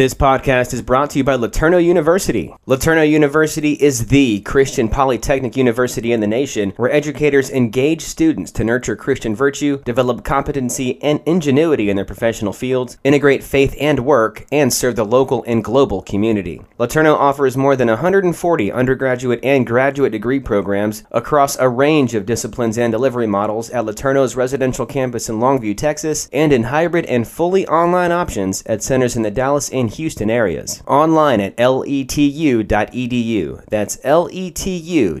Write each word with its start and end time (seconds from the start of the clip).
This 0.00 0.14
podcast 0.14 0.72
is 0.72 0.80
brought 0.80 1.10
to 1.10 1.18
you 1.18 1.24
by 1.24 1.36
LeTourneau 1.36 1.84
University. 1.84 2.54
LeTourneau 2.66 3.06
University 3.06 3.74
is 3.74 4.06
the 4.06 4.40
Christian 4.40 4.88
polytechnic 4.88 5.58
university 5.58 6.12
in 6.12 6.20
the 6.20 6.26
nation 6.26 6.72
where 6.78 6.90
educators 6.90 7.50
engage 7.50 8.00
students 8.00 8.50
to 8.52 8.64
nurture 8.64 8.96
Christian 8.96 9.36
virtue, 9.36 9.82
develop 9.84 10.24
competency 10.24 10.98
and 11.02 11.20
ingenuity 11.26 11.90
in 11.90 11.96
their 11.96 12.06
professional 12.06 12.54
fields, 12.54 12.96
integrate 13.04 13.44
faith 13.44 13.76
and 13.78 14.00
work, 14.00 14.46
and 14.50 14.72
serve 14.72 14.96
the 14.96 15.04
local 15.04 15.44
and 15.46 15.62
global 15.62 16.00
community. 16.00 16.62
LeTourneau 16.78 17.16
offers 17.16 17.54
more 17.54 17.76
than 17.76 17.88
140 17.88 18.72
undergraduate 18.72 19.40
and 19.44 19.66
graduate 19.66 20.12
degree 20.12 20.40
programs 20.40 21.04
across 21.10 21.58
a 21.58 21.68
range 21.68 22.14
of 22.14 22.24
disciplines 22.24 22.78
and 22.78 22.90
delivery 22.90 23.26
models 23.26 23.68
at 23.68 23.84
LeTourneau's 23.84 24.34
residential 24.34 24.86
campus 24.86 25.28
in 25.28 25.40
Longview, 25.40 25.76
Texas, 25.76 26.26
and 26.32 26.54
in 26.54 26.62
hybrid 26.62 27.04
and 27.04 27.28
fully 27.28 27.68
online 27.68 28.12
options 28.12 28.62
at 28.64 28.82
centers 28.82 29.14
in 29.14 29.24
the 29.24 29.30
Dallas 29.30 29.68
and 29.68 29.89
Houston 29.90 30.30
areas. 30.30 30.82
Online 30.86 31.40
at 31.40 31.56
letu.edu. 31.56 32.64
That's 33.68 33.96
letu.edu. 33.98 35.20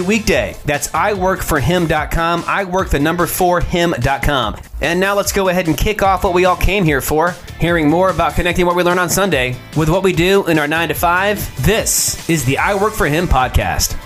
weekday. 0.00 0.56
That's 0.64 0.88
iworkforhim.com 0.88 2.70
work 2.70 2.90
the 2.90 2.98
number 2.98 3.26
4 3.26 3.60
him.com. 3.60 4.56
And 4.80 5.00
now 5.00 5.14
let's 5.14 5.32
go 5.32 5.48
ahead 5.48 5.68
and 5.68 5.76
kick 5.76 6.02
off 6.02 6.24
what 6.24 6.34
we 6.34 6.44
all 6.44 6.56
came 6.56 6.84
here 6.84 7.00
for 7.00 7.34
hearing 7.58 7.88
more 7.88 8.10
about 8.10 8.34
connecting 8.34 8.66
what 8.66 8.76
we 8.76 8.82
learn 8.82 8.98
on 8.98 9.08
Sunday 9.08 9.56
with 9.76 9.88
what 9.88 10.02
we 10.02 10.12
do 10.12 10.46
in 10.46 10.58
our 10.58 10.68
9 10.68 10.88
to 10.88 10.94
5. 10.94 11.64
This 11.64 12.28
is 12.28 12.44
the 12.44 12.58
I 12.58 12.74
Work 12.74 12.92
for 12.92 13.06
Him 13.06 13.26
podcast. 13.26 13.98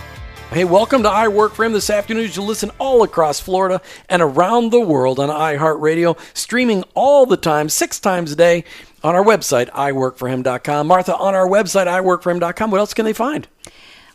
Hey, 0.50 0.64
welcome 0.64 1.02
to 1.02 1.10
I 1.10 1.28
Work 1.28 1.52
for 1.52 1.64
Him 1.64 1.72
this 1.72 1.90
afternoon. 1.90 2.30
You 2.32 2.42
listen 2.42 2.70
all 2.78 3.02
across 3.02 3.40
Florida 3.40 3.82
and 4.08 4.22
around 4.22 4.70
the 4.70 4.80
world 4.80 5.18
on 5.18 5.28
iHeartRadio, 5.28 6.18
streaming 6.34 6.84
all 6.94 7.26
the 7.26 7.36
time, 7.36 7.68
six 7.68 8.00
times 8.00 8.32
a 8.32 8.36
day 8.36 8.64
on 9.02 9.14
our 9.14 9.24
website, 9.24 9.70
iworkforhim.com. 9.70 10.86
Martha, 10.86 11.16
on 11.16 11.34
our 11.34 11.46
website, 11.46 11.86
iworkforhim.com, 11.86 12.70
what 12.70 12.78
else 12.78 12.94
can 12.94 13.04
they 13.04 13.12
find? 13.12 13.46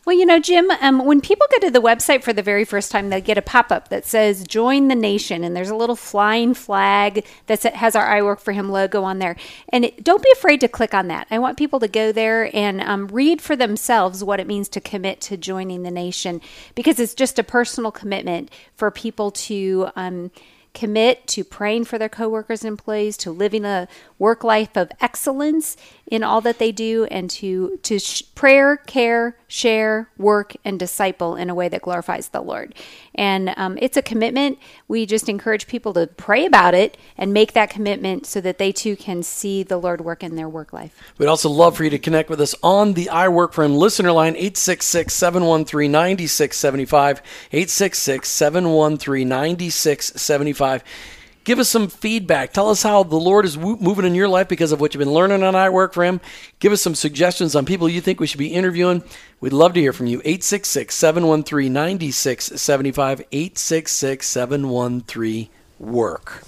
Well, 0.05 0.17
you 0.17 0.25
know, 0.25 0.37
Jim, 0.37 0.69
um, 0.81 1.05
when 1.05 1.21
people 1.21 1.47
go 1.49 1.59
to 1.59 1.71
the 1.71 1.81
website 1.81 2.23
for 2.23 2.33
the 2.33 2.43
very 2.43 2.65
first 2.65 2.91
time, 2.91 3.09
they 3.09 3.21
get 3.21 3.37
a 3.37 3.41
pop 3.41 3.71
up 3.71 3.87
that 3.87 4.05
says 4.05 4.45
Join 4.45 4.89
the 4.89 4.95
Nation. 4.95 5.45
And 5.45 5.55
there's 5.55 5.69
a 5.69 5.75
little 5.75 5.95
flying 5.95 6.53
flag 6.53 7.25
that 7.47 7.63
has 7.63 7.95
our 7.95 8.05
I 8.05 8.21
Work 8.21 8.41
for 8.41 8.51
Him 8.51 8.69
logo 8.69 9.03
on 9.03 9.19
there. 9.19 9.37
And 9.69 9.85
it, 9.85 10.03
don't 10.03 10.21
be 10.21 10.29
afraid 10.33 10.59
to 10.59 10.67
click 10.67 10.93
on 10.93 11.07
that. 11.07 11.27
I 11.31 11.39
want 11.39 11.57
people 11.57 11.79
to 11.79 11.87
go 11.87 12.11
there 12.11 12.53
and 12.53 12.81
um, 12.81 13.07
read 13.07 13.41
for 13.41 13.55
themselves 13.55 14.25
what 14.25 14.41
it 14.41 14.47
means 14.47 14.67
to 14.69 14.81
commit 14.81 15.21
to 15.21 15.37
joining 15.37 15.83
the 15.83 15.91
nation 15.91 16.41
because 16.75 16.99
it's 16.99 17.13
just 17.13 17.39
a 17.39 17.43
personal 17.43 17.91
commitment 17.91 18.51
for 18.75 18.91
people 18.91 19.31
to. 19.31 19.89
Um, 19.95 20.31
commit 20.73 21.27
to 21.27 21.43
praying 21.43 21.85
for 21.85 21.99
their 21.99 22.09
coworkers 22.09 22.63
and 22.63 22.71
employees, 22.71 23.15
to 23.15 23.29
living 23.29 23.63
a 23.63 23.87
work 24.17 24.43
life 24.43 24.75
of 24.75 24.91
excellence 24.99 25.77
in 26.07 26.23
all 26.23 26.41
that 26.41 26.59
they 26.59 26.71
do, 26.71 27.05
and 27.05 27.29
to 27.29 27.79
to 27.83 27.99
sh- 27.99 28.23
prayer, 28.35 28.77
care, 28.77 29.37
share, 29.47 30.09
work, 30.17 30.55
and 30.65 30.79
disciple 30.79 31.35
in 31.35 31.49
a 31.49 31.55
way 31.55 31.69
that 31.69 31.81
glorifies 31.81 32.29
the 32.29 32.41
Lord. 32.41 32.75
And 33.15 33.53
um, 33.57 33.77
it's 33.81 33.95
a 33.97 34.01
commitment. 34.01 34.59
We 34.87 35.05
just 35.05 35.29
encourage 35.29 35.67
people 35.67 35.93
to 35.93 36.07
pray 36.07 36.45
about 36.45 36.73
it 36.73 36.97
and 37.17 37.33
make 37.33 37.53
that 37.53 37.69
commitment 37.69 38.25
so 38.25 38.41
that 38.41 38.57
they 38.57 38.71
too 38.71 38.95
can 38.95 39.23
see 39.23 39.63
the 39.63 39.77
Lord 39.77 40.01
work 40.01 40.23
in 40.23 40.35
their 40.35 40.49
work 40.49 40.73
life. 40.73 40.99
We'd 41.17 41.27
also 41.27 41.49
love 41.49 41.77
for 41.77 41.83
you 41.83 41.89
to 41.91 41.99
connect 41.99 42.29
with 42.29 42.41
us 42.41 42.55
on 42.61 42.93
the 42.93 43.09
I 43.09 43.27
Work 43.29 43.53
for 43.53 43.63
Him 43.63 43.75
listener 43.75 44.11
line 44.11 44.35
866 44.35 45.13
713 45.13 45.91
9675. 45.91 47.21
866 47.51 48.29
713 48.29 49.29
9675 49.29 50.83
give 51.43 51.59
us 51.59 51.69
some 51.69 51.87
feedback. 51.87 52.53
Tell 52.53 52.69
us 52.69 52.83
how 52.83 53.03
the 53.03 53.15
Lord 53.15 53.45
is 53.45 53.57
moving 53.57 54.05
in 54.05 54.15
your 54.15 54.27
life 54.27 54.47
because 54.47 54.71
of 54.71 54.79
what 54.79 54.93
you've 54.93 54.99
been 54.99 55.13
learning 55.13 55.43
on 55.43 55.55
I 55.55 55.69
Work 55.69 55.93
for 55.93 56.03
Him. 56.03 56.21
Give 56.59 56.71
us 56.71 56.81
some 56.81 56.95
suggestions 56.95 57.55
on 57.55 57.65
people 57.65 57.89
you 57.89 58.01
think 58.01 58.19
we 58.19 58.27
should 58.27 58.39
be 58.39 58.53
interviewing. 58.53 59.03
We'd 59.39 59.53
love 59.53 59.73
to 59.73 59.81
hear 59.81 59.93
from 59.93 60.07
you. 60.07 60.19
866 60.19 60.95
713 60.95 61.73
9675. 61.73 63.19
866 63.31 64.27
713 64.27 65.49
Work. 65.79 66.43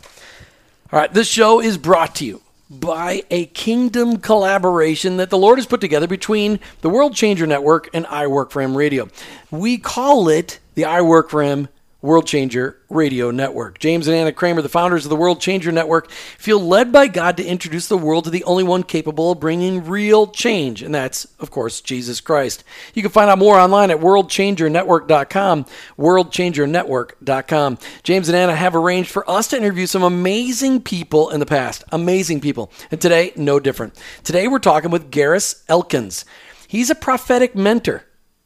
All 0.91 0.99
right, 0.99 1.13
this 1.13 1.27
show 1.27 1.59
is 1.59 1.77
brought 1.77 2.15
to 2.15 2.25
you 2.25 2.41
by 2.69 3.23
a 3.29 3.45
kingdom 3.47 4.17
collaboration 4.17 5.17
that 5.17 5.29
the 5.29 5.37
Lord 5.37 5.57
has 5.57 5.65
put 5.65 5.81
together 5.81 6.07
between 6.07 6.59
the 6.81 6.89
World 6.89 7.13
Changer 7.15 7.45
Network 7.45 7.89
and 7.93 8.05
I 8.07 8.27
Work 8.27 8.51
for 8.51 8.61
Him 8.61 8.75
Radio. 8.75 9.09
We 9.51 9.77
call 9.77 10.29
it 10.29 10.59
the 10.73 10.85
I 10.85 11.01
Work 11.01 11.29
for 11.29 11.43
Him 11.43 11.67
World 12.05 12.27
Changer 12.27 12.77
Radio 12.87 13.31
Network. 13.31 13.79
James 13.79 14.07
and 14.07 14.15
Anna 14.15 14.31
Kramer, 14.31 14.61
the 14.61 14.69
founders 14.69 15.05
of 15.05 15.09
the 15.09 15.15
World 15.15 15.41
Changer 15.41 15.71
Network, 15.71 16.11
feel 16.11 16.59
led 16.59 16.91
by 16.91 17.07
God 17.07 17.35
to 17.37 17.45
introduce 17.45 17.87
the 17.87 17.97
world 17.97 18.25
to 18.25 18.29
the 18.29 18.43
only 18.43 18.63
one 18.63 18.83
capable 18.83 19.31
of 19.31 19.39
bringing 19.39 19.83
real 19.85 20.27
change, 20.27 20.83
and 20.83 20.93
that's, 20.93 21.25
of 21.39 21.49
course, 21.49 21.81
Jesus 21.81 22.21
Christ. 22.21 22.63
You 22.93 23.01
can 23.01 23.11
find 23.11 23.29
out 23.29 23.39
more 23.39 23.59
online 23.59 23.89
at 23.89 23.99
worldchangernetwork.com, 23.99 25.65
worldchangernetwork.com. 25.97 27.77
James 28.03 28.29
and 28.29 28.37
Anna 28.37 28.55
have 28.55 28.75
arranged 28.75 29.09
for 29.09 29.29
us 29.29 29.47
to 29.47 29.57
interview 29.57 29.87
some 29.87 30.03
amazing 30.03 30.83
people 30.83 31.31
in 31.31 31.39
the 31.39 31.45
past, 31.45 31.83
amazing 31.91 32.39
people, 32.39 32.71
and 32.91 33.01
today, 33.01 33.33
no 33.35 33.59
different. 33.59 33.99
Today, 34.23 34.47
we're 34.47 34.59
talking 34.59 34.91
with 34.91 35.09
Garris 35.09 35.63
Elkins. 35.67 36.23
He's 36.67 36.91
a 36.91 36.95
prophetic 36.95 37.55
mentor. 37.55 38.03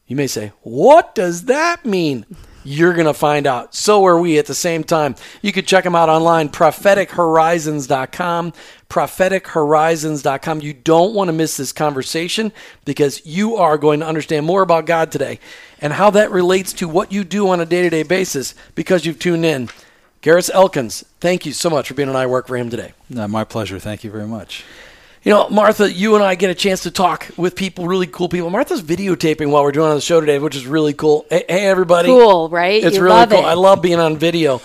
You 0.08 0.16
may 0.16 0.28
say, 0.28 0.54
what 0.62 1.14
does 1.14 1.46
that 1.46 1.86
mean? 1.86 2.26
You're 2.64 2.94
going 2.94 3.06
to 3.06 3.14
find 3.14 3.48
out. 3.48 3.74
So 3.74 4.06
are 4.06 4.20
we 4.20 4.38
at 4.38 4.46
the 4.46 4.56
same 4.56 4.84
time. 4.84 5.16
You 5.42 5.52
can 5.52 5.66
check 5.66 5.84
them 5.84 5.96
out 5.96 6.10
online, 6.10 6.50
prophetichorizons.com, 6.50 8.54
prophetichorizons.com. 8.90 10.62
You 10.62 10.74
don't 10.74 11.14
want 11.14 11.28
to 11.30 11.34
miss 11.34 11.58
this 11.58 11.72
conversation 11.72 12.52
because 12.86 13.26
you 13.26 13.56
are 13.56 13.78
going 13.78 14.00
to 14.02 14.08
understand 14.08 14.46
more 14.46 14.62
about 14.62 14.86
God 14.86 15.12
today 15.12 15.40
and 15.80 15.94
how 15.94 16.10
that 16.12 16.32
relates 16.32 16.74
to 16.74 16.88
what 16.88 17.12
you 17.12 17.24
do 17.24 17.50
on 17.50 17.60
a 17.60 17.66
day 17.66 17.84
to 17.84 17.90
day 17.90 18.04
basis 18.04 18.56
because 18.76 19.06
you've 19.06 19.20
tuned 19.20 19.46
in. 19.46 19.70
Garris 20.22 20.50
Elkins, 20.54 21.06
thank 21.22 21.46
you 21.46 21.54
so 21.54 21.70
much 21.70 21.88
for 21.88 21.94
being 21.94 22.10
on 22.10 22.16
I 22.16 22.26
Work 22.26 22.48
for 22.48 22.58
Him 22.58 22.70
today. 22.70 22.94
No, 23.10 23.26
my 23.28 23.46
pleasure. 23.46 23.80
Thank 23.80 24.04
you 24.04 24.12
very 24.12 24.28
much. 24.28 24.66
You 25.24 25.34
know, 25.34 25.50
Martha, 25.50 25.92
you 25.92 26.16
and 26.16 26.24
I 26.24 26.36
get 26.36 26.50
a 26.50 26.56
chance 26.56 26.84
to 26.84 26.92
talk 26.92 27.28
with 27.36 27.56
people, 27.56 27.88
really 27.88 28.08
cool 28.08 28.30
people. 28.30 28.50
Martha's 28.50 28.82
videotaping 28.82 29.52
while 29.52 29.64
we're 29.64 29.74
doing 29.74 29.90
on 29.90 29.96
the 29.96 30.02
show 30.02 30.22
today, 30.22 30.40
which 30.40 30.56
is 30.56 30.66
really 30.66 30.94
cool. 30.94 31.26
Hey, 31.30 31.44
hey 31.50 31.66
everybody. 31.68 32.08
Cool, 32.08 32.48
right? 32.48 32.82
It's 32.82 32.96
you 32.96 33.04
really 33.04 33.28
cool. 33.28 33.40
It. 33.40 33.44
I 33.44 33.56
love 33.56 33.82
being 33.82 34.00
on 34.00 34.18
video. 34.18 34.62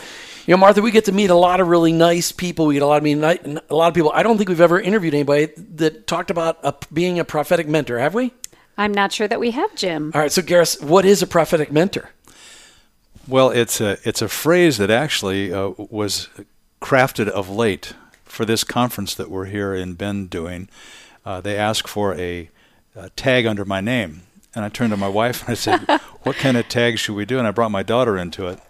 You 0.46 0.52
know, 0.52 0.58
Martha, 0.58 0.80
we 0.80 0.92
get 0.92 1.06
to 1.06 1.12
meet 1.12 1.30
a 1.30 1.34
lot 1.34 1.60
of 1.60 1.66
really 1.66 1.92
nice 1.92 2.30
people. 2.30 2.66
We 2.66 2.74
get 2.74 2.84
a 2.84 2.86
lot 2.86 2.98
of 2.98 3.02
meet 3.02 3.18
a 3.18 3.74
lot 3.74 3.88
of 3.88 3.94
people. 3.94 4.12
I 4.14 4.22
don't 4.22 4.36
think 4.36 4.48
we've 4.48 4.60
ever 4.60 4.80
interviewed 4.80 5.14
anybody 5.14 5.52
that 5.74 6.06
talked 6.06 6.30
about 6.30 6.58
a, 6.62 6.72
being 6.92 7.18
a 7.18 7.24
prophetic 7.24 7.66
mentor, 7.66 7.98
have 7.98 8.14
we? 8.14 8.32
I'm 8.78 8.94
not 8.94 9.10
sure 9.10 9.26
that 9.26 9.40
we 9.40 9.50
have, 9.52 9.74
Jim. 9.74 10.12
All 10.14 10.20
right, 10.20 10.30
so 10.30 10.40
Garris, 10.40 10.80
what 10.80 11.04
is 11.04 11.20
a 11.20 11.26
prophetic 11.26 11.72
mentor? 11.72 12.10
Well, 13.26 13.50
it's 13.50 13.80
a 13.80 13.98
it's 14.04 14.22
a 14.22 14.28
phrase 14.28 14.78
that 14.78 14.90
actually 14.90 15.52
uh, 15.52 15.70
was 15.78 16.28
crafted 16.80 17.26
of 17.26 17.50
late 17.50 17.94
for 18.24 18.44
this 18.44 18.64
conference 18.64 19.14
that 19.14 19.30
we're 19.30 19.46
here 19.46 19.74
in 19.74 19.94
Bend 19.94 20.30
doing 20.30 20.68
uh, 21.24 21.40
they 21.40 21.56
asked 21.56 21.88
for 21.88 22.14
a, 22.14 22.50
a, 22.94 23.10
tag 23.10 23.46
under 23.46 23.64
my 23.64 23.80
name. 23.80 24.22
And 24.54 24.64
I 24.64 24.68
turned 24.68 24.90
to 24.90 24.96
my 24.96 25.08
wife 25.08 25.42
and 25.42 25.50
I 25.50 25.54
said, 25.54 25.80
What 26.22 26.36
kind 26.36 26.56
of 26.56 26.68
tag 26.68 26.98
should 26.98 27.14
we 27.14 27.24
do? 27.24 27.38
And 27.38 27.46
I 27.46 27.50
brought 27.50 27.70
my 27.70 27.82
daughter 27.82 28.16
into 28.16 28.46
it. 28.46 28.60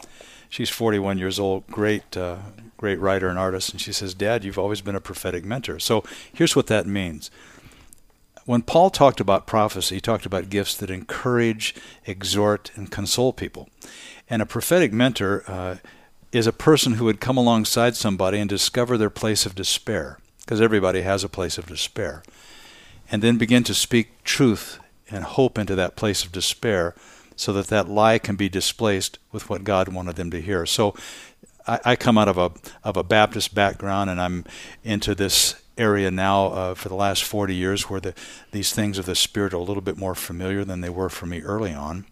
She's 0.49 0.71
41 0.71 1.19
years 1.19 1.39
old, 1.39 1.67
great, 1.67 2.17
uh, 2.17 2.37
great 2.77 3.01
writer 3.01 3.29
and 3.29 3.39
artist. 3.39 3.73
And 3.73 3.81
she 3.81 3.93
says, 3.93 4.15
Dad, 4.15 4.45
you've 4.45 4.59
always 4.59 4.81
been 4.81 4.95
a 4.95 5.01
prophetic 5.01 5.45
mentor. 5.45 5.79
So 5.79 6.05
here's 6.33 6.55
what 6.55 6.69
that 6.69 6.87
means. 6.87 7.31
When 8.45 8.63
Paul 8.63 8.91
talked 8.91 9.21
about 9.21 9.47
prophecy, 9.47 9.97
he 9.97 10.01
talked 10.01 10.27
about 10.27 10.51
gifts 10.51 10.77
that 10.77 10.91
encourage, 10.91 11.75
exhort, 12.07 12.71
and 12.77 12.91
console 12.91 13.33
people. 13.33 13.69
And 14.29 14.43
a 14.43 14.47
prophetic 14.47 14.93
mentor 14.93 15.45
uh, 15.47 15.77
is 16.35 16.47
a 16.47 16.53
person 16.53 16.95
who 16.95 17.05
would 17.05 17.21
come 17.21 17.37
alongside 17.37 17.97
somebody 17.97 18.39
and 18.39 18.49
discover 18.49 18.99
their 18.99 19.11
place 19.11 19.47
of 19.47 19.55
despair, 19.55 20.19
because 20.41 20.61
everybody 20.61 21.03
has 21.03 21.25
a 21.25 21.29
place 21.29 21.59
of 21.59 21.67
despair 21.67 22.23
and 23.11 23.23
then 23.23 23.39
begin 23.39 23.63
to 23.65 23.75
speak 23.75 24.23
truth 24.25 24.79
and 25.11 25.25
hope 25.25 25.59
into 25.59 25.75
that 25.75 25.97
place 25.97 26.25
of 26.25 26.33
despair 26.33 26.95
so 27.37 27.53
that 27.53 27.67
that 27.69 27.89
lie 27.89 28.19
can 28.19 28.37
be 28.37 28.49
displaced 28.49 29.19
with 29.33 29.51
what 29.51 29.65
God 29.65 29.89
wanted 29.89 30.17
them 30.17 30.31
to 30.31 30.41
hear. 30.41 30.65
So 30.67 30.95
I, 31.67 31.81
I 31.85 31.97
come 31.97 32.17
out 32.17 32.29
of 32.29 32.39
a 32.39 32.53
of 32.83 32.97
a 32.97 33.03
Baptist 33.03 33.55
background, 33.55 34.11
and 34.11 34.21
I'm 34.21 34.45
into 34.83 35.15
this 35.15 35.61
area 35.77 36.11
now 36.11 36.47
uh, 36.47 36.75
for 36.75 36.89
the 36.89 36.95
last 36.95 37.25
40 37.25 37.55
years 37.55 37.91
where 37.91 38.01
the, 38.01 38.15
these 38.53 38.73
things 38.73 38.97
of 38.99 39.07
the 39.07 39.17
Spirit 39.17 39.53
are 39.53 39.57
a 39.57 39.63
little 39.63 39.83
bit 39.83 39.99
more 39.99 40.15
familiar 40.15 40.65
than 40.65 40.81
they 40.81 40.91
were 40.91 41.09
for 41.09 41.27
me 41.27 41.43
early 41.43 41.73
on. 41.73 42.07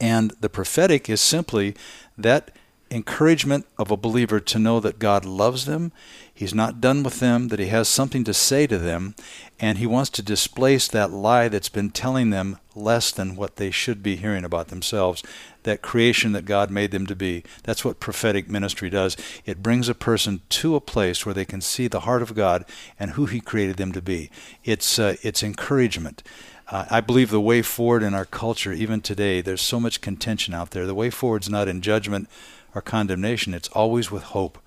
And 0.00 0.32
the 0.40 0.48
prophetic 0.48 1.08
is 1.08 1.20
simply 1.20 1.76
that 2.18 2.50
encouragement 2.92 3.66
of 3.78 3.90
a 3.90 3.96
believer 3.96 4.38
to 4.38 4.58
know 4.58 4.78
that 4.80 4.98
God 4.98 5.24
loves 5.24 5.64
them, 5.64 5.92
He's 6.34 6.54
not 6.54 6.80
done 6.80 7.02
with 7.02 7.20
them, 7.20 7.48
that 7.48 7.58
He 7.58 7.66
has 7.66 7.88
something 7.88 8.24
to 8.24 8.34
say 8.34 8.66
to 8.66 8.78
them, 8.78 9.14
and 9.60 9.78
He 9.78 9.86
wants 9.86 10.10
to 10.10 10.22
displace 10.22 10.88
that 10.88 11.10
lie 11.10 11.48
that's 11.48 11.68
been 11.68 11.90
telling 11.90 12.30
them 12.30 12.58
less 12.74 13.10
than 13.10 13.36
what 13.36 13.56
they 13.56 13.70
should 13.70 14.02
be 14.02 14.16
hearing 14.16 14.44
about 14.44 14.68
themselves, 14.68 15.22
that 15.62 15.82
creation 15.82 16.32
that 16.32 16.44
God 16.44 16.70
made 16.70 16.90
them 16.90 17.06
to 17.06 17.14
be. 17.14 17.44
That's 17.62 17.84
what 17.84 18.00
prophetic 18.00 18.50
ministry 18.50 18.90
does. 18.90 19.16
It 19.46 19.62
brings 19.62 19.88
a 19.88 19.94
person 19.94 20.40
to 20.50 20.74
a 20.74 20.80
place 20.80 21.24
where 21.24 21.34
they 21.34 21.44
can 21.44 21.60
see 21.60 21.86
the 21.86 22.00
heart 22.00 22.22
of 22.22 22.34
God 22.34 22.64
and 22.98 23.12
who 23.12 23.26
He 23.26 23.40
created 23.40 23.76
them 23.76 23.92
to 23.92 24.02
be. 24.02 24.30
It's, 24.64 24.98
uh, 24.98 25.16
it's 25.22 25.42
encouragement. 25.42 26.22
Uh, 26.68 26.86
I 26.90 27.00
believe 27.00 27.30
the 27.30 27.40
way 27.40 27.60
forward 27.60 28.02
in 28.02 28.14
our 28.14 28.24
culture, 28.24 28.72
even 28.72 29.00
today, 29.00 29.42
there's 29.42 29.60
so 29.60 29.78
much 29.78 30.00
contention 30.00 30.54
out 30.54 30.70
there. 30.70 30.86
The 30.86 30.94
way 30.94 31.10
forward's 31.10 31.50
not 31.50 31.68
in 31.68 31.82
judgment 31.82 32.28
or 32.74 32.82
condemnation, 32.82 33.54
it's 33.54 33.68
always 33.68 34.10
with 34.10 34.22
hope. 34.22 34.58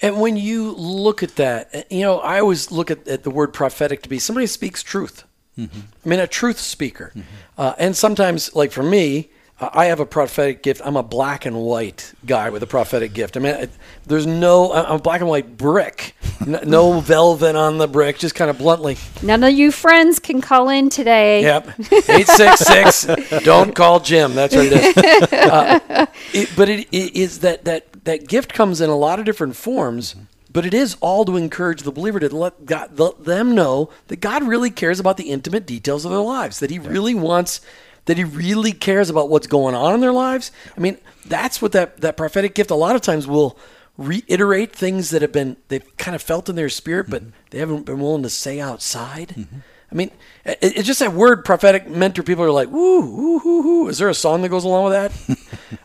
And 0.00 0.20
when 0.20 0.36
you 0.36 0.72
look 0.72 1.22
at 1.22 1.36
that, 1.36 1.90
you 1.90 2.02
know, 2.02 2.18
I 2.18 2.40
always 2.40 2.70
look 2.70 2.90
at, 2.90 3.06
at 3.08 3.22
the 3.22 3.30
word 3.30 3.52
prophetic 3.52 4.02
to 4.02 4.08
be 4.08 4.18
somebody 4.18 4.44
who 4.44 4.48
speaks 4.48 4.82
truth. 4.82 5.24
Mm-hmm. 5.58 5.80
I 6.04 6.08
mean, 6.08 6.20
a 6.20 6.26
truth 6.26 6.58
speaker. 6.58 7.12
Mm-hmm. 7.14 7.22
Uh, 7.56 7.74
and 7.78 7.96
sometimes, 7.96 8.54
like 8.54 8.72
for 8.72 8.82
me, 8.82 9.30
I 9.60 9.84
have 9.86 10.00
a 10.00 10.06
prophetic 10.06 10.64
gift. 10.64 10.82
I'm 10.84 10.96
a 10.96 11.02
black 11.02 11.46
and 11.46 11.56
white 11.56 12.12
guy 12.26 12.50
with 12.50 12.62
a 12.64 12.66
prophetic 12.66 13.12
gift. 13.14 13.36
I 13.36 13.40
mean, 13.40 13.68
there's 14.04 14.26
no, 14.26 14.72
I'm 14.72 14.96
a 14.96 14.98
black 14.98 15.20
and 15.20 15.30
white 15.30 15.56
brick. 15.56 16.16
no 16.46 16.98
velvet 16.98 17.54
on 17.54 17.78
the 17.78 17.86
brick, 17.86 18.18
just 18.18 18.34
kind 18.34 18.50
of 18.50 18.58
bluntly. 18.58 18.96
None 19.22 19.44
of 19.44 19.52
you 19.52 19.70
friends 19.70 20.18
can 20.18 20.40
call 20.40 20.68
in 20.68 20.90
today. 20.90 21.42
Yep. 21.42 21.68
866, 21.78 23.44
don't 23.44 23.76
call 23.76 24.00
Jim. 24.00 24.34
That's 24.34 24.54
what 24.54 24.66
it 24.66 24.72
is. 24.72 24.94
Uh, 25.44 26.06
it, 26.32 26.50
but 26.56 26.68
it, 26.68 26.88
it 26.90 27.14
is 27.14 27.40
that, 27.40 27.64
that, 27.64 28.04
that 28.04 28.26
gift 28.26 28.52
comes 28.52 28.80
in 28.80 28.88
a 28.88 28.96
lot 28.96 29.18
of 29.18 29.24
different 29.24 29.54
forms. 29.54 30.16
But 30.50 30.64
it 30.64 30.72
is 30.72 30.96
all 31.00 31.24
to 31.24 31.36
encourage 31.36 31.82
the 31.82 31.92
believer 31.92 32.18
to 32.20 32.34
let, 32.34 32.64
God, 32.64 32.98
let 32.98 33.24
them 33.24 33.54
know 33.54 33.90
that 34.06 34.16
God 34.16 34.44
really 34.44 34.70
cares 34.70 35.00
about 35.00 35.16
the 35.16 35.30
intimate 35.30 35.66
details 35.66 36.04
of 36.04 36.12
their 36.12 36.20
lives, 36.20 36.60
that 36.60 36.70
He 36.70 36.78
really 36.78 37.14
wants 37.14 37.60
that 38.06 38.18
he 38.18 38.24
really 38.24 38.72
cares 38.72 39.10
about 39.10 39.30
what's 39.30 39.46
going 39.46 39.74
on 39.74 39.94
in 39.94 40.00
their 40.00 40.12
lives. 40.12 40.52
I 40.76 40.80
mean, 40.80 40.98
that's 41.24 41.62
what 41.62 41.72
that, 41.72 42.00
that 42.00 42.16
prophetic 42.16 42.54
gift 42.54 42.70
a 42.70 42.74
lot 42.74 42.96
of 42.96 43.02
times 43.02 43.26
will 43.26 43.58
reiterate 43.96 44.72
things 44.72 45.10
that 45.10 45.22
have 45.22 45.32
been 45.32 45.56
they've 45.68 45.96
kind 45.96 46.14
of 46.14 46.22
felt 46.22 46.48
in 46.48 46.56
their 46.56 46.68
spirit, 46.68 47.08
but 47.08 47.22
mm-hmm. 47.22 47.30
they 47.50 47.58
haven't 47.58 47.86
been 47.86 48.00
willing 48.00 48.22
to 48.24 48.30
say 48.30 48.60
outside. 48.60 49.28
Mm-hmm. 49.28 49.58
I 49.90 49.94
mean, 49.94 50.10
it, 50.44 50.58
it's 50.60 50.86
just 50.86 50.98
that 50.98 51.12
word 51.12 51.44
prophetic 51.44 51.88
mentor. 51.88 52.24
People 52.24 52.44
are 52.44 52.50
like, 52.50 52.68
"Woo, 52.68 53.00
woo, 53.00 53.40
woo, 53.44 53.62
woo." 53.62 53.88
Is 53.88 53.98
there 53.98 54.08
a 54.08 54.14
song 54.14 54.42
that 54.42 54.48
goes 54.48 54.64
along 54.64 54.84
with 54.84 54.92
that? 54.92 55.38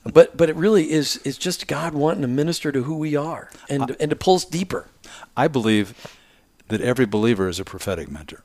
but 0.13 0.35
but 0.35 0.49
it 0.49 0.55
really 0.55 0.91
is. 0.91 1.21
It's 1.23 1.37
just 1.37 1.67
God 1.67 1.93
wanting 1.93 2.23
to 2.23 2.27
minister 2.27 2.71
to 2.71 2.83
who 2.83 2.97
we 2.97 3.15
are 3.15 3.51
and 3.69 3.83
I, 3.83 3.95
and 3.99 4.09
to 4.09 4.15
pull 4.15 4.35
us 4.35 4.45
deeper. 4.45 4.87
I 5.37 5.47
believe 5.47 6.17
that 6.69 6.81
every 6.81 7.05
believer 7.05 7.47
is 7.47 7.59
a 7.59 7.65
prophetic 7.65 8.09
mentor. 8.09 8.41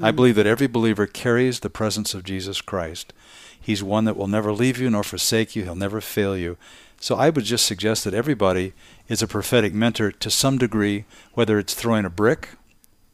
I 0.00 0.10
believe 0.12 0.36
that 0.36 0.46
every 0.46 0.68
believer 0.68 1.06
carries 1.06 1.60
the 1.60 1.70
presence 1.70 2.14
of 2.14 2.22
Jesus 2.22 2.60
Christ. 2.60 3.12
He's 3.60 3.82
one 3.82 4.04
that 4.04 4.16
will 4.16 4.28
never 4.28 4.52
leave 4.52 4.78
you 4.78 4.88
nor 4.90 5.02
forsake 5.02 5.56
you. 5.56 5.64
He'll 5.64 5.74
never 5.74 6.00
fail 6.00 6.36
you. 6.36 6.56
So 7.00 7.16
I 7.16 7.30
would 7.30 7.44
just 7.44 7.66
suggest 7.66 8.04
that 8.04 8.14
everybody 8.14 8.72
is 9.08 9.22
a 9.22 9.28
prophetic 9.28 9.74
mentor 9.74 10.12
to 10.12 10.30
some 10.30 10.58
degree, 10.58 11.04
whether 11.34 11.58
it's 11.58 11.74
throwing 11.74 12.04
a 12.04 12.10
brick, 12.10 12.50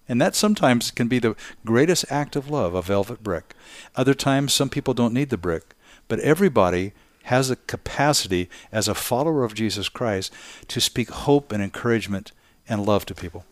and 0.09 0.21
that 0.21 0.35
sometimes 0.35 0.91
can 0.91 1.09
be 1.09 1.19
the 1.19 1.37
greatest 1.65 2.05
act 2.11 2.37
of 2.37 2.51
love, 2.51 2.75
a 2.75 2.83
velvet 2.83 3.23
brick. 3.23 3.55
Other 3.97 4.15
times, 4.15 4.53
some 4.53 4.69
people 4.69 4.95
don't 4.95 5.15
need 5.15 5.31
the 5.31 5.39
brick, 5.39 5.75
but 6.09 6.21
everybody 6.21 6.93
has 7.25 7.51
a 7.51 7.57
capacity 7.57 8.51
as 8.71 8.89
a 8.89 8.95
follower 8.95 9.45
of 9.45 9.55
Jesus 9.55 9.89
Christ 9.89 10.33
to 10.69 10.81
speak 10.81 11.11
hope 11.11 11.53
and 11.53 11.63
encouragement 11.63 12.33
and 12.69 12.85
love 12.85 13.07
to 13.07 13.15
people. 13.15 13.45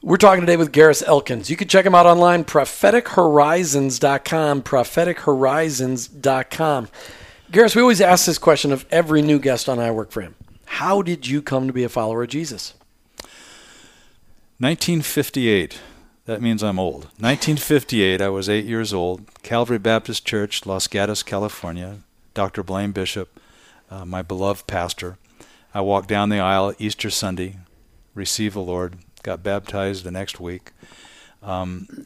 We're 0.00 0.16
talking 0.16 0.42
today 0.42 0.56
with 0.56 0.70
Garris 0.70 1.02
Elkins. 1.04 1.50
You 1.50 1.56
can 1.56 1.66
check 1.66 1.84
him 1.84 1.92
out 1.92 2.06
online, 2.06 2.44
prophetichorizons.com, 2.44 4.62
prophetichorizons.com. 4.62 6.88
Garris, 7.50 7.74
we 7.74 7.82
always 7.82 8.00
ask 8.00 8.24
this 8.24 8.38
question 8.38 8.70
of 8.70 8.86
every 8.92 9.22
new 9.22 9.40
guest 9.40 9.68
on 9.68 9.80
I 9.80 9.90
Work 9.90 10.12
For 10.12 10.20
Him. 10.20 10.36
How 10.66 11.02
did 11.02 11.26
you 11.26 11.42
come 11.42 11.66
to 11.66 11.72
be 11.72 11.82
a 11.82 11.88
follower 11.88 12.22
of 12.22 12.28
Jesus? 12.28 12.74
1958. 14.58 15.80
That 16.26 16.40
means 16.40 16.62
I'm 16.62 16.78
old. 16.78 17.06
1958, 17.18 18.20
I 18.20 18.28
was 18.28 18.48
eight 18.48 18.66
years 18.66 18.94
old. 18.94 19.22
Calvary 19.42 19.78
Baptist 19.78 20.24
Church, 20.24 20.64
Los 20.64 20.86
Gatos, 20.86 21.24
California. 21.24 21.98
Dr. 22.34 22.62
Blaine 22.62 22.92
Bishop, 22.92 23.40
uh, 23.90 24.04
my 24.04 24.22
beloved 24.22 24.68
pastor. 24.68 25.18
I 25.74 25.80
walked 25.80 26.08
down 26.08 26.28
the 26.28 26.38
aisle 26.38 26.72
Easter 26.78 27.10
Sunday, 27.10 27.56
received 28.14 28.54
the 28.54 28.60
Lord, 28.60 28.98
got 29.28 29.42
baptized 29.42 30.04
the 30.04 30.10
next 30.10 30.40
week. 30.40 30.72
Um, 31.42 32.04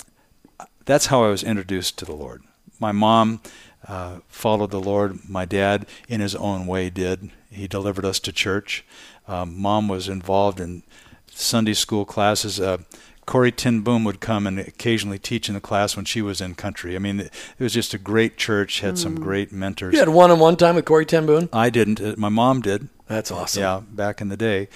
that's 0.84 1.06
how 1.06 1.22
I 1.22 1.28
was 1.28 1.44
introduced 1.44 1.96
to 1.98 2.04
the 2.04 2.16
Lord. 2.16 2.42
My 2.80 2.90
mom 2.90 3.40
uh, 3.86 4.18
followed 4.26 4.72
the 4.72 4.80
Lord. 4.80 5.28
My 5.28 5.44
dad, 5.44 5.86
in 6.08 6.20
his 6.20 6.34
own 6.34 6.66
way, 6.66 6.90
did. 6.90 7.30
He 7.48 7.68
delivered 7.68 8.04
us 8.04 8.18
to 8.20 8.32
church. 8.32 8.84
Um, 9.28 9.56
mom 9.56 9.86
was 9.86 10.08
involved 10.08 10.58
in 10.58 10.82
Sunday 11.28 11.74
school 11.74 12.04
classes. 12.04 12.58
Uh, 12.58 12.78
Corrie 13.24 13.52
ten 13.52 13.82
Boom 13.82 14.02
would 14.02 14.18
come 14.18 14.48
and 14.48 14.58
occasionally 14.58 15.20
teach 15.20 15.48
in 15.48 15.54
the 15.54 15.60
class 15.60 15.94
when 15.94 16.04
she 16.04 16.22
was 16.22 16.40
in 16.40 16.56
country. 16.56 16.96
I 16.96 16.98
mean, 16.98 17.20
it 17.20 17.32
was 17.60 17.72
just 17.72 17.94
a 17.94 17.98
great 17.98 18.36
church, 18.36 18.80
had 18.80 18.98
some 18.98 19.14
hmm. 19.14 19.22
great 19.22 19.52
mentors. 19.52 19.92
You 19.92 20.00
had 20.00 20.08
one 20.08 20.32
on 20.32 20.40
one 20.40 20.56
time 20.56 20.74
with 20.74 20.86
Corrie 20.86 21.06
ten 21.06 21.24
Boom? 21.26 21.48
I 21.52 21.70
didn't. 21.70 22.00
Uh, 22.00 22.16
my 22.18 22.30
mom 22.30 22.62
did. 22.62 22.88
That's 23.06 23.30
awesome. 23.30 23.62
Yeah, 23.62 23.80
back 23.88 24.20
in 24.20 24.28
the 24.28 24.36
day. 24.36 24.68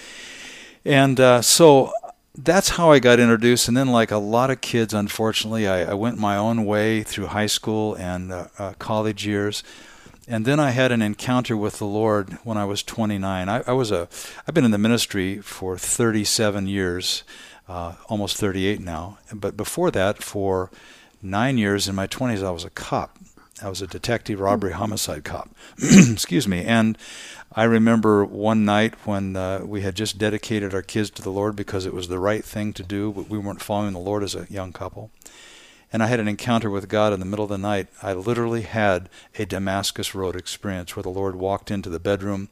And 0.84 1.19
uh, 1.19 1.43
so 1.43 1.93
that's 2.38 2.70
how 2.70 2.90
I 2.90 2.98
got 2.98 3.18
introduced. 3.18 3.68
And 3.68 3.76
then, 3.76 3.88
like 3.88 4.10
a 4.10 4.18
lot 4.18 4.50
of 4.50 4.60
kids, 4.60 4.92
unfortunately, 4.92 5.66
I, 5.66 5.90
I 5.90 5.94
went 5.94 6.18
my 6.18 6.36
own 6.36 6.64
way 6.64 7.02
through 7.02 7.26
high 7.26 7.46
school 7.46 7.94
and 7.94 8.32
uh, 8.32 8.48
uh, 8.58 8.72
college 8.78 9.26
years. 9.26 9.62
And 10.28 10.44
then 10.44 10.58
I 10.58 10.70
had 10.70 10.90
an 10.90 11.02
encounter 11.02 11.56
with 11.56 11.78
the 11.78 11.86
Lord 11.86 12.32
when 12.42 12.58
I 12.58 12.64
was 12.64 12.82
29. 12.82 13.48
I, 13.48 13.62
I 13.66 13.72
was 13.72 13.92
a, 13.92 14.08
I've 14.46 14.54
been 14.54 14.64
in 14.64 14.72
the 14.72 14.78
ministry 14.78 15.38
for 15.38 15.78
37 15.78 16.66
years, 16.66 17.22
uh, 17.68 17.94
almost 18.08 18.36
38 18.36 18.81
now. 18.81 19.19
But 19.32 19.56
before 19.56 19.90
that, 19.93 20.22
for 20.22 20.70
nine 21.22 21.58
years 21.58 21.88
in 21.88 21.94
my 21.94 22.08
20s, 22.08 22.44
I 22.44 22.50
was 22.50 22.64
a 22.64 22.70
cop. 22.70 23.16
I 23.63 23.70
was 23.70 23.81
a 23.81 23.86
detective 23.86 24.39
robbery 24.39 24.72
homicide 24.72 25.25
cop. 25.25 25.48
Excuse 25.82 26.46
me. 26.46 26.65
And 26.65 26.98
I 27.53 27.65
remember 27.65 28.25
one 28.25 28.67
night 28.67 28.94
when 29.06 29.34
uh, 29.34 29.60
we 29.65 29.81
had 29.81 29.94
just 29.94 30.19
dedicated 30.19 30.75
our 30.75 30.82
kids 30.82 31.08
to 31.10 31.22
the 31.22 31.31
Lord 31.31 31.56
because 31.56 31.86
it 31.86 31.94
was 31.94 32.08
the 32.08 32.19
right 32.19 32.44
thing 32.44 32.75
to 32.75 32.82
do, 32.82 33.13
but 33.13 33.31
we 33.31 33.39
weren't 33.39 33.63
following 33.63 33.94
the 33.94 33.98
Lord 33.98 34.22
as 34.22 34.34
a 34.34 34.46
young 34.51 34.72
couple. 34.72 35.10
And 35.93 36.03
I 36.03 36.08
had 36.08 36.20
an 36.20 36.29
encounter 36.29 36.69
with 36.69 36.89
God 36.89 37.13
in 37.13 37.20
the 37.20 37.25
middle 37.25 37.44
of 37.44 37.51
the 37.51 37.56
night. 37.56 37.86
I 38.03 38.13
literally 38.13 38.63
had 38.63 39.08
a 39.39 39.46
Damascus 39.46 40.15
Road 40.15 40.36
experience 40.36 40.94
where 40.94 41.03
the 41.03 41.08
Lord 41.08 41.36
walked 41.36 41.70
into 41.70 41.89
the 41.89 42.01
bedroom, 42.01 42.51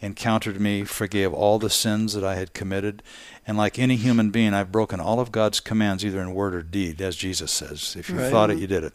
encountered 0.00 0.60
me, 0.60 0.84
forgave 0.84 1.32
all 1.32 1.58
the 1.58 1.70
sins 1.70 2.14
that 2.14 2.24
I 2.24 2.36
had 2.36 2.54
committed. 2.54 3.02
And 3.46 3.58
like 3.58 3.78
any 3.78 3.96
human 3.96 4.30
being, 4.30 4.54
I've 4.54 4.72
broken 4.72 4.98
all 4.98 5.20
of 5.20 5.30
God's 5.30 5.60
commands, 5.60 6.04
either 6.04 6.20
in 6.20 6.34
word 6.34 6.54
or 6.54 6.62
deed, 6.62 7.00
as 7.02 7.16
Jesus 7.16 7.52
says. 7.52 7.94
If 7.96 8.08
you 8.08 8.18
right. 8.18 8.30
thought 8.30 8.50
it, 8.50 8.58
you 8.58 8.66
did 8.66 8.82
it. 8.82 8.94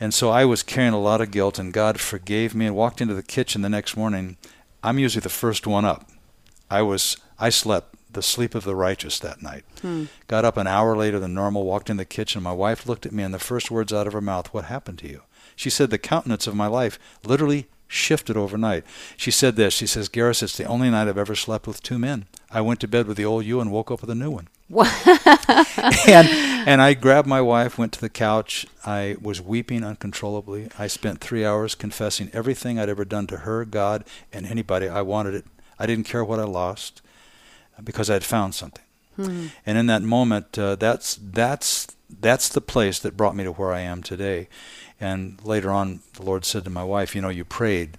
And 0.00 0.14
so 0.14 0.30
I 0.30 0.46
was 0.46 0.62
carrying 0.62 0.94
a 0.94 1.00
lot 1.00 1.20
of 1.20 1.30
guilt, 1.30 1.58
and 1.58 1.72
God 1.72 2.00
forgave 2.00 2.54
me 2.54 2.66
and 2.66 2.74
walked 2.74 3.02
into 3.02 3.14
the 3.14 3.22
kitchen 3.22 3.60
the 3.60 3.68
next 3.68 3.96
morning 3.96 4.38
I'm 4.82 4.98
usually 4.98 5.20
the 5.20 5.28
first 5.28 5.66
one 5.66 5.84
up. 5.84 6.08
I 6.70 6.82
was 6.82 7.16
I 7.38 7.50
slept 7.50 7.96
the 8.12 8.22
sleep 8.22 8.54
of 8.54 8.64
the 8.64 8.74
righteous 8.74 9.18
that 9.20 9.42
night. 9.42 9.64
Hmm. 9.82 10.04
Got 10.26 10.44
up 10.44 10.56
an 10.56 10.66
hour 10.66 10.96
later 10.96 11.18
than 11.18 11.34
normal, 11.34 11.64
walked 11.64 11.90
in 11.90 11.96
the 11.96 12.04
kitchen. 12.04 12.42
My 12.42 12.52
wife 12.52 12.86
looked 12.86 13.06
at 13.06 13.12
me, 13.12 13.22
and 13.22 13.32
the 13.34 13.38
first 13.38 13.70
words 13.70 13.92
out 13.92 14.06
of 14.06 14.12
her 14.12 14.20
mouth, 14.20 14.52
"What 14.52 14.64
happened 14.64 14.98
to 15.00 15.08
you?" 15.08 15.22
She 15.54 15.70
said, 15.70 15.90
"The 15.90 15.98
countenance 15.98 16.46
of 16.46 16.54
my 16.54 16.66
life 16.66 16.98
literally 17.24 17.68
shifted 17.90 18.36
overnight." 18.36 18.84
She 19.16 19.30
said 19.30 19.56
this. 19.56 19.74
She 19.74 19.86
says, 19.86 20.08
"Garris, 20.08 20.42
it's 20.42 20.56
the 20.56 20.64
only 20.64 20.88
night 20.88 21.08
I've 21.08 21.18
ever 21.18 21.34
slept 21.34 21.66
with 21.66 21.82
two 21.82 21.98
men. 21.98 22.26
I 22.50 22.60
went 22.62 22.80
to 22.80 22.88
bed 22.88 23.06
with 23.06 23.16
the 23.16 23.24
old 23.24 23.44
you 23.44 23.60
and 23.60 23.70
woke 23.70 23.90
up 23.90 24.00
with 24.00 24.10
a 24.10 24.14
new 24.14 24.30
one." 24.30 24.48
and 26.06 26.28
and 26.68 26.80
I 26.80 26.94
grabbed 26.94 27.26
my 27.26 27.40
wife, 27.40 27.76
went 27.76 27.92
to 27.94 28.00
the 28.00 28.08
couch. 28.08 28.66
I 28.86 29.16
was 29.20 29.40
weeping 29.40 29.82
uncontrollably. 29.82 30.68
I 30.78 30.86
spent 30.86 31.20
three 31.20 31.44
hours 31.44 31.74
confessing 31.74 32.30
everything 32.32 32.78
I'd 32.78 32.88
ever 32.88 33.04
done 33.04 33.26
to 33.28 33.38
her, 33.38 33.64
God, 33.64 34.04
and 34.32 34.46
anybody. 34.46 34.88
I 34.88 35.02
wanted 35.02 35.34
it. 35.34 35.44
I 35.78 35.86
didn't 35.86 36.04
care 36.04 36.24
what 36.24 36.38
I 36.38 36.44
lost 36.44 37.02
because 37.82 38.08
I 38.08 38.14
had 38.14 38.24
found 38.24 38.54
something. 38.54 38.84
Hmm. 39.16 39.46
And 39.66 39.76
in 39.76 39.86
that 39.86 40.02
moment, 40.02 40.58
uh, 40.58 40.76
that's 40.76 41.18
that's 41.20 41.88
that's 42.20 42.48
the 42.48 42.60
place 42.60 42.98
that 43.00 43.16
brought 43.16 43.36
me 43.36 43.44
to 43.44 43.52
where 43.52 43.72
I 43.72 43.80
am 43.80 44.02
today. 44.02 44.48
And 45.00 45.42
later 45.44 45.70
on, 45.70 46.00
the 46.14 46.24
Lord 46.24 46.44
said 46.44 46.64
to 46.64 46.70
my 46.70 46.84
wife, 46.84 47.14
"You 47.14 47.22
know, 47.22 47.28
you 47.28 47.44
prayed 47.44 47.98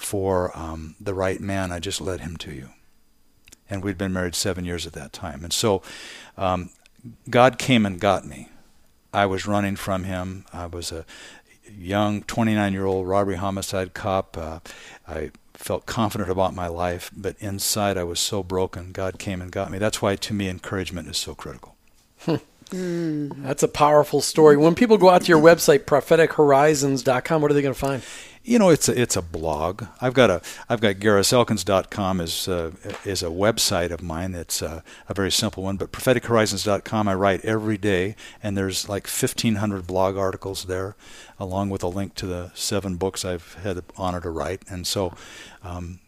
for 0.00 0.56
um, 0.56 0.96
the 0.98 1.14
right 1.14 1.40
man, 1.40 1.70
I 1.70 1.78
just 1.78 2.00
led 2.00 2.20
him 2.20 2.36
to 2.38 2.52
you. 2.52 2.70
And 3.68 3.84
we'd 3.84 3.98
been 3.98 4.12
married 4.12 4.34
seven 4.34 4.64
years 4.64 4.86
at 4.86 4.94
that 4.94 5.12
time. 5.12 5.44
And 5.44 5.52
so 5.52 5.82
um, 6.36 6.70
God 7.28 7.58
came 7.58 7.86
and 7.86 8.00
got 8.00 8.26
me. 8.26 8.48
I 9.12 9.26
was 9.26 9.46
running 9.46 9.76
from 9.76 10.04
him. 10.04 10.44
I 10.52 10.66
was 10.66 10.90
a 10.90 11.04
young 11.70 12.22
29 12.22 12.72
year 12.72 12.86
old 12.86 13.06
robbery 13.06 13.36
homicide 13.36 13.94
cop. 13.94 14.36
Uh, 14.36 14.60
I 15.06 15.30
felt 15.54 15.86
confident 15.86 16.30
about 16.30 16.54
my 16.54 16.66
life, 16.66 17.10
but 17.14 17.36
inside 17.38 17.98
I 17.98 18.04
was 18.04 18.18
so 18.18 18.42
broken. 18.42 18.92
God 18.92 19.18
came 19.18 19.42
and 19.42 19.52
got 19.52 19.70
me. 19.70 19.78
That's 19.78 20.00
why, 20.00 20.16
to 20.16 20.34
me, 20.34 20.48
encouragement 20.48 21.08
is 21.08 21.18
so 21.18 21.34
critical. 21.34 21.76
That's 22.70 23.62
a 23.62 23.68
powerful 23.68 24.20
story. 24.20 24.56
When 24.56 24.74
people 24.74 24.98
go 24.98 25.10
out 25.10 25.22
to 25.22 25.28
your 25.28 25.40
website, 25.40 25.80
prophetichorizons.com, 25.80 27.42
what 27.42 27.50
are 27.50 27.54
they 27.54 27.62
going 27.62 27.74
to 27.74 27.80
find? 27.80 28.02
You 28.42 28.58
know, 28.58 28.70
it's 28.70 28.88
a, 28.88 28.98
it's 28.98 29.16
a 29.16 29.22
blog. 29.22 29.84
I've 30.00 30.14
got 30.14 30.30
a 30.30 30.40
I've 30.68 30.80
got 30.80 30.96
GarrisElkins.com 30.96 32.20
is 32.22 32.48
uh, 32.48 32.70
is 33.04 33.22
a 33.22 33.26
website 33.26 33.90
of 33.90 34.02
mine. 34.02 34.34
It's 34.34 34.62
uh, 34.62 34.80
a 35.08 35.14
very 35.14 35.30
simple 35.30 35.62
one. 35.62 35.76
But 35.76 35.92
PropheticHorizons.com, 35.92 37.06
I 37.06 37.14
write 37.14 37.44
every 37.44 37.76
day, 37.76 38.16
and 38.42 38.56
there's 38.56 38.88
like 38.88 39.06
1,500 39.06 39.86
blog 39.86 40.16
articles 40.16 40.64
there, 40.64 40.96
along 41.38 41.68
with 41.68 41.82
a 41.82 41.88
link 41.88 42.14
to 42.14 42.26
the 42.26 42.50
seven 42.54 42.96
books 42.96 43.26
I've 43.26 43.54
had 43.62 43.76
the 43.76 43.84
honor 43.98 44.20
to 44.22 44.30
write. 44.30 44.62
And 44.70 44.86
so, 44.86 45.12
um, 45.62 46.00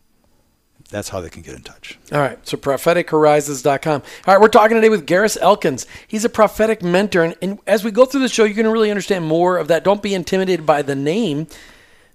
that's 0.92 1.08
how 1.08 1.20
they 1.20 1.30
can 1.30 1.42
get 1.42 1.54
in 1.54 1.62
touch. 1.62 1.98
All 2.12 2.20
right, 2.20 2.38
so 2.46 2.56
prophetichorizons.com. 2.56 4.02
All 4.26 4.34
right, 4.34 4.40
we're 4.40 4.48
talking 4.48 4.76
today 4.76 4.90
with 4.90 5.06
Garris 5.06 5.36
Elkins. 5.40 5.86
He's 6.06 6.24
a 6.24 6.28
prophetic 6.28 6.82
mentor, 6.82 7.24
and, 7.24 7.34
and 7.42 7.58
as 7.66 7.82
we 7.82 7.90
go 7.90 8.04
through 8.04 8.20
the 8.20 8.28
show, 8.28 8.44
you're 8.44 8.54
going 8.54 8.66
to 8.66 8.70
really 8.70 8.90
understand 8.90 9.24
more 9.24 9.56
of 9.56 9.68
that. 9.68 9.82
Don't 9.82 10.02
be 10.02 10.14
intimidated 10.14 10.66
by 10.66 10.82
the 10.82 10.94
name. 10.94 11.48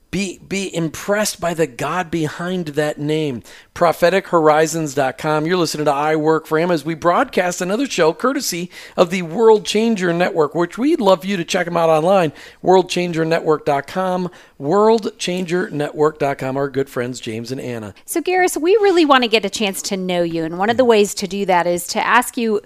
Be 0.09 0.39
be 0.39 0.73
impressed 0.73 1.41
by 1.41 1.53
the 1.53 1.67
God 1.67 2.09
behind 2.09 2.67
that 2.69 2.97
name. 2.97 3.43
PropheticHorizons.com. 3.75 5.45
You're 5.45 5.57
listening 5.57 5.83
to 5.85 5.91
I 5.91 6.15
Work 6.15 6.47
for 6.47 6.57
Him 6.57 6.71
as 6.71 6.85
we 6.85 6.95
broadcast 6.95 7.59
another 7.59 7.85
show 7.85 8.13
courtesy 8.13 8.71
of 8.95 9.09
the 9.09 9.23
World 9.23 9.65
Changer 9.65 10.13
Network, 10.13 10.55
which 10.55 10.77
we'd 10.77 11.01
love 11.01 11.21
for 11.21 11.27
you 11.27 11.35
to 11.35 11.43
check 11.43 11.65
them 11.65 11.75
out 11.75 11.89
online. 11.89 12.31
WorldChangerNetwork.com. 12.63 14.31
WorldChangerNetwork.com. 14.61 16.57
Our 16.57 16.69
good 16.69 16.89
friends 16.89 17.19
James 17.19 17.51
and 17.51 17.59
Anna. 17.59 17.93
So, 18.05 18.21
Garris, 18.21 18.55
we 18.55 18.71
really 18.77 19.03
want 19.03 19.23
to 19.23 19.29
get 19.29 19.43
a 19.43 19.49
chance 19.49 19.81
to 19.83 19.97
know 19.97 20.23
you. 20.23 20.45
And 20.45 20.57
one 20.57 20.69
of 20.69 20.77
the 20.77 20.85
ways 20.85 21.13
to 21.15 21.27
do 21.27 21.45
that 21.47 21.67
is 21.67 21.85
to 21.87 22.05
ask 22.05 22.37
you 22.37 22.61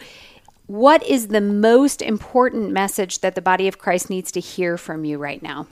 what 0.67 1.03
is 1.03 1.27
the 1.27 1.41
most 1.41 2.01
important 2.01 2.71
message 2.71 3.19
that 3.19 3.36
the 3.36 3.41
body 3.41 3.67
of 3.67 3.77
Christ 3.77 4.10
needs 4.10 4.31
to 4.31 4.39
hear 4.39 4.77
from 4.77 5.03
you 5.03 5.17
right 5.17 5.41
now? 5.41 5.67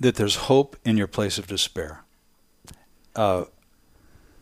That 0.00 0.16
there's 0.16 0.36
hope 0.36 0.76
in 0.84 0.96
your 0.96 1.06
place 1.06 1.38
of 1.38 1.46
despair. 1.46 2.04
Uh, 3.14 3.44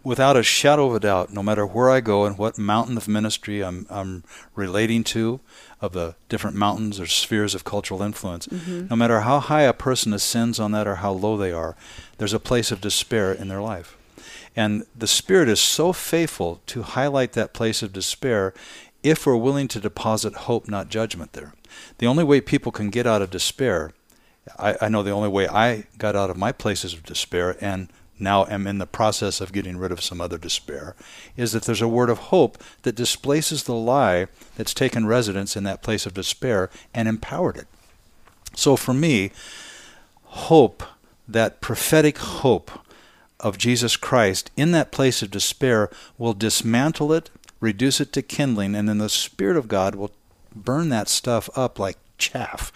without 0.05 0.37
a 0.37 0.43
shadow 0.43 0.87
of 0.87 0.95
a 0.95 1.01
doubt, 1.01 1.33
no 1.33 1.43
matter 1.43 1.67
where 1.67 1.91
I 1.91 2.01
go 2.01 2.25
and 2.25 2.39
what 2.39 2.57
mountain 2.57 2.97
of 2.97 3.09
ministry 3.09 3.63
I'm, 3.63 3.87
I'm 3.91 4.25
relating 4.55 5.05
to, 5.05 5.41
of 5.81 5.93
the 5.93 6.15
different 6.29 6.57
mountains 6.57 6.99
or 6.99 7.07
spheres 7.07 7.55
of 7.55 7.65
cultural 7.65 8.03
influence, 8.03 8.47
mm-hmm. 8.47 8.87
no 8.89 8.97
matter 8.97 9.21
how 9.21 9.41
high 9.41 9.63
a 9.63 9.73
person 9.73 10.13
ascends 10.13 10.59
on 10.59 10.73
that 10.73 10.87
or 10.87 10.97
how 10.97 11.13
low 11.13 11.37
they 11.37 11.53
are, 11.53 11.77
there's 12.19 12.33
a 12.33 12.41
place 12.41 12.71
of 12.71 12.81
despair 12.81 13.33
in 13.33 13.49
their 13.49 13.61
life. 13.61 13.97
And 14.57 14.87
the 14.97 15.07
Spirit 15.07 15.49
is 15.49 15.61
so 15.61 15.93
faithful 15.93 16.63
to 16.67 16.83
highlight 16.83 17.33
that 17.33 17.53
place 17.53 17.83
of 17.83 17.93
despair 17.93 18.55
if 19.03 19.27
we're 19.27 19.37
willing 19.37 19.69
to 19.69 19.81
deposit 19.81 20.35
hope, 20.35 20.69
not 20.69 20.89
judgment 20.89 21.33
there. 21.35 21.53
The 21.99 22.07
only 22.07 22.25
way 22.25 22.41
people 22.41 22.73
can 22.73 22.91
get 22.91 23.07
out 23.07 23.23
of 23.23 23.31
despair, 23.31 23.93
I, 24.59 24.77
I 24.83 24.89
know 24.89 25.03
the 25.03 25.11
only 25.11 25.29
way 25.29 25.49
I 25.49 25.85
got 25.99 26.17
out 26.17 26.31
of 26.31 26.37
my 26.37 26.53
places 26.53 26.95
of 26.95 27.03
despair 27.03 27.57
and 27.61 27.89
now 28.21 28.45
am 28.47 28.67
in 28.67 28.79
the 28.79 28.87
process 28.87 29.41
of 29.41 29.53
getting 29.53 29.77
rid 29.77 29.93
of 29.93 30.03
some 30.03 30.21
other 30.21 30.39
despair, 30.39 30.95
is 31.37 31.53
that 31.53 31.65
there's 31.65 31.83
a 31.83 31.89
word 31.89 32.11
of 32.11 32.19
hope 32.19 32.59
that 32.83 32.97
displaces 32.97 33.65
the 33.65 33.75
lie 33.75 34.27
that's 34.57 34.75
taken 34.75 35.07
residence 35.07 35.57
in 35.57 35.65
that 35.65 35.83
place 35.83 36.07
of 36.07 36.15
despair 36.15 36.71
and 36.93 37.09
empowered 37.09 37.57
it. 37.57 37.67
So 38.55 38.77
for 38.77 38.93
me, 38.93 39.31
hope, 40.25 40.83
that 41.29 41.61
prophetic 41.61 42.19
hope 42.19 42.71
of 43.39 43.59
Jesus 43.59 43.97
Christ 43.97 44.51
in 44.57 44.73
that 44.73 44.91
place 44.91 45.23
of 45.23 45.31
despair 45.31 45.91
will 46.17 46.33
dismantle 46.33 47.13
it, 47.13 47.31
reduce 47.61 48.01
it 48.01 48.13
to 48.15 48.23
kindling, 48.23 48.75
and 48.75 48.89
then 48.89 48.99
the 48.99 49.09
Spirit 49.09 49.57
of 49.57 49.69
God 49.69 49.95
will 49.95 50.11
burn 50.55 50.89
that 50.89 51.09
stuff 51.09 51.49
up 51.55 51.79
like 51.79 51.99
chaff. 52.17 52.73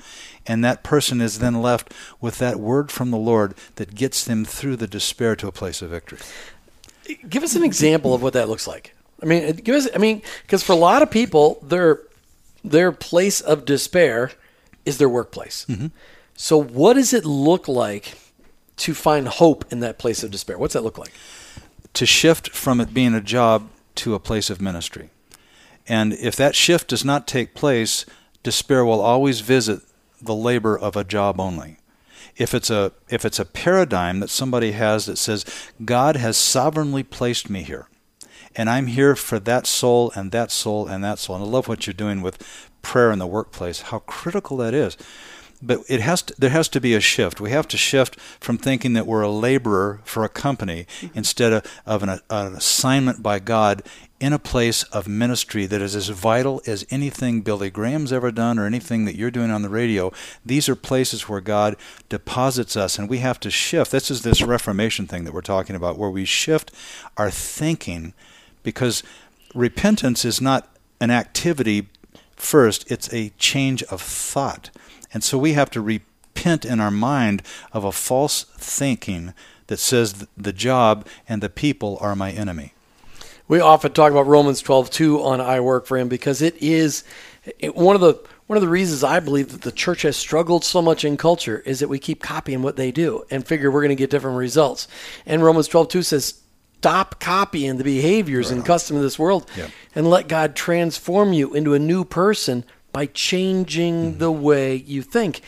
And 0.46 0.64
that 0.64 0.82
person 0.82 1.20
is 1.20 1.38
then 1.38 1.62
left 1.62 1.92
with 2.20 2.38
that 2.38 2.58
word 2.58 2.90
from 2.90 3.10
the 3.10 3.18
Lord 3.18 3.54
that 3.76 3.94
gets 3.94 4.24
them 4.24 4.44
through 4.44 4.76
the 4.76 4.86
despair 4.88 5.36
to 5.36 5.46
a 5.46 5.52
place 5.52 5.82
of 5.82 5.90
victory. 5.90 6.18
Give 7.28 7.42
us 7.42 7.54
an 7.54 7.64
example 7.64 8.14
of 8.14 8.22
what 8.22 8.32
that 8.32 8.48
looks 8.48 8.66
like. 8.66 8.94
I 9.22 9.26
mean, 9.26 9.54
give 9.56 9.76
us. 9.76 9.88
I 9.94 9.98
mean, 9.98 10.22
because 10.42 10.62
for 10.62 10.72
a 10.72 10.76
lot 10.76 11.02
of 11.02 11.10
people, 11.10 11.60
their 11.62 12.00
their 12.64 12.90
place 12.92 13.40
of 13.40 13.64
despair 13.64 14.32
is 14.84 14.98
their 14.98 15.08
workplace. 15.08 15.64
Mm-hmm. 15.68 15.88
So, 16.34 16.60
what 16.60 16.94
does 16.94 17.12
it 17.12 17.24
look 17.24 17.68
like 17.68 18.18
to 18.78 18.94
find 18.94 19.28
hope 19.28 19.64
in 19.70 19.80
that 19.80 19.98
place 19.98 20.24
of 20.24 20.30
despair? 20.30 20.58
What's 20.58 20.74
that 20.74 20.82
look 20.82 20.98
like? 20.98 21.12
To 21.94 22.06
shift 22.06 22.50
from 22.50 22.80
it 22.80 22.92
being 22.94 23.14
a 23.14 23.20
job 23.20 23.68
to 23.96 24.14
a 24.14 24.20
place 24.20 24.50
of 24.50 24.60
ministry. 24.60 25.10
And 25.86 26.12
if 26.12 26.36
that 26.36 26.54
shift 26.54 26.88
does 26.88 27.04
not 27.04 27.26
take 27.26 27.54
place, 27.54 28.06
despair 28.42 28.84
will 28.84 29.00
always 29.00 29.40
visit 29.40 29.82
the 30.22 30.34
labor 30.34 30.78
of 30.78 30.96
a 30.96 31.04
job 31.04 31.40
only. 31.40 31.78
If 32.36 32.54
it's 32.54 32.70
a 32.70 32.92
if 33.08 33.24
it's 33.24 33.38
a 33.38 33.44
paradigm 33.44 34.20
that 34.20 34.30
somebody 34.30 34.72
has 34.72 35.06
that 35.06 35.18
says 35.18 35.44
God 35.84 36.16
has 36.16 36.36
sovereignly 36.36 37.02
placed 37.02 37.50
me 37.50 37.62
here 37.62 37.88
and 38.54 38.70
I'm 38.70 38.86
here 38.86 39.16
for 39.16 39.38
that 39.40 39.66
soul 39.66 40.12
and 40.14 40.30
that 40.32 40.50
soul 40.50 40.86
and 40.86 41.02
that 41.04 41.18
soul. 41.18 41.36
And 41.36 41.44
I 41.44 41.48
love 41.48 41.68
what 41.68 41.86
you're 41.86 41.94
doing 41.94 42.22
with 42.22 42.70
prayer 42.82 43.10
in 43.12 43.18
the 43.18 43.26
workplace, 43.26 43.82
how 43.82 44.00
critical 44.00 44.56
that 44.58 44.74
is 44.74 44.96
but 45.62 45.80
it 45.88 46.00
has 46.00 46.22
to, 46.22 46.34
there 46.36 46.50
has 46.50 46.68
to 46.70 46.80
be 46.80 46.94
a 46.94 47.00
shift. 47.00 47.40
We 47.40 47.50
have 47.50 47.68
to 47.68 47.76
shift 47.76 48.18
from 48.40 48.58
thinking 48.58 48.94
that 48.94 49.06
we're 49.06 49.22
a 49.22 49.30
laborer 49.30 50.00
for 50.04 50.24
a 50.24 50.28
company 50.28 50.86
mm-hmm. 51.00 51.16
instead 51.16 51.52
of, 51.52 51.66
of 51.86 52.02
an, 52.02 52.20
an, 52.28 52.54
assignment 52.54 53.22
by 53.22 53.38
God 53.38 53.82
in 54.18 54.32
a 54.32 54.38
place 54.38 54.82
of 54.84 55.08
ministry 55.08 55.66
that 55.66 55.80
is 55.80 55.94
as 55.94 56.08
vital 56.08 56.60
as 56.66 56.84
anything 56.90 57.42
Billy 57.42 57.70
Graham's 57.70 58.12
ever 58.12 58.30
done 58.30 58.58
or 58.58 58.66
anything 58.66 59.04
that 59.04 59.14
you're 59.14 59.30
doing 59.30 59.50
on 59.50 59.62
the 59.62 59.68
radio. 59.68 60.12
These 60.44 60.68
are 60.68 60.76
places 60.76 61.28
where 61.28 61.40
God 61.40 61.76
deposits 62.08 62.76
us, 62.76 62.98
and 62.98 63.08
we 63.08 63.18
have 63.18 63.40
to 63.40 63.50
shift. 63.50 63.92
This 63.92 64.10
is 64.10 64.22
this 64.22 64.42
Reformation 64.42 65.06
thing 65.06 65.24
that 65.24 65.34
we're 65.34 65.40
talking 65.40 65.76
about, 65.76 65.96
where 65.96 66.10
we 66.10 66.24
shift 66.24 66.72
our 67.16 67.30
thinking 67.30 68.14
because 68.62 69.02
repentance 69.54 70.24
is 70.24 70.40
not 70.40 70.68
an 71.00 71.10
activity 71.10 71.88
first, 72.36 72.90
it's 72.90 73.12
a 73.12 73.30
change 73.38 73.82
of 73.84 74.00
thought. 74.00 74.70
And 75.12 75.22
so 75.22 75.38
we 75.38 75.52
have 75.52 75.70
to 75.70 75.80
repent 75.80 76.64
in 76.64 76.80
our 76.80 76.90
mind 76.90 77.42
of 77.72 77.84
a 77.84 77.92
false 77.92 78.44
thinking 78.56 79.34
that 79.66 79.78
says 79.78 80.26
the 80.36 80.52
job 80.52 81.06
and 81.28 81.42
the 81.42 81.50
people 81.50 81.98
are 82.00 82.16
my 82.16 82.30
enemy. 82.30 82.74
We 83.48 83.60
often 83.60 83.92
talk 83.92 84.12
about 84.12 84.26
Romans 84.26 84.62
12:2 84.62 85.22
on 85.22 85.40
I 85.40 85.60
work 85.60 85.86
for 85.86 85.98
him 85.98 86.08
because 86.08 86.40
it 86.40 86.56
is 86.62 87.04
one 87.74 87.94
of 87.94 88.00
the 88.00 88.18
one 88.46 88.56
of 88.56 88.62
the 88.62 88.68
reasons 88.68 89.02
I 89.02 89.20
believe 89.20 89.50
that 89.52 89.62
the 89.62 89.72
church 89.72 90.02
has 90.02 90.16
struggled 90.16 90.64
so 90.64 90.82
much 90.82 91.04
in 91.04 91.16
culture 91.16 91.62
is 91.64 91.80
that 91.80 91.88
we 91.88 91.98
keep 91.98 92.22
copying 92.22 92.62
what 92.62 92.76
they 92.76 92.90
do 92.90 93.24
and 93.30 93.46
figure 93.46 93.70
we're 93.70 93.80
going 93.80 93.90
to 93.90 93.94
get 93.94 94.10
different 94.10 94.36
results. 94.36 94.88
And 95.26 95.42
Romans 95.42 95.68
12:2 95.68 96.04
says 96.04 96.34
stop 96.82 97.20
copying 97.20 97.76
the 97.76 97.84
behaviors 97.84 98.48
right 98.48 98.56
and 98.56 98.66
customs 98.66 98.96
of 98.96 99.02
this 99.04 99.16
world 99.16 99.48
yep. 99.56 99.70
and 99.94 100.10
let 100.10 100.26
God 100.26 100.56
transform 100.56 101.32
you 101.32 101.54
into 101.54 101.74
a 101.74 101.78
new 101.78 102.04
person 102.04 102.64
by 102.92 103.06
changing 103.06 104.10
mm-hmm. 104.10 104.18
the 104.18 104.30
way 104.30 104.76
you 104.76 105.02
think. 105.02 105.40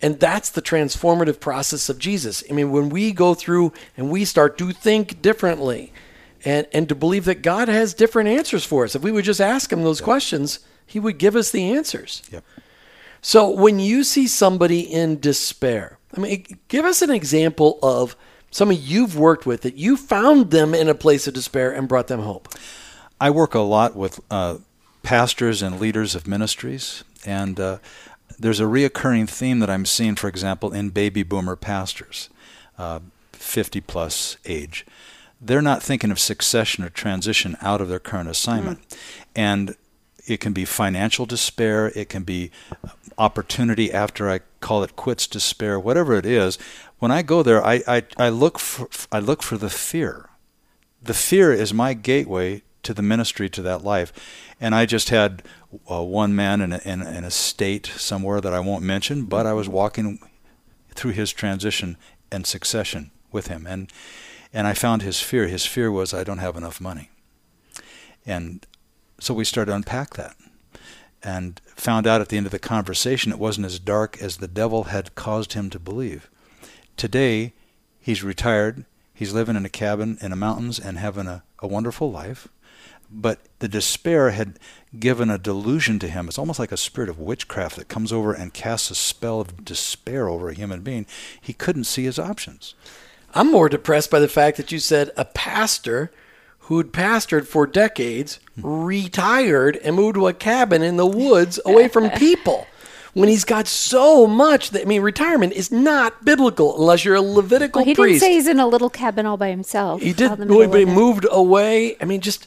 And 0.00 0.18
that's 0.18 0.50
the 0.50 0.62
transformative 0.62 1.38
process 1.38 1.88
of 1.88 1.98
Jesus. 1.98 2.42
I 2.50 2.54
mean, 2.54 2.72
when 2.72 2.88
we 2.88 3.12
go 3.12 3.34
through 3.34 3.72
and 3.96 4.10
we 4.10 4.24
start 4.24 4.58
to 4.58 4.72
think 4.72 5.22
differently 5.22 5.92
and, 6.44 6.66
and 6.72 6.88
to 6.88 6.96
believe 6.96 7.24
that 7.26 7.42
God 7.42 7.68
has 7.68 7.94
different 7.94 8.28
answers 8.28 8.64
for 8.64 8.84
us, 8.84 8.96
if 8.96 9.02
we 9.02 9.12
would 9.12 9.24
just 9.24 9.40
ask 9.40 9.72
Him 9.72 9.84
those 9.84 10.00
yep. 10.00 10.04
questions, 10.04 10.58
He 10.84 10.98
would 10.98 11.18
give 11.18 11.36
us 11.36 11.52
the 11.52 11.70
answers. 11.70 12.22
Yep. 12.32 12.44
So 13.20 13.48
when 13.48 13.78
you 13.78 14.02
see 14.02 14.26
somebody 14.26 14.80
in 14.80 15.20
despair, 15.20 15.98
I 16.16 16.20
mean, 16.20 16.58
give 16.66 16.84
us 16.84 17.00
an 17.00 17.10
example 17.10 17.78
of 17.80 18.16
somebody 18.50 18.80
you've 18.80 19.16
worked 19.16 19.46
with 19.46 19.62
that 19.62 19.76
you 19.76 19.96
found 19.96 20.50
them 20.50 20.74
in 20.74 20.88
a 20.88 20.94
place 20.94 21.28
of 21.28 21.34
despair 21.34 21.72
and 21.72 21.88
brought 21.88 22.08
them 22.08 22.20
hope. 22.20 22.48
I 23.20 23.30
work 23.30 23.54
a 23.54 23.60
lot 23.60 23.94
with 23.94 24.18
uh, 24.32 24.58
pastors 25.02 25.62
and 25.62 25.80
leaders 25.80 26.14
of 26.14 26.26
ministries, 26.26 27.04
and 27.24 27.58
uh, 27.58 27.78
there's 28.38 28.60
a 28.60 28.64
reoccurring 28.64 29.28
theme 29.28 29.58
that 29.60 29.70
I'm 29.70 29.86
seeing, 29.86 30.16
for 30.16 30.28
example, 30.28 30.72
in 30.72 30.90
baby 30.90 31.22
boomer 31.22 31.56
pastors, 31.56 32.28
uh, 32.78 33.00
50 33.32 33.80
plus 33.82 34.36
age. 34.44 34.86
They're 35.40 35.62
not 35.62 35.82
thinking 35.82 36.10
of 36.10 36.20
succession 36.20 36.84
or 36.84 36.88
transition 36.88 37.56
out 37.60 37.80
of 37.80 37.88
their 37.88 37.98
current 37.98 38.28
assignment. 38.28 38.88
Mm. 38.88 38.96
And 39.34 39.76
it 40.26 40.38
can 40.38 40.52
be 40.52 40.64
financial 40.64 41.26
despair, 41.26 41.88
it 41.96 42.08
can 42.08 42.22
be 42.22 42.50
opportunity 43.18 43.92
after 43.92 44.30
I 44.30 44.40
call 44.60 44.82
it 44.82 44.96
quits 44.96 45.26
despair, 45.26 45.78
whatever 45.78 46.14
it 46.14 46.26
is. 46.26 46.58
When 46.98 47.10
I 47.10 47.22
go 47.22 47.42
there, 47.42 47.64
I, 47.64 47.82
I, 47.88 48.02
I 48.16 48.28
look 48.28 48.58
for 48.58 48.88
I 49.10 49.18
look 49.18 49.42
for 49.42 49.58
the 49.58 49.70
fear. 49.70 50.28
The 51.02 51.14
fear 51.14 51.52
is 51.52 51.74
my 51.74 51.94
gateway 51.94 52.62
to 52.82 52.94
the 52.94 53.02
ministry 53.02 53.48
to 53.50 53.62
that 53.62 53.84
life. 53.84 54.12
And 54.60 54.74
I 54.74 54.86
just 54.86 55.10
had 55.10 55.42
uh, 55.90 56.02
one 56.02 56.34
man 56.34 56.60
in 56.60 56.72
a, 56.72 56.80
in, 56.84 57.02
in 57.02 57.24
a 57.24 57.30
state 57.30 57.86
somewhere 57.86 58.40
that 58.40 58.52
I 58.52 58.60
won't 58.60 58.84
mention, 58.84 59.24
but 59.24 59.46
I 59.46 59.52
was 59.52 59.68
walking 59.68 60.18
through 60.94 61.12
his 61.12 61.32
transition 61.32 61.96
and 62.30 62.46
succession 62.46 63.10
with 63.30 63.48
him, 63.48 63.66
and 63.66 63.90
and 64.52 64.66
I 64.66 64.74
found 64.74 65.02
his 65.02 65.20
fear. 65.20 65.48
His 65.48 65.64
fear 65.64 65.90
was 65.90 66.12
I 66.12 66.24
don't 66.24 66.38
have 66.38 66.56
enough 66.56 66.80
money, 66.80 67.10
and 68.26 68.66
so 69.18 69.34
we 69.34 69.44
started 69.44 69.70
to 69.70 69.76
unpack 69.76 70.14
that, 70.14 70.36
and 71.22 71.60
found 71.76 72.06
out 72.06 72.20
at 72.20 72.28
the 72.28 72.36
end 72.36 72.46
of 72.46 72.52
the 72.52 72.58
conversation 72.58 73.32
it 73.32 73.38
wasn't 73.38 73.66
as 73.66 73.78
dark 73.78 74.20
as 74.20 74.36
the 74.36 74.48
devil 74.48 74.84
had 74.84 75.14
caused 75.14 75.54
him 75.54 75.70
to 75.70 75.78
believe. 75.78 76.28
Today, 76.96 77.52
he's 78.00 78.22
retired. 78.22 78.84
He's 79.14 79.32
living 79.32 79.56
in 79.56 79.64
a 79.64 79.70
cabin 79.70 80.18
in 80.20 80.30
the 80.30 80.36
mountains 80.36 80.78
and 80.78 80.98
having 80.98 81.26
a, 81.26 81.44
a 81.60 81.66
wonderful 81.66 82.10
life 82.10 82.48
but 83.12 83.40
the 83.58 83.68
despair 83.68 84.30
had 84.30 84.58
given 84.98 85.30
a 85.30 85.38
delusion 85.38 85.98
to 86.00 86.08
him. 86.08 86.28
It's 86.28 86.38
almost 86.38 86.58
like 86.58 86.72
a 86.72 86.76
spirit 86.76 87.08
of 87.10 87.18
witchcraft 87.18 87.76
that 87.76 87.88
comes 87.88 88.12
over 88.12 88.32
and 88.32 88.52
casts 88.54 88.90
a 88.90 88.94
spell 88.94 89.40
of 89.40 89.64
despair 89.64 90.28
over 90.28 90.48
a 90.48 90.54
human 90.54 90.80
being. 90.80 91.06
He 91.40 91.52
couldn't 91.52 91.84
see 91.84 92.04
his 92.04 92.18
options. 92.18 92.74
I'm 93.34 93.50
more 93.50 93.68
depressed 93.68 94.10
by 94.10 94.18
the 94.20 94.28
fact 94.28 94.56
that 94.58 94.72
you 94.72 94.78
said 94.78 95.10
a 95.16 95.24
pastor 95.24 96.10
who'd 96.66 96.92
pastored 96.92 97.46
for 97.46 97.66
decades 97.66 98.38
retired 98.56 99.76
and 99.78 99.96
moved 99.96 100.14
to 100.16 100.26
a 100.28 100.32
cabin 100.34 100.82
in 100.82 100.96
the 100.96 101.06
woods 101.06 101.58
away 101.64 101.88
from 101.88 102.10
people. 102.16 102.66
When 103.14 103.28
he's 103.28 103.44
got 103.44 103.66
so 103.66 104.26
much 104.26 104.70
that 104.70 104.82
I 104.82 104.84
mean, 104.86 105.02
retirement 105.02 105.52
is 105.52 105.70
not 105.70 106.24
biblical 106.24 106.78
unless 106.78 107.04
you're 107.04 107.14
a 107.16 107.20
Levitical 107.20 107.80
Well, 107.80 107.84
he 107.84 107.94
priest. 107.94 108.20
didn't 108.20 108.20
say 108.20 108.32
he's 108.32 108.46
in 108.48 108.58
a 108.58 108.66
little 108.66 108.88
cabin 108.88 109.26
all 109.26 109.36
by 109.36 109.50
himself. 109.50 110.00
He 110.00 110.14
did, 110.14 110.30
in 110.40 110.48
but 110.48 110.74
he 110.78 110.86
moved 110.86 111.26
away. 111.30 111.94
I 112.00 112.06
mean, 112.06 112.22
just 112.22 112.46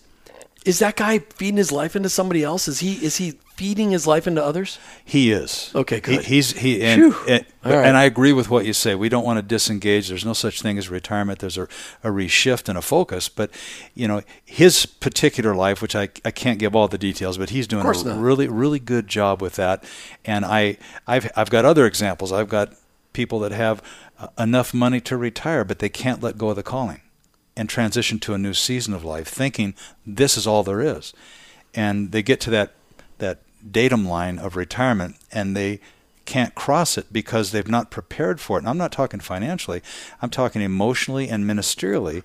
is 0.65 0.79
that 0.79 0.95
guy 0.95 1.19
feeding 1.19 1.57
his 1.57 1.71
life 1.71 1.95
into 1.95 2.09
somebody 2.09 2.43
else? 2.43 2.67
Is 2.67 2.79
he 2.79 2.93
is 3.05 3.17
he 3.17 3.33
feeding 3.55 3.91
his 3.91 4.05
life 4.05 4.27
into 4.27 4.43
others? 4.43 4.79
He 5.05 5.31
is 5.31 5.71
Okay, 5.75 5.99
good. 6.01 6.21
He, 6.25 6.35
he's 6.35 6.51
he 6.57 6.81
and 6.81 7.13
and, 7.27 7.45
right. 7.63 7.85
and 7.85 7.95
I 7.95 8.03
agree 8.03 8.33
with 8.33 8.49
what 8.49 8.65
you 8.65 8.73
say. 8.73 8.95
We 8.95 9.07
don't 9.07 9.23
want 9.23 9.37
to 9.37 9.43
disengage. 9.43 10.09
There's 10.09 10.25
no 10.25 10.33
such 10.33 10.61
thing 10.61 10.77
as 10.79 10.89
retirement. 10.89 11.39
There's 11.39 11.57
a, 11.57 11.63
a 12.03 12.09
reshift 12.09 12.67
and 12.67 12.77
a 12.77 12.81
focus. 12.81 13.29
But 13.29 13.51
you 13.93 14.07
know, 14.07 14.23
his 14.43 14.87
particular 14.87 15.55
life, 15.55 15.81
which 15.83 15.95
I, 15.95 16.09
I 16.25 16.31
can't 16.31 16.57
give 16.57 16.75
all 16.75 16.87
the 16.87 16.97
details, 16.97 17.37
but 17.37 17.51
he's 17.51 17.67
doing 17.67 17.85
a 17.85 18.03
not. 18.03 18.19
really 18.19 18.47
really 18.47 18.79
good 18.79 19.07
job 19.07 19.41
with 19.41 19.55
that. 19.55 19.83
And 20.25 20.43
I 20.43 20.77
I've 21.05 21.31
I've 21.35 21.51
got 21.51 21.63
other 21.63 21.85
examples. 21.85 22.31
I've 22.31 22.49
got 22.49 22.73
people 23.13 23.39
that 23.39 23.51
have 23.51 23.83
uh, 24.19 24.27
enough 24.37 24.73
money 24.73 24.99
to 25.01 25.15
retire, 25.15 25.63
but 25.63 25.77
they 25.79 25.89
can't 25.89 26.23
let 26.23 26.37
go 26.37 26.49
of 26.49 26.55
the 26.55 26.63
calling 26.63 27.01
and 27.57 27.69
transition 27.69 28.19
to 28.19 28.33
a 28.33 28.37
new 28.37 28.53
season 28.53 28.93
of 28.93 29.03
life, 29.03 29.27
thinking 29.27 29.73
this 30.05 30.37
is 30.37 30.45
all 30.45 30.63
there 30.63 30.81
is. 30.81 31.13
And 31.73 32.11
they 32.11 32.23
get 32.23 32.39
to 32.41 32.49
that 32.51 32.73
that 33.17 33.39
datum 33.69 34.05
line 34.07 34.37
of 34.37 34.55
retirement 34.55 35.15
and 35.31 35.55
they 35.55 35.79
can't 36.25 36.55
cross 36.55 36.97
it 36.97 37.11
because 37.11 37.51
they've 37.51 37.67
not 37.67 37.91
prepared 37.91 38.41
for 38.41 38.57
it. 38.57 38.61
And 38.61 38.69
I'm 38.69 38.77
not 38.77 38.91
talking 38.91 39.19
financially, 39.19 39.81
I'm 40.21 40.29
talking 40.29 40.61
emotionally 40.61 41.29
and 41.29 41.45
ministerially. 41.45 42.23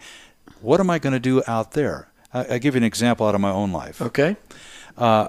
What 0.61 0.81
am 0.81 0.91
I 0.91 0.99
going 0.99 1.13
to 1.13 1.21
do 1.21 1.43
out 1.47 1.73
there? 1.73 2.09
I, 2.33 2.55
I 2.55 2.59
give 2.59 2.75
you 2.75 2.79
an 2.79 2.85
example 2.85 3.27
out 3.27 3.35
of 3.35 3.41
my 3.41 3.51
own 3.51 3.73
life. 3.73 4.01
Okay. 4.03 4.37
Uh, 4.97 5.29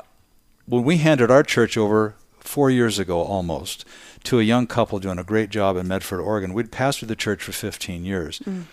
when 0.65 0.83
we 0.83 0.97
handed 0.97 1.29
our 1.29 1.43
church 1.43 1.77
over 1.77 2.15
four 2.39 2.69
years 2.69 2.97
ago 2.97 3.21
almost 3.21 3.85
to 4.23 4.39
a 4.39 4.43
young 4.43 4.67
couple 4.67 4.99
doing 4.99 5.19
a 5.19 5.23
great 5.23 5.49
job 5.49 5.77
in 5.77 5.87
Medford, 5.87 6.19
Oregon, 6.19 6.53
we'd 6.53 6.71
pastored 6.71 7.07
the 7.07 7.15
church 7.15 7.43
for 7.43 7.51
15 7.51 8.05
years. 8.05 8.39
Mm. 8.39 8.63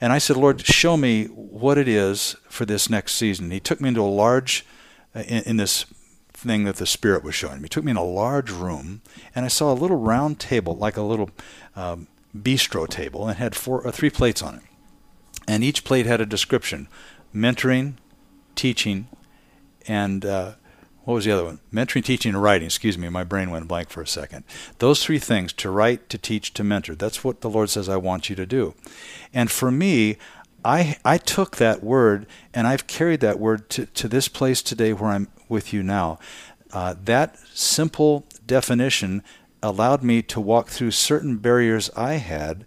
And 0.00 0.12
I 0.12 0.18
said, 0.18 0.36
Lord, 0.36 0.64
show 0.64 0.96
me 0.96 1.26
what 1.26 1.76
it 1.76 1.86
is 1.86 2.36
for 2.48 2.64
this 2.64 2.88
next 2.88 3.14
season. 3.14 3.50
He 3.50 3.60
took 3.60 3.80
me 3.80 3.88
into 3.88 4.00
a 4.00 4.04
large, 4.04 4.64
uh, 5.14 5.20
in, 5.20 5.42
in 5.42 5.56
this 5.58 5.84
thing 6.32 6.64
that 6.64 6.76
the 6.76 6.86
Spirit 6.86 7.22
was 7.22 7.34
showing 7.34 7.58
me. 7.58 7.64
He 7.64 7.68
took 7.68 7.84
me 7.84 7.90
in 7.90 7.96
a 7.96 8.04
large 8.04 8.50
room, 8.50 9.02
and 9.34 9.44
I 9.44 9.48
saw 9.48 9.72
a 9.72 9.74
little 9.74 9.98
round 9.98 10.40
table, 10.40 10.74
like 10.74 10.96
a 10.96 11.02
little 11.02 11.30
um, 11.76 12.08
bistro 12.36 12.88
table, 12.88 13.28
and 13.28 13.36
had 13.36 13.54
four, 13.54 13.86
uh, 13.86 13.92
three 13.92 14.10
plates 14.10 14.42
on 14.42 14.56
it. 14.56 14.62
And 15.46 15.62
each 15.62 15.84
plate 15.84 16.06
had 16.06 16.20
a 16.20 16.26
description 16.26 16.88
mentoring, 17.34 17.94
teaching, 18.54 19.08
and 19.86 20.24
uh, 20.24 20.52
what 21.10 21.16
was 21.16 21.24
the 21.24 21.32
other 21.32 21.44
one? 21.44 21.58
Mentoring, 21.74 22.04
teaching, 22.04 22.34
and 22.34 22.42
writing. 22.42 22.66
Excuse 22.66 22.96
me, 22.96 23.08
my 23.08 23.24
brain 23.24 23.50
went 23.50 23.66
blank 23.66 23.90
for 23.90 24.00
a 24.00 24.06
second. 24.06 24.44
Those 24.78 25.04
three 25.04 25.18
things 25.18 25.52
to 25.54 25.68
write, 25.68 26.08
to 26.10 26.18
teach, 26.18 26.54
to 26.54 26.62
mentor. 26.62 26.94
That's 26.94 27.24
what 27.24 27.40
the 27.40 27.50
Lord 27.50 27.68
says 27.68 27.88
I 27.88 27.96
want 27.96 28.30
you 28.30 28.36
to 28.36 28.46
do. 28.46 28.74
And 29.34 29.50
for 29.50 29.72
me, 29.72 30.18
I, 30.64 30.98
I 31.04 31.18
took 31.18 31.56
that 31.56 31.82
word 31.82 32.26
and 32.54 32.68
I've 32.68 32.86
carried 32.86 33.18
that 33.20 33.40
word 33.40 33.68
to, 33.70 33.86
to 33.86 34.06
this 34.06 34.28
place 34.28 34.62
today 34.62 34.92
where 34.92 35.10
I'm 35.10 35.26
with 35.48 35.72
you 35.72 35.82
now. 35.82 36.20
Uh, 36.72 36.94
that 37.04 37.36
simple 37.54 38.24
definition 38.46 39.24
allowed 39.64 40.04
me 40.04 40.22
to 40.22 40.40
walk 40.40 40.68
through 40.68 40.92
certain 40.92 41.38
barriers 41.38 41.90
I 41.96 42.14
had 42.14 42.64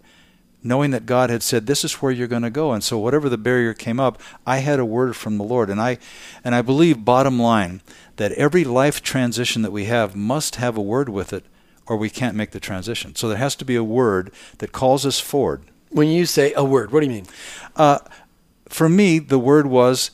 knowing 0.64 0.90
that 0.90 1.06
God 1.06 1.30
had 1.30 1.42
said 1.42 1.66
this 1.66 1.84
is 1.84 1.94
where 1.94 2.10
you're 2.10 2.26
going 2.26 2.42
to 2.42 2.50
go. 2.50 2.72
And 2.72 2.82
so 2.82 2.98
whatever 2.98 3.28
the 3.28 3.38
barrier 3.38 3.74
came 3.74 4.00
up 4.00 4.20
I 4.46 4.58
had 4.58 4.80
a 4.80 4.84
word 4.84 5.14
from 5.14 5.38
the 5.38 5.44
Lord. 5.44 5.70
And 5.70 5.80
I 5.80 5.98
and 6.42 6.54
I 6.54 6.62
believe 6.62 7.04
bottom 7.04 7.38
line 7.38 7.82
that 8.16 8.32
every 8.32 8.64
life 8.64 9.02
transition 9.02 9.62
that 9.62 9.70
we 9.72 9.84
have 9.84 10.16
must 10.16 10.56
have 10.56 10.76
a 10.76 10.82
word 10.82 11.08
with 11.08 11.32
it 11.32 11.44
or 11.86 11.96
we 11.96 12.10
can't 12.10 12.36
make 12.36 12.52
the 12.52 12.60
transition. 12.60 13.14
So 13.14 13.28
there 13.28 13.36
has 13.36 13.54
to 13.56 13.64
be 13.64 13.76
a 13.76 13.84
word 13.84 14.32
that 14.58 14.72
calls 14.72 15.04
us 15.04 15.20
forward. 15.20 15.62
When 15.90 16.08
you 16.08 16.26
say 16.26 16.52
a 16.54 16.64
word, 16.64 16.90
what 16.90 17.00
do 17.00 17.06
you 17.06 17.12
mean? 17.12 17.26
Uh, 17.76 17.98
for 18.68 18.88
me, 18.88 19.18
the 19.18 19.38
word 19.38 19.66
was, 19.66 20.10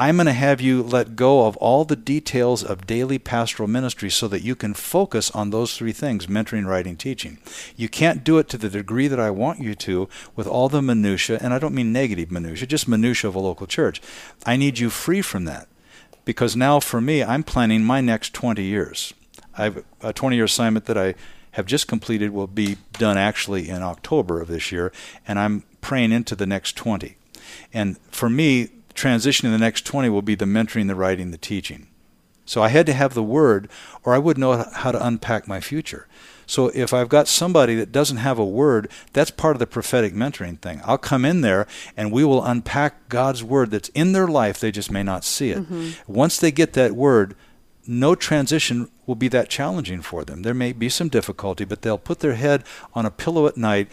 I'm 0.00 0.16
going 0.16 0.28
to 0.28 0.32
have 0.32 0.62
you 0.62 0.82
let 0.82 1.14
go 1.14 1.44
of 1.44 1.58
all 1.58 1.84
the 1.84 1.94
details 1.94 2.64
of 2.64 2.86
daily 2.86 3.18
pastoral 3.18 3.68
ministry 3.68 4.08
so 4.08 4.28
that 4.28 4.40
you 4.40 4.56
can 4.56 4.72
focus 4.72 5.30
on 5.32 5.50
those 5.50 5.76
three 5.76 5.92
things 5.92 6.26
mentoring, 6.26 6.64
writing, 6.64 6.96
teaching. 6.96 7.36
You 7.76 7.90
can't 7.90 8.24
do 8.24 8.38
it 8.38 8.48
to 8.48 8.56
the 8.56 8.70
degree 8.70 9.08
that 9.08 9.20
I 9.20 9.30
want 9.30 9.60
you 9.60 9.74
to 9.74 10.08
with 10.34 10.46
all 10.46 10.70
the 10.70 10.80
minutiae, 10.80 11.38
and 11.42 11.52
I 11.52 11.58
don't 11.58 11.74
mean 11.74 11.92
negative 11.92 12.30
minutiae, 12.30 12.66
just 12.66 12.88
minutiae 12.88 13.28
of 13.28 13.34
a 13.34 13.40
local 13.40 13.66
church. 13.66 14.00
I 14.46 14.56
need 14.56 14.78
you 14.78 14.88
free 14.88 15.20
from 15.20 15.44
that 15.44 15.68
because 16.24 16.56
now 16.56 16.80
for 16.80 17.02
me, 17.02 17.22
I'm 17.22 17.42
planning 17.42 17.84
my 17.84 18.00
next 18.00 18.32
20 18.32 18.62
years. 18.62 19.12
I've 19.58 19.84
a 20.00 20.14
20 20.14 20.34
year 20.34 20.46
assignment 20.46 20.86
that 20.86 20.96
I 20.96 21.14
have 21.50 21.66
just 21.66 21.88
completed 21.88 22.30
will 22.30 22.46
be 22.46 22.78
done 22.94 23.18
actually 23.18 23.68
in 23.68 23.82
October 23.82 24.40
of 24.40 24.48
this 24.48 24.72
year, 24.72 24.92
and 25.28 25.38
I'm 25.38 25.64
praying 25.82 26.12
into 26.12 26.34
the 26.34 26.46
next 26.46 26.74
20. 26.74 27.18
And 27.74 27.98
for 28.10 28.30
me, 28.30 28.70
transitioning 29.00 29.46
in 29.46 29.52
the 29.52 29.58
next 29.58 29.86
20 29.86 30.08
will 30.08 30.22
be 30.22 30.34
the 30.34 30.44
mentoring, 30.44 30.86
the 30.86 30.94
writing, 30.94 31.30
the 31.30 31.38
teaching. 31.38 31.86
So 32.44 32.62
I 32.62 32.68
had 32.68 32.86
to 32.86 32.92
have 32.92 33.14
the 33.14 33.22
word, 33.22 33.70
or 34.04 34.12
I 34.12 34.18
wouldn't 34.18 34.40
know 34.40 34.68
how 34.72 34.90
to 34.90 35.06
unpack 35.06 35.46
my 35.46 35.60
future. 35.60 36.08
So 36.46 36.66
if 36.74 36.92
I've 36.92 37.08
got 37.08 37.28
somebody 37.28 37.76
that 37.76 37.92
doesn't 37.92 38.16
have 38.16 38.36
a 38.36 38.44
word, 38.44 38.90
that's 39.12 39.30
part 39.30 39.54
of 39.54 39.60
the 39.60 39.68
prophetic 39.68 40.12
mentoring 40.12 40.58
thing. 40.58 40.80
I'll 40.84 40.98
come 40.98 41.24
in 41.24 41.42
there 41.42 41.68
and 41.96 42.10
we 42.10 42.24
will 42.24 42.44
unpack 42.44 43.08
God's 43.08 43.44
word 43.44 43.70
that's 43.70 43.88
in 43.90 44.12
their 44.12 44.26
life. 44.26 44.58
They 44.58 44.72
just 44.72 44.90
may 44.90 45.04
not 45.04 45.22
see 45.22 45.50
it. 45.50 45.58
Mm-hmm. 45.58 46.12
Once 46.12 46.38
they 46.38 46.50
get 46.50 46.72
that 46.72 46.96
word, 46.96 47.36
no 47.86 48.16
transition 48.16 48.90
will 49.06 49.14
be 49.14 49.28
that 49.28 49.48
challenging 49.48 50.02
for 50.02 50.24
them. 50.24 50.42
There 50.42 50.52
may 50.52 50.72
be 50.72 50.88
some 50.88 51.08
difficulty, 51.08 51.64
but 51.64 51.82
they'll 51.82 51.98
put 51.98 52.18
their 52.18 52.34
head 52.34 52.64
on 52.94 53.06
a 53.06 53.12
pillow 53.12 53.46
at 53.46 53.56
night 53.56 53.86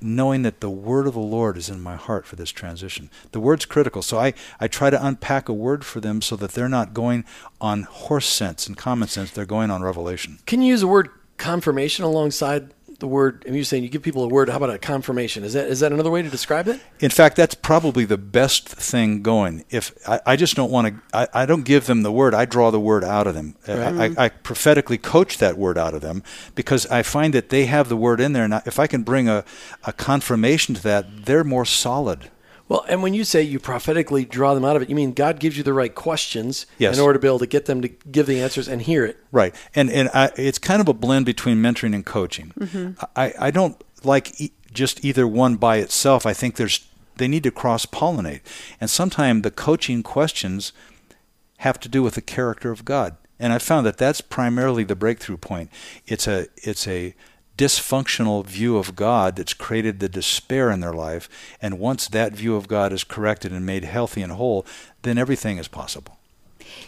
knowing 0.00 0.42
that 0.42 0.60
the 0.60 0.70
word 0.70 1.06
of 1.06 1.14
the 1.14 1.20
Lord 1.20 1.56
is 1.56 1.68
in 1.68 1.80
my 1.80 1.96
heart 1.96 2.26
for 2.26 2.36
this 2.36 2.50
transition. 2.50 3.10
The 3.32 3.40
word's 3.40 3.64
critical. 3.64 4.02
So 4.02 4.18
I, 4.18 4.34
I 4.60 4.68
try 4.68 4.90
to 4.90 5.06
unpack 5.06 5.48
a 5.48 5.52
word 5.52 5.84
for 5.84 6.00
them 6.00 6.22
so 6.22 6.36
that 6.36 6.52
they're 6.52 6.68
not 6.68 6.94
going 6.94 7.24
on 7.60 7.82
horse 7.82 8.26
sense 8.26 8.66
and 8.66 8.76
common 8.76 9.08
sense, 9.08 9.30
they're 9.30 9.46
going 9.46 9.70
on 9.70 9.82
revelation. 9.82 10.38
Can 10.46 10.62
you 10.62 10.68
use 10.68 10.80
the 10.80 10.86
word 10.86 11.10
confirmation 11.36 12.04
alongside 12.04 12.72
the 12.96 13.06
word? 13.06 13.44
And 13.46 13.54
you're 13.54 13.64
saying 13.64 13.82
you 13.82 13.88
give 13.88 14.02
people 14.02 14.24
a 14.24 14.28
word. 14.28 14.48
How 14.48 14.56
about 14.56 14.70
a 14.70 14.78
confirmation? 14.78 15.44
Is 15.44 15.52
that 15.52 15.68
is 15.68 15.80
that 15.80 15.92
another 15.92 16.10
way 16.10 16.22
to 16.22 16.28
describe 16.28 16.68
it? 16.68 16.80
In 17.00 17.10
fact, 17.10 17.36
that's 17.36 17.54
probably 17.54 18.04
the 18.04 18.18
best 18.18 18.68
thing 18.68 19.22
going. 19.22 19.64
If 19.70 19.92
I, 20.08 20.20
I 20.26 20.36
just 20.36 20.54
don't 20.54 20.70
want 20.70 20.88
to, 20.88 21.16
I, 21.16 21.42
I 21.42 21.46
don't 21.46 21.64
give 21.64 21.86
them 21.86 22.02
the 22.02 22.12
word. 22.12 22.34
I 22.34 22.44
draw 22.44 22.70
the 22.70 22.80
word 22.80 23.04
out 23.04 23.26
of 23.26 23.34
them. 23.34 23.56
I, 23.66 24.06
I, 24.06 24.14
I 24.16 24.28
prophetically 24.28 24.98
coach 24.98 25.38
that 25.38 25.56
word 25.58 25.78
out 25.78 25.94
of 25.94 26.00
them 26.00 26.22
because 26.54 26.86
I 26.86 27.02
find 27.02 27.34
that 27.34 27.50
they 27.50 27.66
have 27.66 27.88
the 27.88 27.96
word 27.96 28.20
in 28.20 28.32
there. 28.32 28.44
And 28.44 28.54
if 28.66 28.78
I 28.78 28.86
can 28.86 29.02
bring 29.02 29.28
a, 29.28 29.44
a 29.84 29.92
confirmation 29.92 30.74
to 30.74 30.82
that, 30.82 31.26
they're 31.26 31.44
more 31.44 31.64
solid. 31.64 32.30
Well, 32.68 32.84
and 32.88 33.02
when 33.02 33.14
you 33.14 33.22
say 33.24 33.42
you 33.42 33.60
prophetically 33.60 34.24
draw 34.24 34.54
them 34.54 34.64
out 34.64 34.74
of 34.76 34.82
it, 34.82 34.88
you 34.90 34.96
mean 34.96 35.12
God 35.12 35.38
gives 35.38 35.56
you 35.56 35.62
the 35.62 35.72
right 35.72 35.94
questions 35.94 36.66
Yes. 36.78 36.96
in 36.96 37.02
order 37.02 37.18
to 37.18 37.22
be 37.22 37.28
able 37.28 37.38
to 37.38 37.46
get 37.46 37.66
them 37.66 37.80
to 37.82 37.88
give 37.88 38.26
the 38.26 38.40
answers 38.40 38.66
and 38.68 38.82
hear 38.82 39.04
it. 39.04 39.18
Right, 39.30 39.54
and 39.74 39.90
and 39.90 40.08
I, 40.12 40.30
it's 40.36 40.58
kind 40.58 40.80
of 40.80 40.88
a 40.88 40.94
blend 40.94 41.26
between 41.26 41.58
mentoring 41.58 41.94
and 41.94 42.04
coaching. 42.04 42.52
Mm-hmm. 42.58 43.04
I, 43.14 43.34
I 43.38 43.50
don't 43.50 43.82
like 44.02 44.40
e- 44.40 44.52
just 44.72 45.04
either 45.04 45.26
one 45.28 45.56
by 45.56 45.76
itself. 45.76 46.26
I 46.26 46.32
think 46.32 46.56
there's 46.56 46.86
they 47.16 47.28
need 47.28 47.44
to 47.44 47.50
cross 47.50 47.86
pollinate, 47.86 48.40
and 48.80 48.90
sometimes 48.90 49.42
the 49.42 49.50
coaching 49.50 50.02
questions 50.02 50.72
have 51.58 51.78
to 51.80 51.88
do 51.88 52.02
with 52.02 52.14
the 52.14 52.20
character 52.22 52.70
of 52.70 52.84
God. 52.84 53.16
And 53.38 53.52
I 53.52 53.58
found 53.58 53.86
that 53.86 53.96
that's 53.98 54.20
primarily 54.20 54.82
the 54.84 54.96
breakthrough 54.96 55.36
point. 55.36 55.70
It's 56.06 56.26
a 56.26 56.46
it's 56.56 56.88
a 56.88 57.14
dysfunctional 57.56 58.44
view 58.44 58.76
of 58.76 58.96
God 58.96 59.36
that's 59.36 59.54
created 59.54 60.00
the 60.00 60.08
despair 60.08 60.70
in 60.70 60.80
their 60.80 60.92
life. 60.92 61.28
And 61.60 61.78
once 61.78 62.08
that 62.08 62.32
view 62.32 62.56
of 62.56 62.68
God 62.68 62.92
is 62.92 63.04
corrected 63.04 63.52
and 63.52 63.64
made 63.64 63.84
healthy 63.84 64.22
and 64.22 64.32
whole, 64.32 64.66
then 65.02 65.18
everything 65.18 65.58
is 65.58 65.68
possible. 65.68 66.18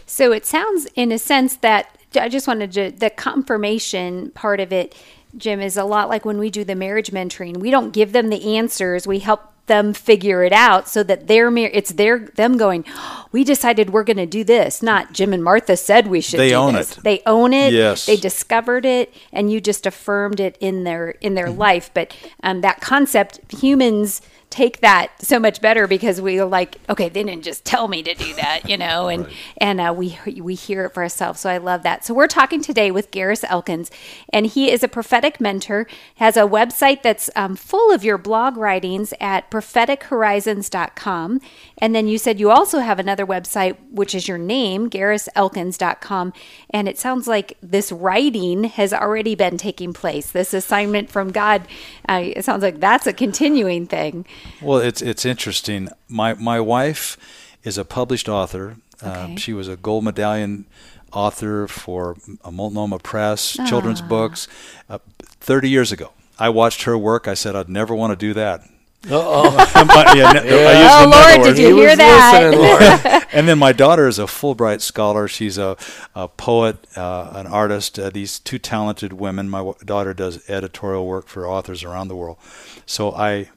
So 0.07 0.33
it 0.33 0.45
sounds, 0.45 0.87
in 0.95 1.13
a 1.13 1.19
sense, 1.19 1.57
that 1.57 1.97
I 2.15 2.29
just 2.29 2.47
wanted 2.47 2.73
to, 2.73 2.91
the 2.91 3.11
confirmation 3.11 4.31
part 4.33 4.61
of 4.61 4.73
it, 4.73 4.95
Jim, 5.37 5.61
is 5.61 5.77
a 5.77 5.85
lot 5.85 6.09
like 6.09 6.25
when 6.25 6.39
we 6.39 6.51
do 6.51 6.65
the 6.65 6.75
marriage 6.75 7.11
mentoring. 7.11 7.59
We 7.59 7.71
don't 7.71 7.93
give 7.93 8.13
them 8.13 8.29
the 8.29 8.57
answers, 8.57 9.07
we 9.07 9.21
help 9.21 9.53
them 9.69 9.93
figure 9.93 10.43
it 10.43 10.53
out 10.53 10.89
so 10.89 11.03
that 11.03 11.27
they're 11.27 11.57
it's 11.57 11.93
their 11.93 12.19
them 12.19 12.57
going 12.57 12.85
oh, 12.89 13.27
we 13.33 13.45
decided 13.45 13.91
we're 13.91 14.05
going 14.05 14.17
to 14.17 14.27
do 14.27 14.45
this 14.45 14.83
not 14.83 15.13
jim 15.13 15.33
and 15.33 15.43
martha 15.45 15.77
said 15.77 16.07
we 16.07 16.21
should 16.21 16.41
they 16.41 16.55
own 16.55 16.75
this. 16.75 16.99
it 16.99 17.05
they 17.05 17.23
own 17.25 17.53
it 17.53 17.73
yes 17.73 18.07
they 18.07 18.17
discovered 18.17 18.85
it 18.85 19.15
and 19.33 19.53
you 19.53 19.61
just 19.61 19.87
affirmed 19.87 20.41
it 20.41 20.57
in 20.61 20.85
their 20.85 21.11
in 21.21 21.35
their 21.35 21.47
mm-hmm. 21.47 21.59
life 21.59 21.91
but 21.95 22.15
um, 22.43 22.61
that 22.61 22.81
concept 22.81 23.41
humans 23.53 24.21
take 24.51 24.81
that 24.81 25.11
so 25.21 25.39
much 25.39 25.61
better 25.61 25.87
because 25.87 26.21
we 26.21 26.41
are 26.41 26.47
like, 26.47 26.77
okay, 26.89 27.09
they 27.09 27.23
didn't 27.23 27.45
just 27.45 27.65
tell 27.65 27.87
me 27.87 28.03
to 28.03 28.15
do 28.15 28.35
that, 28.35 28.69
you 28.69 28.77
know, 28.85 29.09
and 29.09 29.27
right. 29.27 29.35
and 29.59 29.81
uh, 29.81 29.95
we 29.97 30.19
we 30.41 30.55
hear 30.55 30.87
it 30.87 30.95
for 30.95 31.03
ourselves. 31.03 31.41
So 31.41 31.51
I 31.51 31.59
love 31.59 31.83
that. 31.83 32.05
So 32.05 32.15
we're 32.15 32.27
talking 32.27 32.61
today 32.63 32.91
with 32.91 33.11
Garris 33.11 33.45
Elkins, 33.49 33.91
and 34.33 34.47
he 34.47 34.71
is 34.71 34.83
a 34.83 34.89
prophetic 34.89 35.41
mentor. 35.41 35.87
Has 36.17 36.37
a 36.37 36.43
website 36.43 37.03
that's 37.03 37.31
um, 37.37 37.57
full 37.57 37.93
of 37.93 38.05
your 38.05 38.19
blog 38.19 38.57
writings 38.57 39.13
at 39.21 39.51
prophetichorizons.com, 39.51 41.41
and 41.79 41.95
then 41.95 42.09
you 42.09 42.19
said 42.19 42.41
you 42.41 42.51
also 42.51 42.79
have 42.81 42.99
another 42.99 43.27
website 43.27 43.77
which 43.91 44.15
is 44.15 44.29
your 44.29 44.39
name, 44.39 44.89
garriselkins.com, 44.89 46.33
and 46.71 46.89
it 46.89 46.99
sounds 46.99 47.29
like 47.29 47.57
this 47.63 47.93
writing 47.93 48.65
has 48.65 48.93
already 48.93 49.35
been 49.35 49.59
taking 49.59 49.93
place. 49.93 50.31
This 50.31 50.55
assignment 50.55 51.11
from 51.11 51.33
God, 51.33 51.67
uh, 52.09 52.23
it 52.25 52.45
sounds 52.45 52.63
like 52.63 52.81
that's 52.81 53.07
a 53.07 53.13
continuing 53.13 53.87
thing. 53.87 54.25
Well, 54.61 54.79
it's 54.79 55.03
it's 55.03 55.25
interesting. 55.25 55.89
My 56.09 56.35
my 56.35 56.61
wife 56.61 57.17
is 57.63 57.79
a 57.79 57.85
published 57.85 58.29
author. 58.29 58.77
Uh, 59.03 59.09
okay. 59.09 59.35
Uh, 59.35 59.37
she 59.37 59.53
was 59.53 59.69
a 59.69 59.77
gold 59.77 60.05
medallion 60.05 60.67
author 61.13 61.67
for 61.69 62.17
a 62.45 62.51
Multnomah 62.51 62.99
Press, 62.99 63.57
ah. 63.59 63.67
children's 63.67 64.03
books. 64.03 64.49
Uh, 64.89 64.99
Thirty 65.41 65.71
years 65.71 65.93
ago, 65.93 66.13
I 66.39 66.49
watched 66.49 66.83
her 66.83 66.99
work. 66.99 67.29
I 67.29 67.35
said 67.35 67.57
I'd 67.57 67.69
never 67.69 67.95
want 67.95 68.11
to 68.11 68.17
do 68.17 68.35
that. 68.35 68.63
oh 69.09 69.55
yeah, 70.15 70.33
yeah. 70.45 71.05
oh, 71.05 71.09
Lord, 71.09 71.47
did 71.47 71.59
you 71.59 71.77
hear 71.77 71.97
that? 71.97 73.29
and 73.33 73.49
then 73.49 73.59
my 73.59 73.73
daughter 73.73 74.09
is 74.09 74.19
a 74.19 74.25
Fulbright 74.25 74.81
scholar. 74.81 75.29
She's 75.29 75.57
a, 75.57 75.77
a 76.15 76.27
poet, 76.29 76.77
uh, 76.97 77.31
an 77.35 77.47
artist. 77.47 77.99
Uh, 77.99 78.11
these 78.11 78.41
two 78.41 78.59
talented 78.59 79.13
women. 79.13 79.49
My 79.49 79.59
w- 79.59 79.77
daughter 79.85 80.13
does 80.13 80.49
editorial 80.51 81.07
work 81.07 81.29
for 81.29 81.47
authors 81.47 81.85
around 81.85 82.09
the 82.09 82.17
world. 82.17 82.37
So 82.85 83.13
I 83.13 83.49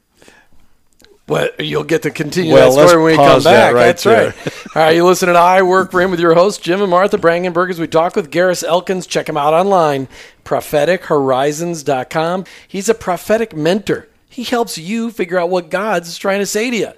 well, 1.31 1.49
you'll 1.59 1.85
get 1.85 2.01
to 2.03 2.11
continue 2.11 2.53
well, 2.53 2.75
that 2.75 2.89
story 2.89 3.01
when 3.01 3.13
we 3.13 3.15
come 3.15 3.41
back. 3.41 3.43
That 3.43 3.73
right 3.73 3.85
That's 3.85 4.03
there. 4.03 4.31
right. 4.31 4.67
All 4.75 4.81
right, 4.83 4.95
you 4.95 5.05
listen 5.05 5.29
to 5.29 5.35
I 5.35 5.61
Work 5.61 5.91
for 5.91 6.01
Him 6.01 6.11
with 6.11 6.19
your 6.19 6.33
hosts, 6.33 6.61
Jim 6.61 6.81
and 6.81 6.91
Martha 6.91 7.17
Brangenberg, 7.17 7.69
as 7.69 7.79
we 7.79 7.87
talk 7.87 8.17
with 8.17 8.29
Garris 8.29 8.65
Elkins. 8.65 9.07
Check 9.07 9.29
him 9.29 9.37
out 9.37 9.53
online, 9.53 10.09
prophetichorizons.com. 10.43 12.43
He's 12.67 12.89
a 12.89 12.93
prophetic 12.93 13.55
mentor. 13.55 14.09
He 14.27 14.43
helps 14.43 14.77
you 14.77 15.09
figure 15.09 15.39
out 15.39 15.49
what 15.49 15.69
God's 15.69 16.17
trying 16.17 16.39
to 16.39 16.45
say 16.45 16.69
to 16.69 16.75
you. 16.75 16.91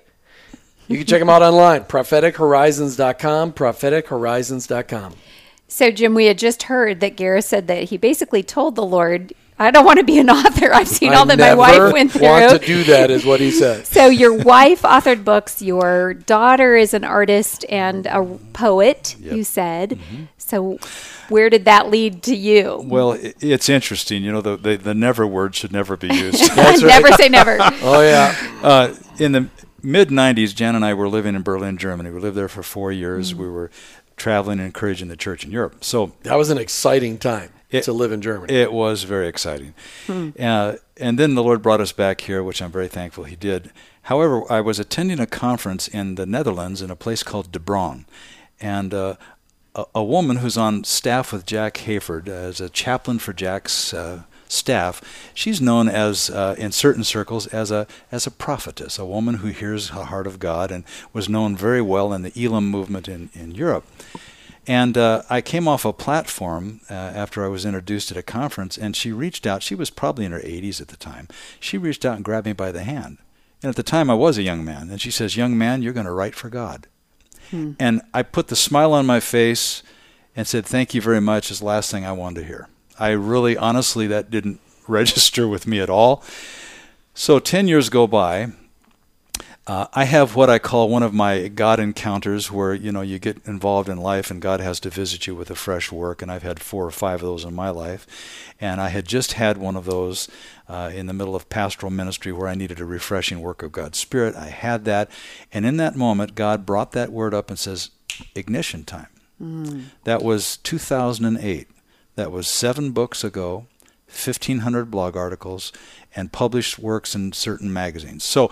You 0.88 0.98
can 0.98 1.06
check 1.06 1.22
him 1.22 1.30
out 1.30 1.42
online, 1.44 1.84
prophetichorizons.com, 1.84 3.54
prophetichorizons.com. 3.54 5.14
So, 5.68 5.92
Jim, 5.92 6.16
we 6.16 6.26
had 6.26 6.40
just 6.40 6.64
heard 6.64 7.02
that 7.02 7.18
Garris 7.18 7.46
said 7.46 7.68
that 7.68 7.84
he 7.84 7.98
basically 7.98 8.42
told 8.42 8.76
the 8.76 8.84
Lord, 8.84 9.32
I 9.60 9.72
don't 9.72 9.86
want 9.86 10.00
to 10.00 10.06
be 10.06 10.20
an 10.20 10.30
author. 10.30 10.74
I've 10.74 10.88
seen 10.88 11.14
I 11.14 11.16
all 11.16 11.26
that 11.26 11.40
my 11.40 11.54
wife 11.54 11.94
went 11.94 12.12
through. 12.12 12.24
Want 12.24 12.62
to 12.62 12.66
do 12.66 12.84
that 12.86 13.12
is 13.12 13.26
what 13.26 13.40
he 13.40 13.52
said. 13.52 13.86
so 13.88 14.08
your 14.08 14.34
wife 14.34 14.82
authored 14.82 15.24
books. 15.24 15.62
Your 15.62 16.14
daughter 16.14 16.76
is 16.76 16.94
an 16.94 17.04
artist 17.04 17.66
and 17.70 18.06
a 18.08 18.24
poet. 18.54 19.16
Yep. 19.20 19.34
You 19.34 19.44
said. 19.44 19.90
Mm-hmm. 19.92 20.24
So 20.38 20.78
where 21.30 21.50
did 21.50 21.66
that 21.66 21.90
lead 21.90 22.24
to 22.24 22.36
you? 22.36 22.82
Well, 22.84 23.18
it's 23.22 23.70
interesting. 23.70 24.24
You 24.24 24.32
know, 24.32 24.42
the 24.42 24.58
the, 24.58 24.76
the 24.76 24.94
never 24.94 25.26
word 25.26 25.56
should 25.56 25.72
never 25.72 25.98
be 25.98 26.08
used. 26.08 26.56
never 26.58 27.12
say 27.14 27.30
never. 27.30 27.58
oh 27.60 28.02
yeah. 28.02 28.36
Uh, 28.62 28.96
in 29.20 29.32
the 29.32 29.50
mid 29.82 30.10
'90s, 30.10 30.54
Jan 30.54 30.76
and 30.76 30.84
I 30.84 30.94
were 30.94 31.08
living 31.08 31.36
in 31.36 31.44
Berlin, 31.44 31.78
Germany. 31.78 32.10
We 32.10 32.20
lived 32.20 32.38
there 32.38 32.50
for 32.50 32.64
four 32.64 32.92
years. 32.92 33.32
Mm-hmm. 33.32 33.42
We 33.42 33.50
were 33.50 33.72
traveling 34.16 34.60
and 34.60 34.68
encouraging 34.68 35.08
the 35.08 35.18
church 35.18 35.44
in 35.44 35.52
Europe. 35.52 35.84
So 35.84 36.14
that 36.24 36.36
was 36.36 36.50
an 36.50 36.58
exciting 36.58 37.18
time 37.18 37.52
it, 37.74 37.84
to 37.84 37.94
live 37.94 38.12
in 38.12 38.22
Germany. 38.22 38.54
It 38.54 38.72
was 38.72 39.04
very 39.04 39.28
exciting. 39.28 39.74
Hmm. 40.08 40.30
Uh, 40.40 40.76
and 40.98 41.18
then 41.18 41.36
the 41.36 41.44
Lord 41.44 41.62
brought 41.62 41.82
us 41.82 41.92
back 41.92 42.22
here, 42.22 42.44
which 42.44 42.62
I'm 42.62 42.72
very 42.72 42.88
thankful 42.88 43.24
He 43.26 43.36
did. 43.36 43.72
However, 44.04 44.44
I 44.52 44.62
was 44.62 44.80
attending 44.80 45.20
a 45.20 45.26
conference 45.26 45.88
in 45.88 46.16
the 46.16 46.26
Netherlands 46.26 46.82
in 46.82 46.92
a 46.92 46.96
place 46.96 47.24
called 47.24 47.52
De 47.52 47.60
Bron. 47.60 48.06
And 48.60 48.94
uh, 48.94 49.16
a, 49.76 49.86
a, 49.96 50.04
woman 50.04 50.38
who's 50.38 50.58
on 50.58 50.84
staff 50.84 51.32
with 51.32 51.46
Jack 51.46 51.76
Hayford 51.76 52.28
as 52.28 52.60
a 52.60 52.70
chaplain 52.70 53.20
for 53.20 53.34
Jack's 53.34 53.94
uh, 53.94 54.24
staff, 54.48 55.02
she's 55.34 55.62
known 55.62 55.88
as 55.90 56.30
uh, 56.30 56.56
in 56.58 56.72
certain 56.72 57.04
circles 57.04 57.48
as 57.48 57.72
a 57.72 57.88
as 58.12 58.28
a 58.28 58.32
prophetess, 58.32 59.00
a 59.00 59.06
woman 59.06 59.36
who 59.36 59.48
hears 59.48 59.90
the 59.90 60.06
heart 60.06 60.28
of 60.28 60.40
God, 60.40 60.72
and 60.72 60.84
was 61.12 61.28
known 61.28 61.56
very 61.56 61.82
well 61.82 62.14
in 62.14 62.22
the 62.22 62.34
Elim 62.36 62.70
movement 62.70 63.08
in, 63.08 63.30
in 63.34 63.52
Europe. 63.52 63.86
And 64.66 64.98
uh, 64.98 65.24
I 65.30 65.42
came 65.42 65.68
off 65.68 65.84
a 65.84 65.92
platform 65.92 66.82
uh, 66.90 66.94
after 66.94 67.44
I 67.44 67.50
was 67.50 67.66
introduced 67.66 68.12
at 68.12 68.18
a 68.18 68.24
conference, 68.24 68.78
and 68.78 68.96
she 68.96 69.12
reached 69.12 69.46
out. 69.46 69.62
She 69.62 69.76
was 69.76 69.90
probably 69.90 70.26
in 70.26 70.32
her 70.32 70.40
80s 70.40 70.80
at 70.80 70.88
the 70.88 70.96
time. 70.96 71.28
She 71.60 71.78
reached 71.78 72.06
out 72.06 72.16
and 72.16 72.24
grabbed 72.24 72.48
me 72.48 72.54
by 72.54 72.72
the 72.72 72.84
hand. 72.84 73.18
And 73.62 73.70
at 73.70 73.76
the 73.76 73.84
time, 73.84 74.10
I 74.10 74.14
was 74.14 74.38
a 74.38 74.44
young 74.44 74.64
man. 74.64 74.90
And 74.90 75.02
she 75.02 75.12
says, 75.12 75.36
Young 75.36 75.58
man, 75.58 75.82
you're 75.82 75.94
going 75.94 76.06
to 76.06 76.12
write 76.12 76.36
for 76.36 76.50
God. 76.50 76.88
Hmm. 77.50 77.74
And 77.80 78.02
I 78.14 78.24
put 78.24 78.48
the 78.48 78.56
smile 78.56 78.94
on 78.94 79.06
my 79.06 79.20
face 79.20 79.84
and 80.36 80.48
said, 80.48 80.66
Thank 80.66 80.94
you 80.94 81.02
very 81.02 81.22
much, 81.22 81.52
is 81.52 81.60
the 81.60 81.66
last 81.66 81.92
thing 81.92 82.06
I 82.06 82.14
wanted 82.14 82.42
to 82.42 82.48
hear. 82.48 82.70
I 83.00 83.10
really, 83.10 83.58
honestly, 83.58 84.08
that 84.08 84.32
didn't 84.32 84.62
register 84.88 85.48
with 85.48 85.68
me 85.68 85.80
at 85.80 85.90
all. 85.90 86.24
So 87.14 87.40
10 87.40 87.68
years 87.68 87.90
go 87.90 88.08
by, 88.08 88.54
uh, 89.66 89.88
I 89.94 90.04
have 90.04 90.36
what 90.36 90.50
I 90.50 90.60
call 90.60 90.90
one 90.90 91.04
of 91.04 91.14
my 91.14 91.48
God 91.48 91.80
encounters 91.80 92.52
where 92.52 92.74
you 92.74 92.92
know 92.92 93.02
you 93.02 93.18
get 93.18 93.38
involved 93.46 93.88
in 93.88 93.98
life 93.98 94.30
and 94.30 94.42
God 94.42 94.60
has 94.60 94.80
to 94.82 94.90
visit 94.90 95.26
you 95.26 95.36
with 95.36 95.50
a 95.50 95.56
fresh 95.56 95.90
work, 95.90 96.22
and 96.22 96.30
I've 96.30 96.44
had 96.44 96.60
four 96.60 96.86
or 96.86 96.92
five 96.92 97.22
of 97.22 97.28
those 97.28 97.46
in 97.46 97.56
my 97.56 97.70
life, 97.70 98.06
and 98.60 98.82
I 98.82 98.90
had 98.90 99.08
just 99.08 99.34
had 99.34 99.58
one 99.58 99.78
of 99.78 99.86
those 99.86 100.28
uh, 100.68 100.92
in 100.94 101.06
the 101.06 101.14
middle 101.14 101.36
of 101.36 101.48
pastoral 101.48 101.92
ministry 101.92 102.34
where 102.34 102.50
I 102.50 102.56
needed 102.56 102.82
a 102.82 102.86
refreshing 102.86 103.40
work 103.40 103.64
of 103.64 103.72
God's 103.72 103.98
Spirit. 103.98 104.36
I 104.36 104.48
had 104.48 104.84
that, 104.84 105.10
and 105.54 105.66
in 105.66 105.78
that 105.78 105.96
moment, 105.96 106.36
God 106.36 106.66
brought 106.66 106.92
that 106.92 107.14
word 107.14 107.34
up 107.34 107.50
and 107.50 107.58
says, 107.58 107.90
"Ignition 108.36 108.84
time." 108.84 109.08
Mm. 109.42 109.86
That 110.04 110.22
was 110.22 110.58
2008. 110.58 111.70
That 112.16 112.32
was 112.34 112.48
seven 112.50 112.92
books 112.92 113.24
ago. 113.24 113.68
1,500 114.08 114.92
blog 114.92 115.18
articles 115.18 115.72
and 116.16 116.32
published 116.32 116.78
works 116.78 117.16
in 117.16 117.32
certain 117.32 117.74
magazines. 117.74 118.24
So 118.24 118.52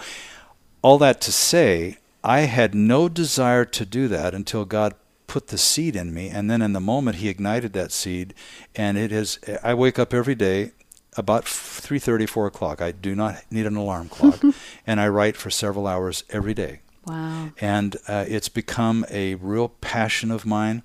all 0.82 0.98
that 1.00 1.22
to 1.22 1.32
say, 1.32 1.98
I 2.24 2.42
had 2.42 2.74
no 2.76 3.10
desire 3.10 3.66
to 3.66 3.86
do 3.86 4.08
that 4.08 4.34
until 4.34 4.66
God 4.66 4.96
put 5.28 5.48
the 5.48 5.58
seed 5.58 5.96
in 5.96 6.14
me, 6.14 6.30
and 6.30 6.50
then 6.50 6.62
in 6.62 6.74
the 6.74 6.80
moment 6.80 7.18
He 7.18 7.30
ignited 7.30 7.74
that 7.74 7.92
seed, 7.92 8.34
and 8.76 8.98
it 8.98 9.12
is. 9.12 9.40
I 9.64 9.74
wake 9.74 9.98
up 9.98 10.14
every 10.14 10.36
day 10.36 10.72
about 11.18 11.46
3:30, 11.46 12.28
4 12.28 12.48
o'clock. 12.48 12.82
I 12.82 12.92
do 12.92 13.16
not 13.16 13.44
need 13.50 13.66
an 13.66 13.76
alarm 13.76 14.10
clock, 14.16 14.42
and 14.86 15.00
I 15.00 15.08
write 15.08 15.38
for 15.38 15.50
several 15.50 15.88
hours 15.88 16.24
every 16.30 16.54
day. 16.54 16.82
Wow! 17.08 17.52
And 17.60 17.96
uh, 18.08 18.26
it's 18.28 18.50
become 18.50 19.06
a 19.10 19.36
real 19.36 19.70
passion 19.70 20.32
of 20.32 20.46
mine. 20.46 20.84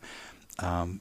Um, 0.59 1.01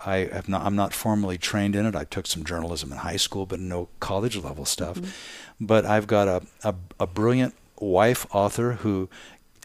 I 0.00 0.28
have 0.32 0.48
not, 0.48 0.64
I'm 0.64 0.76
not 0.76 0.94
formally 0.94 1.38
trained 1.38 1.74
in 1.74 1.84
it. 1.84 1.96
I 1.96 2.04
took 2.04 2.26
some 2.26 2.44
journalism 2.44 2.92
in 2.92 2.98
high 2.98 3.16
school, 3.16 3.46
but 3.46 3.58
no 3.58 3.88
college 3.98 4.36
level 4.36 4.64
stuff. 4.64 4.96
Mm-hmm. 4.96 5.66
But 5.66 5.84
I've 5.84 6.06
got 6.06 6.28
a, 6.28 6.42
a, 6.62 6.74
a 7.00 7.06
brilliant 7.06 7.54
wife 7.80 8.26
author 8.34 8.72
who 8.74 9.08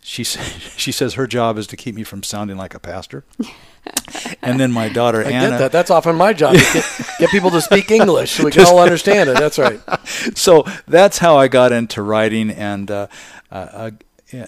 she 0.02 0.24
she 0.78 0.92
says 0.92 1.16
her 1.16 1.28
job 1.28 1.58
is 1.58 1.68
to 1.68 1.78
keep 1.78 1.96
me 1.96 2.04
from 2.04 2.24
sounding 2.24 2.58
like 2.58 2.74
a 2.74 2.80
pastor. 2.80 3.24
and 4.42 4.60
then 4.60 4.72
my 4.72 4.90
daughter 4.90 5.20
I 5.20 5.32
Anna. 5.32 5.50
Get 5.50 5.58
that. 5.58 5.72
That's 5.72 5.92
often 5.92 6.16
my 6.16 6.34
job. 6.34 6.56
Get, 6.56 6.86
get, 7.20 7.30
people 7.30 7.52
to 7.52 7.62
speak 7.62 7.92
English 7.92 8.32
so 8.32 8.46
we 8.46 8.52
can 8.52 8.66
all 8.66 8.80
understand 8.80 9.30
it. 9.30 9.38
That's 9.38 9.60
right. 9.60 9.80
So 10.36 10.64
that's 10.88 11.18
how 11.18 11.38
I 11.38 11.48
got 11.48 11.72
into 11.72 12.02
writing, 12.02 12.50
and 12.50 12.90
uh, 12.90 13.08
uh, 13.52 13.92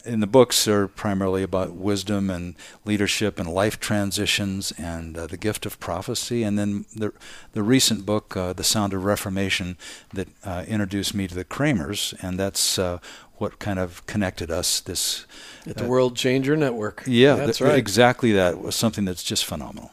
in 0.04 0.20
the 0.20 0.28
books 0.28 0.68
are 0.68 0.88
primarily 0.88 1.44
about 1.44 1.74
wisdom 1.74 2.30
and 2.30 2.56
leadership 2.86 3.40
and 3.40 3.48
life 3.48 3.80
transitions 3.80 4.72
and 4.78 5.18
uh, 5.18 5.28
the 5.28 5.38
gift 5.38 5.66
of 5.66 5.80
prophecy. 5.80 6.44
And 6.44 6.58
then 6.58 6.86
the 6.96 7.14
the 7.54 7.64
recent 7.64 8.06
book, 8.06 8.36
uh, 8.36 8.54
The 8.54 8.64
Sound 8.64 8.94
of 8.94 9.06
Reformation, 9.06 9.78
that 10.14 10.28
uh, 10.44 10.66
introduced 10.68 11.14
me 11.14 11.28
to 11.28 11.36
the 11.36 11.46
Kramers, 11.46 12.14
and 12.22 12.40
that's 12.40 12.80
uh, 12.80 13.00
what 13.38 13.60
kind 13.60 13.80
of 13.80 14.06
connected 14.08 14.52
us. 14.52 14.80
This 14.80 15.26
at 15.68 15.78
the 15.78 15.88
World 15.88 16.16
Changer 16.16 16.56
Network. 16.56 17.04
Yeah, 17.08 17.36
that's 17.36 17.60
th- 17.60 17.70
right. 17.70 17.78
Exactly 17.78 18.32
that 18.34 18.60
was 18.60 18.76
something 18.76 19.06
that's 19.06 19.24
just 19.24 19.46
phenomenal. 19.46 19.92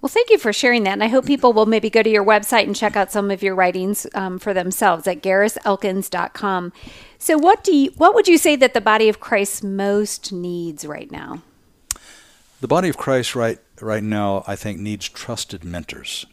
Well, 0.00 0.08
thank 0.08 0.30
you 0.30 0.38
for 0.38 0.52
sharing 0.52 0.82
that. 0.82 0.94
And 0.94 1.04
I 1.04 1.06
hope 1.06 1.26
people 1.26 1.52
will 1.52 1.66
maybe 1.66 1.88
go 1.88 2.02
to 2.02 2.10
your 2.10 2.24
website 2.24 2.64
and 2.64 2.74
check 2.74 2.96
out 2.96 3.12
some 3.12 3.30
of 3.30 3.40
your 3.40 3.54
writings 3.54 4.04
um, 4.14 4.40
for 4.40 4.52
themselves 4.52 5.06
at 5.06 5.22
garriselkins.com. 5.22 6.72
So, 7.18 7.38
what 7.38 7.62
do 7.62 7.74
you, 7.74 7.92
what 7.96 8.12
would 8.12 8.26
you 8.26 8.36
say 8.36 8.56
that 8.56 8.74
the 8.74 8.80
body 8.80 9.08
of 9.08 9.20
Christ 9.20 9.62
most 9.62 10.32
needs 10.32 10.84
right 10.84 11.10
now? 11.10 11.42
The 12.60 12.66
body 12.66 12.88
of 12.88 12.96
Christ 12.96 13.36
right 13.36 13.60
right 13.80 14.02
now, 14.02 14.42
I 14.46 14.56
think, 14.56 14.80
needs 14.80 15.08
trusted 15.08 15.64
mentors. 15.64 16.26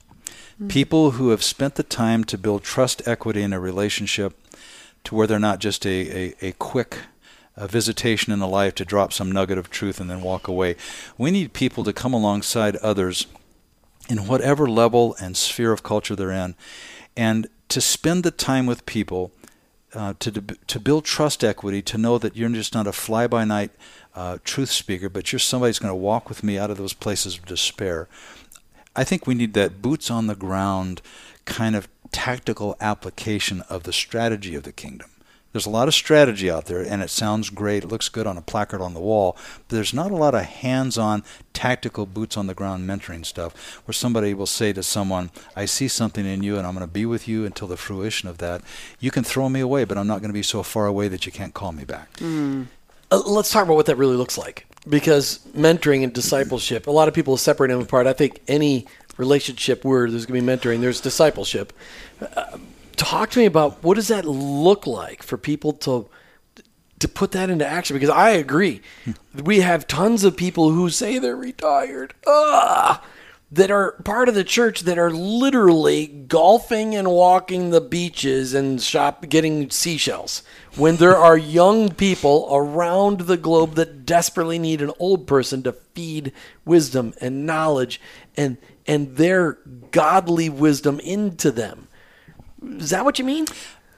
People 0.67 1.11
who 1.11 1.29
have 1.29 1.41
spent 1.41 1.75
the 1.75 1.83
time 1.83 2.25
to 2.25 2.37
build 2.37 2.63
trust 2.63 3.07
equity 3.07 3.41
in 3.43 3.53
a 3.53 3.61
relationship 3.61 4.33
to 5.09 5.15
where 5.15 5.25
they're 5.25 5.39
not 5.39 5.57
just 5.57 5.87
a, 5.87 6.35
a, 6.39 6.49
a 6.49 6.51
quick 6.53 6.99
a 7.57 7.67
visitation 7.67 8.31
in 8.31 8.37
the 8.37 8.47
life 8.47 8.75
to 8.75 8.85
drop 8.85 9.11
some 9.11 9.31
nugget 9.31 9.57
of 9.57 9.71
truth 9.71 9.99
and 9.99 10.07
then 10.07 10.21
walk 10.21 10.47
away. 10.47 10.75
We 11.17 11.31
need 11.31 11.51
people 11.51 11.83
to 11.83 11.91
come 11.91 12.13
alongside 12.13 12.75
others 12.77 13.25
in 14.07 14.27
whatever 14.27 14.69
level 14.69 15.15
and 15.19 15.35
sphere 15.35 15.71
of 15.71 15.81
culture 15.81 16.15
they're 16.15 16.31
in 16.31 16.53
and 17.17 17.47
to 17.69 17.81
spend 17.81 18.23
the 18.23 18.29
time 18.29 18.67
with 18.67 18.85
people 18.85 19.31
uh, 19.95 20.13
to, 20.19 20.31
to 20.67 20.79
build 20.79 21.05
trust 21.05 21.43
equity, 21.43 21.81
to 21.81 21.97
know 21.97 22.19
that 22.19 22.37
you're 22.37 22.49
just 22.49 22.75
not 22.75 22.85
a 22.85 22.93
fly 22.93 23.25
by 23.25 23.43
night 23.43 23.71
uh, 24.13 24.37
truth 24.43 24.69
speaker, 24.69 25.09
but 25.09 25.31
you're 25.31 25.39
somebody 25.39 25.69
who's 25.69 25.79
going 25.79 25.91
to 25.91 25.95
walk 25.95 26.29
with 26.29 26.43
me 26.43 26.59
out 26.59 26.69
of 26.69 26.77
those 26.77 26.93
places 26.93 27.35
of 27.39 27.45
despair. 27.45 28.07
I 28.95 29.03
think 29.03 29.25
we 29.25 29.33
need 29.33 29.55
that 29.55 29.81
boots 29.81 30.11
on 30.11 30.27
the 30.27 30.35
ground 30.35 31.01
kind 31.45 31.75
of 31.75 31.87
tactical 32.11 32.75
application 32.79 33.61
of 33.69 33.83
the 33.83 33.93
strategy 33.93 34.55
of 34.55 34.63
the 34.63 34.71
kingdom. 34.71 35.09
There's 35.51 35.65
a 35.65 35.71
lot 35.71 35.87
of 35.87 35.95
strategy 35.95 36.49
out 36.49 36.65
there, 36.65 36.81
and 36.81 37.01
it 37.01 37.09
sounds 37.09 37.49
great. 37.49 37.83
It 37.83 37.87
looks 37.87 38.07
good 38.07 38.27
on 38.27 38.37
a 38.37 38.41
placard 38.41 38.81
on 38.81 38.93
the 38.93 38.99
wall. 38.99 39.35
But 39.67 39.75
there's 39.75 39.95
not 39.95 40.11
a 40.11 40.15
lot 40.15 40.35
of 40.35 40.43
hands 40.43 40.95
on, 40.95 41.23
tactical, 41.53 42.05
boots 42.05 42.37
on 42.37 42.45
the 42.45 42.53
ground 42.53 42.87
mentoring 42.87 43.25
stuff 43.25 43.81
where 43.85 43.93
somebody 43.93 44.35
will 44.35 44.45
say 44.45 44.73
to 44.73 44.83
someone, 44.83 45.31
I 45.55 45.65
see 45.65 45.87
something 45.87 46.23
in 46.23 46.43
you, 46.43 46.57
and 46.57 46.67
I'm 46.67 46.75
going 46.75 46.85
to 46.85 46.91
be 46.91 47.07
with 47.07 47.27
you 47.27 47.45
until 47.45 47.67
the 47.67 47.77
fruition 47.77 48.29
of 48.29 48.37
that. 48.37 48.61
You 48.99 49.09
can 49.09 49.23
throw 49.23 49.49
me 49.49 49.59
away, 49.59 49.85
but 49.85 49.97
I'm 49.97 50.05
not 50.05 50.19
going 50.21 50.29
to 50.29 50.33
be 50.33 50.43
so 50.43 50.61
far 50.61 50.85
away 50.85 51.07
that 51.07 51.25
you 51.25 51.31
can't 51.31 51.55
call 51.55 51.71
me 51.71 51.83
back. 51.83 52.13
Mm. 52.17 52.67
Uh, 53.09 53.21
let's 53.25 53.49
talk 53.49 53.63
about 53.63 53.75
what 53.75 53.87
that 53.87 53.95
really 53.95 54.15
looks 54.15 54.37
like. 54.37 54.67
Because 54.87 55.39
mentoring 55.57 56.03
and 56.03 56.13
discipleship, 56.13 56.85
a 56.85 56.91
lot 56.91 57.07
of 57.07 57.15
people 57.15 57.35
separate 57.37 57.69
them 57.69 57.81
apart. 57.81 58.05
I 58.05 58.13
think 58.13 58.39
any 58.47 58.85
relationship 59.19 59.83
where 59.83 60.09
there's 60.09 60.25
going 60.25 60.39
to 60.39 60.45
be 60.45 60.51
mentoring, 60.51 60.81
there's 60.81 61.01
discipleship. 61.01 61.73
Uh, 62.21 62.57
talk 62.95 63.29
to 63.31 63.39
me 63.39 63.45
about 63.45 63.83
what 63.83 63.95
does 63.95 64.07
that 64.07 64.25
look 64.25 64.87
like 64.87 65.21
for 65.21 65.37
people 65.37 65.73
to 65.73 66.09
to 66.99 67.07
put 67.07 67.31
that 67.31 67.49
into 67.49 67.65
action 67.65 67.95
because 67.95 68.09
I 68.09 68.31
agree. 68.31 68.81
We 69.33 69.61
have 69.61 69.87
tons 69.87 70.25
of 70.25 70.35
people 70.35 70.71
who 70.71 70.89
say 70.89 71.17
they're 71.17 71.33
retired. 71.33 72.13
Ugh, 72.27 72.99
that 73.51 73.71
are 73.71 73.93
part 74.03 74.29
of 74.29 74.35
the 74.35 74.43
church 74.43 74.81
that 74.81 74.99
are 74.99 75.09
literally 75.09 76.05
golfing 76.05 76.93
and 76.93 77.09
walking 77.09 77.69
the 77.69 77.81
beaches 77.81 78.53
and 78.53 78.81
shop 78.81 79.27
getting 79.27 79.71
seashells 79.71 80.43
when 80.75 80.97
there 80.97 81.15
are 81.17 81.37
young 81.37 81.89
people 81.89 82.47
around 82.51 83.21
the 83.21 83.37
globe 83.37 83.73
that 83.73 84.05
desperately 84.05 84.59
need 84.59 84.81
an 84.81 84.91
old 84.99 85.25
person 85.25 85.63
to 85.63 85.71
feed 85.71 86.31
wisdom 86.63 87.13
and 87.19 87.45
knowledge 87.45 87.99
and 88.37 88.57
and 88.89 89.15
their 89.15 89.59
godly 89.91 90.49
wisdom 90.49 90.99
into 90.99 91.51
them 91.51 91.87
is 92.61 92.89
that 92.89 93.05
what 93.05 93.19
you 93.19 93.25
mean? 93.25 93.45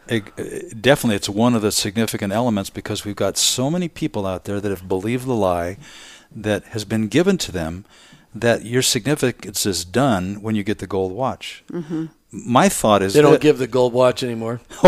It, 0.07 0.81
definitely, 0.81 1.15
it's 1.15 1.29
one 1.29 1.55
of 1.55 1.61
the 1.61 1.71
significant 1.71 2.33
elements 2.33 2.69
because 2.69 3.05
we've 3.05 3.15
got 3.15 3.37
so 3.37 3.69
many 3.69 3.87
people 3.87 4.25
out 4.25 4.45
there 4.45 4.59
that 4.59 4.69
have 4.69 4.87
believed 4.87 5.25
the 5.25 5.33
lie 5.33 5.77
that 6.33 6.65
has 6.65 6.85
been 6.85 7.07
given 7.07 7.37
to 7.39 7.51
them 7.51 7.85
that 8.33 8.65
your 8.65 8.81
significance 8.81 9.65
is 9.65 9.83
done 9.83 10.41
when 10.41 10.55
you 10.55 10.63
get 10.63 10.79
the 10.79 10.87
gold 10.87 11.11
watch. 11.11 11.63
Mm-hmm. 11.71 12.05
My 12.31 12.69
thought 12.69 13.01
is 13.01 13.13
they 13.13 13.21
don't 13.21 13.33
that, 13.33 13.41
give 13.41 13.57
the 13.57 13.67
gold 13.67 13.91
watch 13.91 14.23
anymore. 14.23 14.61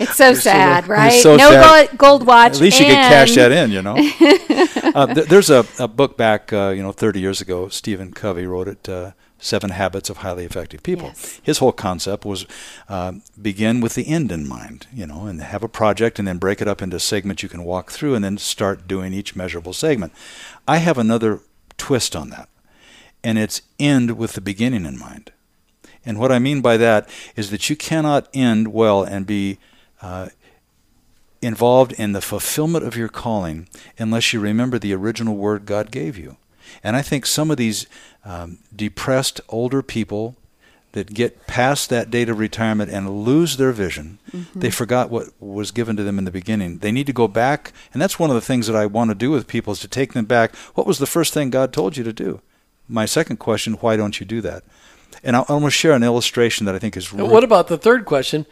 it's 0.00 0.16
so 0.16 0.34
sad, 0.34 0.84
so, 0.84 0.90
right? 0.90 1.22
So 1.22 1.36
no 1.36 1.50
sad. 1.50 1.88
Gold, 1.88 1.98
gold 1.98 2.26
watch. 2.26 2.54
At 2.54 2.60
least 2.60 2.80
you 2.80 2.86
can 2.86 2.94
cash 2.94 3.36
that 3.36 3.52
in, 3.52 3.70
you 3.70 3.82
know. 3.82 3.94
uh, 4.94 5.14
th- 5.14 5.28
there's 5.28 5.48
a, 5.48 5.64
a, 5.78 5.86
book 5.86 6.16
back, 6.16 6.52
uh, 6.52 6.70
you 6.70 6.82
know, 6.82 6.90
30 6.90 7.20
years 7.20 7.40
ago. 7.40 7.68
Stephen 7.68 8.12
Covey 8.12 8.46
wrote 8.46 8.66
it. 8.66 8.88
Uh, 8.88 9.12
Seven 9.42 9.70
Habits 9.70 10.08
of 10.08 10.18
Highly 10.18 10.44
Effective 10.44 10.84
People. 10.84 11.08
Yes. 11.08 11.40
His 11.42 11.58
whole 11.58 11.72
concept 11.72 12.24
was 12.24 12.46
uh, 12.88 13.14
begin 13.40 13.80
with 13.80 13.96
the 13.96 14.06
end 14.06 14.30
in 14.30 14.46
mind, 14.46 14.86
you 14.94 15.04
know, 15.04 15.26
and 15.26 15.40
have 15.40 15.64
a 15.64 15.68
project 15.68 16.20
and 16.20 16.28
then 16.28 16.38
break 16.38 16.62
it 16.62 16.68
up 16.68 16.80
into 16.80 17.00
segments 17.00 17.42
you 17.42 17.48
can 17.48 17.64
walk 17.64 17.90
through 17.90 18.14
and 18.14 18.24
then 18.24 18.38
start 18.38 18.86
doing 18.86 19.12
each 19.12 19.34
measurable 19.34 19.72
segment. 19.72 20.12
I 20.68 20.76
have 20.76 20.96
another 20.96 21.40
twist 21.76 22.14
on 22.14 22.30
that, 22.30 22.48
and 23.24 23.36
it's 23.36 23.62
end 23.80 24.16
with 24.16 24.34
the 24.34 24.40
beginning 24.40 24.86
in 24.86 24.96
mind. 24.96 25.32
And 26.06 26.20
what 26.20 26.30
I 26.30 26.38
mean 26.38 26.60
by 26.60 26.76
that 26.76 27.08
is 27.34 27.50
that 27.50 27.68
you 27.68 27.74
cannot 27.74 28.28
end 28.32 28.72
well 28.72 29.02
and 29.02 29.26
be 29.26 29.58
uh, 30.00 30.28
involved 31.40 31.92
in 31.94 32.12
the 32.12 32.20
fulfillment 32.20 32.84
of 32.84 32.96
your 32.96 33.08
calling 33.08 33.68
unless 33.98 34.32
you 34.32 34.38
remember 34.38 34.78
the 34.78 34.94
original 34.94 35.36
word 35.36 35.66
God 35.66 35.90
gave 35.90 36.16
you. 36.16 36.36
And 36.82 36.96
I 36.96 37.02
think 37.02 37.26
some 37.26 37.50
of 37.50 37.56
these 37.56 37.86
um, 38.24 38.58
depressed 38.74 39.40
older 39.48 39.82
people 39.82 40.36
that 40.92 41.12
get 41.14 41.46
past 41.46 41.88
that 41.88 42.10
date 42.10 42.28
of 42.28 42.38
retirement 42.38 42.90
and 42.90 43.24
lose 43.24 43.56
their 43.56 43.72
vision, 43.72 44.18
mm-hmm. 44.30 44.60
they 44.60 44.70
forgot 44.70 45.10
what 45.10 45.28
was 45.40 45.70
given 45.70 45.96
to 45.96 46.02
them 46.02 46.18
in 46.18 46.24
the 46.24 46.30
beginning. 46.30 46.78
They 46.78 46.92
need 46.92 47.06
to 47.06 47.12
go 47.12 47.28
back, 47.28 47.72
and 47.92 48.00
that's 48.00 48.18
one 48.18 48.30
of 48.30 48.34
the 48.34 48.42
things 48.42 48.66
that 48.66 48.76
I 48.76 48.86
want 48.86 49.10
to 49.10 49.14
do 49.14 49.30
with 49.30 49.46
people 49.46 49.72
is 49.72 49.80
to 49.80 49.88
take 49.88 50.12
them 50.12 50.26
back. 50.26 50.54
What 50.74 50.86
was 50.86 50.98
the 50.98 51.06
first 51.06 51.32
thing 51.32 51.50
God 51.50 51.72
told 51.72 51.96
you 51.96 52.04
to 52.04 52.12
do? 52.12 52.40
My 52.88 53.06
second 53.06 53.38
question, 53.38 53.74
why 53.74 53.96
don't 53.96 54.20
you 54.20 54.26
do 54.26 54.40
that? 54.42 54.64
And 55.24 55.36
I, 55.36 55.40
am 55.40 55.46
going 55.46 55.62
to 55.62 55.70
share 55.70 55.92
an 55.92 56.02
illustration 56.02 56.66
that 56.66 56.74
I 56.74 56.78
think 56.78 56.96
is. 56.96 57.12
Really 57.12 57.28
what 57.28 57.44
about 57.44 57.68
the 57.68 57.78
third 57.78 58.04
question? 58.04 58.44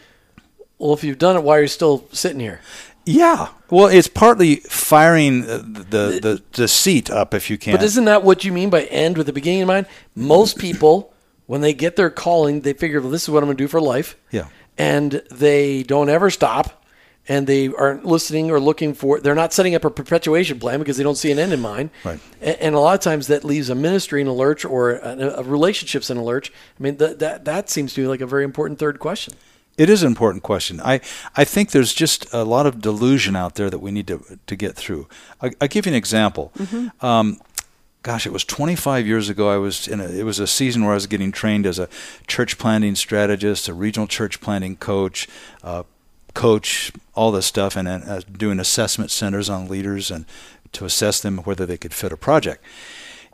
Well, 0.78 0.94
if 0.94 1.04
you've 1.04 1.18
done 1.18 1.36
it, 1.36 1.42
why 1.42 1.58
are 1.58 1.62
you 1.62 1.68
still 1.68 2.06
sitting 2.10 2.40
here? 2.40 2.60
Yeah. 3.04 3.48
Well, 3.70 3.86
it's 3.86 4.08
partly 4.08 4.56
firing 4.56 5.44
uh, 5.44 5.58
the, 5.58 5.82
the, 5.82 6.20
the, 6.20 6.42
the, 6.52 6.68
seat 6.68 7.10
up 7.10 7.34
if 7.34 7.50
you 7.50 7.56
can. 7.56 7.74
But 7.74 7.84
isn't 7.84 8.04
that 8.04 8.22
what 8.22 8.44
you 8.44 8.52
mean 8.52 8.70
by 8.70 8.82
end 8.84 9.16
with 9.16 9.26
the 9.26 9.32
beginning 9.32 9.60
in 9.60 9.66
mind? 9.66 9.86
Most 10.14 10.58
people, 10.58 11.12
when 11.46 11.60
they 11.60 11.72
get 11.72 11.96
their 11.96 12.10
calling, 12.10 12.60
they 12.60 12.72
figure, 12.72 13.00
well, 13.00 13.10
this 13.10 13.22
is 13.22 13.30
what 13.30 13.42
I'm 13.42 13.46
going 13.46 13.56
to 13.56 13.64
do 13.64 13.68
for 13.68 13.80
life. 13.80 14.16
Yeah. 14.30 14.48
And 14.76 15.22
they 15.30 15.82
don't 15.82 16.08
ever 16.08 16.30
stop. 16.30 16.76
And 17.28 17.46
they 17.46 17.68
aren't 17.68 18.04
listening 18.04 18.50
or 18.50 18.58
looking 18.58 18.92
for. 18.92 19.20
They're 19.20 19.36
not 19.36 19.52
setting 19.52 19.74
up 19.74 19.84
a 19.84 19.90
perpetuation 19.90 20.58
plan 20.58 20.80
because 20.80 20.96
they 20.96 21.04
don't 21.04 21.16
see 21.16 21.30
an 21.30 21.38
end 21.38 21.52
in 21.52 21.60
mind. 21.60 21.90
Right. 22.02 22.18
And, 22.40 22.56
and 22.56 22.74
a 22.74 22.80
lot 22.80 22.94
of 22.94 23.00
times 23.00 23.28
that 23.28 23.44
leaves 23.44 23.70
a 23.70 23.74
ministry 23.74 24.20
in 24.20 24.26
a 24.26 24.32
lurch 24.32 24.64
or 24.64 24.92
a, 24.92 25.36
a 25.36 25.42
relationships 25.44 26.10
in 26.10 26.16
a 26.16 26.24
lurch. 26.24 26.50
I 26.50 26.82
mean, 26.82 26.96
that 26.96 27.20
that 27.20 27.44
that 27.44 27.70
seems 27.70 27.94
to 27.94 28.00
be 28.00 28.08
like 28.08 28.20
a 28.20 28.26
very 28.26 28.42
important 28.42 28.80
third 28.80 28.98
question. 28.98 29.34
It 29.80 29.88
is 29.88 30.02
an 30.02 30.08
important 30.08 30.42
question. 30.42 30.78
I, 30.82 31.00
I 31.34 31.44
think 31.44 31.70
there's 31.70 31.94
just 31.94 32.30
a 32.34 32.44
lot 32.44 32.66
of 32.66 32.82
delusion 32.82 33.34
out 33.34 33.54
there 33.54 33.70
that 33.70 33.78
we 33.78 33.90
need 33.90 34.06
to, 34.08 34.38
to 34.46 34.54
get 34.54 34.76
through. 34.76 35.08
I, 35.40 35.52
will 35.58 35.68
give 35.68 35.86
you 35.86 35.92
an 35.92 35.96
example. 35.96 36.52
Mm-hmm. 36.58 37.06
Um, 37.06 37.40
gosh, 38.02 38.26
it 38.26 38.32
was 38.34 38.44
25 38.44 39.06
years 39.06 39.30
ago. 39.30 39.48
I 39.48 39.56
was 39.56 39.88
in 39.88 40.02
a, 40.02 40.04
it 40.04 40.24
was 40.24 40.38
a 40.38 40.46
season 40.46 40.82
where 40.82 40.90
I 40.90 40.96
was 40.96 41.06
getting 41.06 41.32
trained 41.32 41.64
as 41.64 41.78
a 41.78 41.88
church 42.26 42.58
planting 42.58 42.94
strategist, 42.94 43.68
a 43.68 43.72
regional 43.72 44.06
church 44.06 44.42
planting 44.42 44.76
coach, 44.76 45.26
uh, 45.64 45.84
coach, 46.34 46.92
all 47.14 47.32
this 47.32 47.46
stuff, 47.46 47.74
and 47.74 47.88
uh, 47.88 48.20
doing 48.30 48.60
assessment 48.60 49.10
centers 49.10 49.48
on 49.48 49.66
leaders 49.66 50.10
and 50.10 50.26
to 50.72 50.84
assess 50.84 51.22
them 51.22 51.38
whether 51.38 51.64
they 51.64 51.78
could 51.78 51.94
fit 51.94 52.12
a 52.12 52.18
project. 52.18 52.62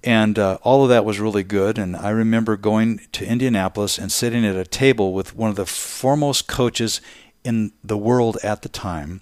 And 0.05 0.39
uh, 0.39 0.59
all 0.63 0.83
of 0.83 0.89
that 0.91 1.05
was 1.05 1.19
really 1.19 1.43
good. 1.43 1.79
And 1.79 1.97
I 1.97 2.11
remember 2.11 2.57
going 2.57 3.01
to 3.13 3.27
Indianapolis 3.27 3.99
and 3.99 4.13
sitting 4.13 4.45
at 4.45 4.57
a 4.57 4.65
table 4.65 5.13
with 5.13 5.35
one 5.35 5.51
of 5.51 5.57
the 5.57 5.67
foremost 5.67 6.47
coaches 6.47 7.01
in 7.45 7.73
the 7.83 7.97
world 7.97 8.39
at 8.43 8.63
the 8.63 8.69
time. 8.69 9.21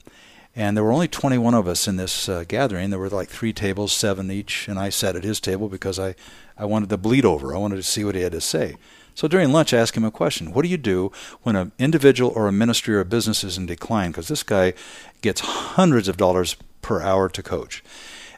And 0.57 0.77
there 0.77 0.85
were 0.85 0.93
only 0.93 1.09
21 1.09 1.55
of 1.55 1.67
us 1.67 1.89
in 1.89 1.97
this 1.97 2.29
uh, 2.29 2.45
gathering. 2.47 2.91
There 2.91 2.99
were 2.99 3.09
like 3.09 3.29
three 3.29 3.53
tables, 3.53 3.93
seven 3.93 4.31
each. 4.31 4.69
And 4.69 4.79
I 4.79 4.89
sat 4.89 5.17
at 5.17 5.25
his 5.25 5.41
table 5.41 5.69
because 5.69 5.99
I, 5.99 6.15
I 6.57 6.65
wanted 6.65 6.91
to 6.91 6.97
bleed 6.97 7.25
over. 7.25 7.55
I 7.55 7.59
wanted 7.59 7.77
to 7.77 7.83
see 7.83 8.05
what 8.05 8.15
he 8.15 8.23
had 8.23 8.33
to 8.33 8.41
say. 8.41 8.77
So 9.15 9.29
during 9.29 9.53
lunch, 9.53 9.73
I 9.73 9.79
asked 9.79 9.97
him 9.97 10.05
a 10.05 10.11
question 10.11 10.53
What 10.53 10.63
do 10.63 10.69
you 10.69 10.77
do 10.77 11.13
when 11.43 11.57
an 11.57 11.73
individual 11.79 12.33
or 12.35 12.49
a 12.49 12.53
ministry 12.53 12.95
or 12.95 13.01
a 13.01 13.05
business 13.05 13.45
is 13.45 13.57
in 13.57 13.67
decline? 13.67 14.11
Because 14.11 14.29
this 14.29 14.43
guy 14.43 14.75
gets 15.23 15.41
hundreds 15.41 16.09
of 16.09 16.17
dollars 16.17 16.57
per 16.83 17.01
hour 17.01 17.29
to 17.29 17.43
coach. 17.43 17.83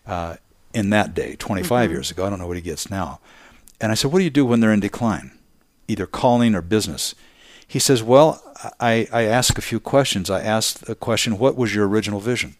Uh, 0.07 0.37
in 0.77 0.91
that 0.91 1.15
day, 1.15 1.37
25 1.37 1.69
mm-hmm. 1.69 1.93
years 1.93 2.11
ago. 2.11 2.27
I 2.27 2.31
don't 2.31 2.39
know 2.39 2.47
what 2.47 2.57
he 2.57 2.63
gets 2.63 2.91
now. 2.91 3.21
And 3.81 3.91
I 3.91 3.95
said, 3.95 4.13
What 4.13 4.19
do 4.19 4.25
you 4.25 4.31
do 4.31 4.47
when 4.47 4.61
they're 4.61 4.73
in 4.73 4.81
decline, 4.81 5.33
either 5.89 6.07
calling 6.07 6.55
or 6.55 6.63
business? 6.63 7.15
He 7.67 7.79
says, 7.79 8.03
Well, 8.03 8.43
I, 8.79 9.09
I 9.13 9.23
ask 9.23 9.59
a 9.59 9.63
few 9.63 9.81
questions. 9.81 10.31
I 10.31 10.43
ask 10.43 10.79
the 10.79 10.95
question, 10.95 11.39
What 11.39 11.57
was 11.57 11.75
your 11.75 11.89
original 11.89 12.21
vision? 12.21 12.57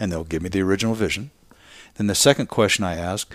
and 0.00 0.10
they'll 0.10 0.24
give 0.24 0.42
me 0.42 0.48
the 0.48 0.62
original 0.62 0.94
vision. 0.94 1.30
Then 1.96 2.06
the 2.06 2.14
second 2.14 2.46
question 2.46 2.82
I 2.82 2.96
ask, 2.96 3.32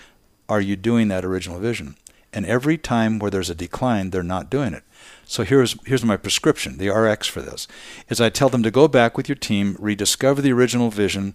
are 0.50 0.60
you 0.60 0.76
doing 0.76 1.08
that 1.10 1.24
original 1.24 1.60
vision? 1.60 1.96
And 2.34 2.46
every 2.46 2.78
time 2.78 3.20
where 3.20 3.32
there's 3.32 3.52
a 3.52 3.56
decline, 3.56 4.10
they're 4.10 4.24
not 4.24 4.50
doing 4.50 4.74
it. 4.74 4.84
So 5.26 5.44
here's 5.44 5.78
here's 5.86 6.04
my 6.04 6.18
prescription, 6.18 6.78
the 6.78 6.90
RX 6.90 7.28
for 7.28 7.42
this, 7.42 7.68
is 8.10 8.20
I 8.20 8.30
tell 8.30 8.50
them 8.50 8.64
to 8.64 8.72
go 8.72 8.88
back 8.88 9.16
with 9.16 9.30
your 9.30 9.38
team, 9.38 9.78
rediscover 9.80 10.42
the 10.42 10.52
original 10.52 10.90
vision, 10.90 11.34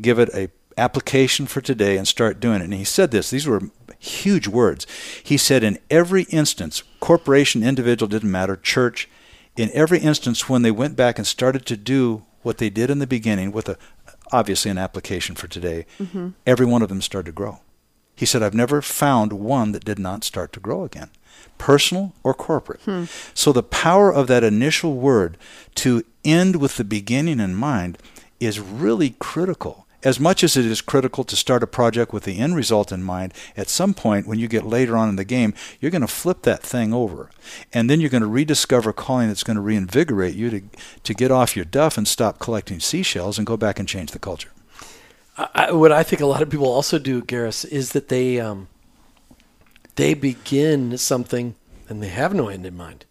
give 0.00 0.18
it 0.18 0.28
a 0.34 0.50
application 0.76 1.46
for 1.46 1.60
today 1.60 1.96
and 1.96 2.06
start 2.06 2.40
doing 2.40 2.60
it. 2.60 2.64
And 2.64 2.74
he 2.74 2.84
said 2.84 3.10
this, 3.10 3.30
these 3.30 3.46
were 3.46 3.70
huge 3.98 4.48
words. 4.48 4.86
He 5.22 5.36
said 5.36 5.62
in 5.62 5.78
every 5.90 6.24
instance, 6.24 6.82
corporation, 7.00 7.62
individual, 7.62 8.08
didn't 8.08 8.30
matter, 8.30 8.56
church, 8.56 9.08
in 9.56 9.70
every 9.72 9.98
instance 9.98 10.48
when 10.48 10.62
they 10.62 10.70
went 10.70 10.96
back 10.96 11.18
and 11.18 11.26
started 11.26 11.66
to 11.66 11.76
do 11.76 12.24
what 12.42 12.58
they 12.58 12.70
did 12.70 12.90
in 12.90 12.98
the 12.98 13.06
beginning 13.06 13.52
with 13.52 13.68
a 13.68 13.76
obviously 14.32 14.70
an 14.70 14.78
application 14.78 15.34
for 15.34 15.46
today, 15.46 15.84
mm-hmm. 15.98 16.30
every 16.46 16.66
one 16.66 16.82
of 16.82 16.88
them 16.88 17.02
started 17.02 17.26
to 17.26 17.32
grow. 17.32 17.60
He 18.16 18.26
said, 18.26 18.42
I've 18.42 18.54
never 18.54 18.82
found 18.82 19.32
one 19.32 19.72
that 19.72 19.84
did 19.84 19.98
not 19.98 20.24
start 20.24 20.52
to 20.54 20.60
grow 20.60 20.84
again, 20.84 21.10
personal 21.58 22.14
or 22.22 22.34
corporate. 22.34 22.80
Hmm. 22.82 23.04
So 23.34 23.52
the 23.52 23.62
power 23.62 24.12
of 24.12 24.26
that 24.28 24.44
initial 24.44 24.94
word 24.94 25.36
to 25.76 26.04
end 26.24 26.56
with 26.56 26.76
the 26.76 26.84
beginning 26.84 27.40
in 27.40 27.54
mind 27.54 27.98
is 28.38 28.60
really 28.60 29.16
critical. 29.18 29.86
As 30.04 30.18
much 30.18 30.42
as 30.42 30.56
it 30.56 30.66
is 30.66 30.80
critical 30.80 31.22
to 31.24 31.36
start 31.36 31.62
a 31.62 31.66
project 31.66 32.12
with 32.12 32.24
the 32.24 32.38
end 32.38 32.56
result 32.56 32.90
in 32.90 33.02
mind, 33.02 33.32
at 33.56 33.68
some 33.68 33.94
point 33.94 34.26
when 34.26 34.38
you 34.38 34.48
get 34.48 34.66
later 34.66 34.96
on 34.96 35.08
in 35.08 35.16
the 35.16 35.24
game, 35.24 35.54
you're 35.80 35.90
going 35.90 36.02
to 36.02 36.08
flip 36.08 36.42
that 36.42 36.62
thing 36.62 36.92
over. 36.92 37.30
And 37.72 37.88
then 37.88 38.00
you're 38.00 38.10
going 38.10 38.22
to 38.22 38.26
rediscover 38.26 38.92
calling 38.92 39.28
that's 39.28 39.44
going 39.44 39.56
to 39.56 39.62
reinvigorate 39.62 40.34
you 40.34 40.50
to, 40.50 40.62
to 41.04 41.14
get 41.14 41.30
off 41.30 41.54
your 41.54 41.64
duff 41.64 41.96
and 41.96 42.08
stop 42.08 42.38
collecting 42.38 42.80
seashells 42.80 43.38
and 43.38 43.46
go 43.46 43.56
back 43.56 43.78
and 43.78 43.88
change 43.88 44.10
the 44.10 44.18
culture. 44.18 44.50
I, 45.36 45.72
what 45.72 45.92
I 45.92 46.02
think 46.02 46.20
a 46.20 46.26
lot 46.26 46.42
of 46.42 46.50
people 46.50 46.66
also 46.66 46.98
do, 46.98 47.22
Garris, 47.22 47.64
is 47.64 47.92
that 47.92 48.08
they 48.08 48.38
um, 48.38 48.68
they 49.96 50.14
begin 50.14 50.98
something 50.98 51.54
and 51.88 52.02
they 52.02 52.08
have 52.08 52.34
no 52.34 52.48
end 52.48 52.66
in 52.66 52.76
mind. 52.76 53.06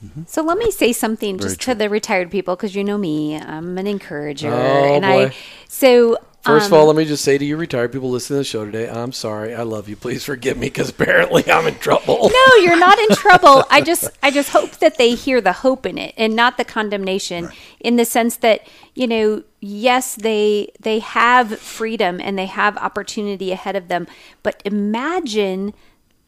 Right. 0.00 0.10
Mm-hmm. 0.10 0.22
So 0.26 0.42
let 0.42 0.58
me 0.58 0.70
say 0.70 0.92
something 0.92 1.38
Very 1.38 1.48
just 1.48 1.60
true. 1.60 1.74
to 1.74 1.78
the 1.78 1.90
retired 1.90 2.30
people 2.30 2.56
because 2.56 2.74
you 2.74 2.84
know 2.84 2.98
me, 2.98 3.36
I'm 3.36 3.76
an 3.78 3.86
encourager, 3.86 4.50
Oh, 4.52 4.94
and 4.94 5.02
boy. 5.02 5.26
I 5.26 5.34
so 5.68 6.18
First 6.44 6.68
of 6.68 6.72
um, 6.72 6.78
all, 6.78 6.86
let 6.86 6.96
me 6.96 7.04
just 7.04 7.24
say 7.24 7.36
to 7.36 7.44
you 7.44 7.56
retired 7.56 7.92
people 7.92 8.10
listening 8.10 8.36
to 8.36 8.40
the 8.40 8.44
show 8.44 8.64
today, 8.64 8.88
I'm 8.88 9.10
sorry. 9.12 9.54
I 9.54 9.64
love 9.64 9.88
you. 9.88 9.96
Please 9.96 10.24
forgive 10.24 10.56
me 10.56 10.68
because 10.68 10.88
apparently 10.88 11.50
I'm 11.50 11.66
in 11.66 11.74
trouble. 11.78 12.30
no, 12.32 12.54
you're 12.62 12.78
not 12.78 12.96
in 12.98 13.08
trouble. 13.16 13.64
I 13.70 13.80
just 13.82 14.08
I 14.22 14.30
just 14.30 14.50
hope 14.50 14.70
that 14.78 14.98
they 14.98 15.14
hear 15.14 15.40
the 15.40 15.52
hope 15.52 15.84
in 15.84 15.98
it 15.98 16.14
and 16.16 16.34
not 16.36 16.56
the 16.56 16.64
condemnation 16.64 17.50
in 17.80 17.96
the 17.96 18.04
sense 18.04 18.36
that, 18.38 18.66
you 18.94 19.06
know, 19.08 19.42
yes, 19.60 20.14
they 20.14 20.70
they 20.80 21.00
have 21.00 21.58
freedom 21.58 22.20
and 22.20 22.38
they 22.38 22.46
have 22.46 22.78
opportunity 22.78 23.50
ahead 23.50 23.74
of 23.74 23.88
them, 23.88 24.06
but 24.44 24.62
imagine 24.64 25.74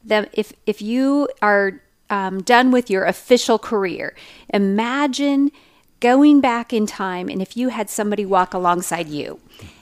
them 0.04 0.26
if 0.33 0.52
if 0.66 0.83
you 0.83 1.28
are 1.40 1.80
um, 2.11 2.42
done 2.42 2.70
with 2.70 2.90
your 2.90 3.05
official 3.05 3.59
career, 3.59 4.14
imagine 4.53 5.51
going 6.01 6.40
back 6.40 6.73
in 6.73 6.87
time 6.87 7.29
and 7.29 7.40
if 7.40 7.57
you 7.57 7.68
had 7.68 7.88
somebody 7.88 8.25
walk 8.27 8.55
alongside 8.55 9.09
you 9.09 9.38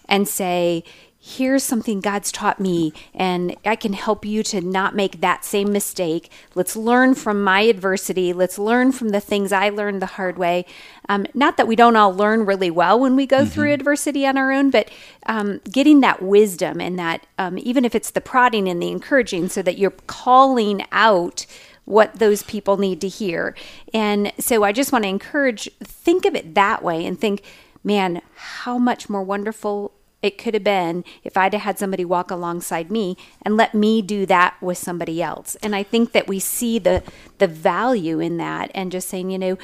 and 0.09 0.29
say, 0.29 0.85
here's 1.21 1.65
something 1.65 2.01
God's 2.01 2.31
taught 2.31 2.61
me, 2.61 2.93
and 3.13 3.55
I 3.65 3.77
can 3.77 3.93
help 3.93 4.25
you 4.25 4.43
to 4.45 4.61
not 4.61 4.95
make 4.95 5.21
that 5.21 5.45
same 5.45 5.73
mistake. 5.73 6.31
Let's 6.55 6.77
learn 6.77 7.15
from 7.15 7.43
my 7.43 7.63
adversity. 7.63 8.33
Let's 8.33 8.59
learn 8.59 8.93
from 8.93 9.11
the 9.11 9.21
things 9.21 9.53
I 9.53 9.69
learned 9.69 10.01
the 10.01 10.07
hard 10.07 10.39
way. 10.39 10.65
Um, 11.09 11.27
not 11.35 11.57
that 11.57 11.67
we 11.67 11.77
don't 11.77 11.97
all 11.97 12.15
learn 12.15 12.47
really 12.47 12.71
well 12.71 12.99
when 12.99 13.17
we 13.17 13.27
go 13.27 13.45
through 13.45 13.73
adversity 13.73 14.27
on 14.27 14.39
our 14.39 14.53
own, 14.53 14.71
but 14.71 14.91
um, 15.27 15.61
getting 15.71 16.01
that 16.01 16.23
wisdom 16.23 16.81
and 16.81 16.99
that, 16.99 17.27
um, 17.37 17.59
even 17.59 17.85
if 17.85 17.95
it's 17.95 18.13
the 18.13 18.21
prodding 18.21 18.69
and 18.69 18.81
the 18.81 18.91
encouraging, 18.91 19.49
so 19.49 19.61
that 19.63 19.77
you're 19.77 19.91
calling 20.07 20.85
out 20.93 21.47
what 21.89 22.19
those 22.19 22.43
people 22.43 22.77
need 22.77 23.01
to 23.01 23.09
hear. 23.09 23.55
And 23.95 24.31
so 24.39 24.63
I 24.63 24.73
just 24.73 24.93
want 24.93 25.05
to 25.05 25.09
encourage, 25.09 25.71
think 25.83 26.27
of 26.27 26.35
it 26.35 26.55
that 26.55 26.83
way 26.83 27.07
and 27.07 27.19
think, 27.19 27.43
man, 27.83 28.21
how 28.35 28.77
much 28.77 29.09
more 29.09 29.23
wonderful 29.23 29.93
it 30.21 30.37
could 30.37 30.53
have 30.53 30.65
been 30.65 31.03
if 31.25 31.37
I'd 31.37 31.55
have 31.55 31.63
had 31.63 31.79
somebody 31.79 32.05
walk 32.05 32.31
alongside 32.31 32.91
me 32.91 33.17
and 33.41 33.57
let 33.57 33.73
me 33.73 34.03
do 34.03 34.27
that 34.27 34.61
with 34.61 34.77
somebody 34.77 35.23
else. 35.23 35.57
And 35.63 35.75
I 35.75 35.83
think 35.83 36.13
that 36.13 36.29
we 36.29 36.39
see 36.39 36.79
the 36.79 37.03
the 37.39 37.47
value 37.47 38.21
in 38.21 38.37
that 38.37 38.71
and 38.75 38.93
just 38.93 39.09
saying, 39.09 39.31
you 39.31 39.39
know, 39.39 39.57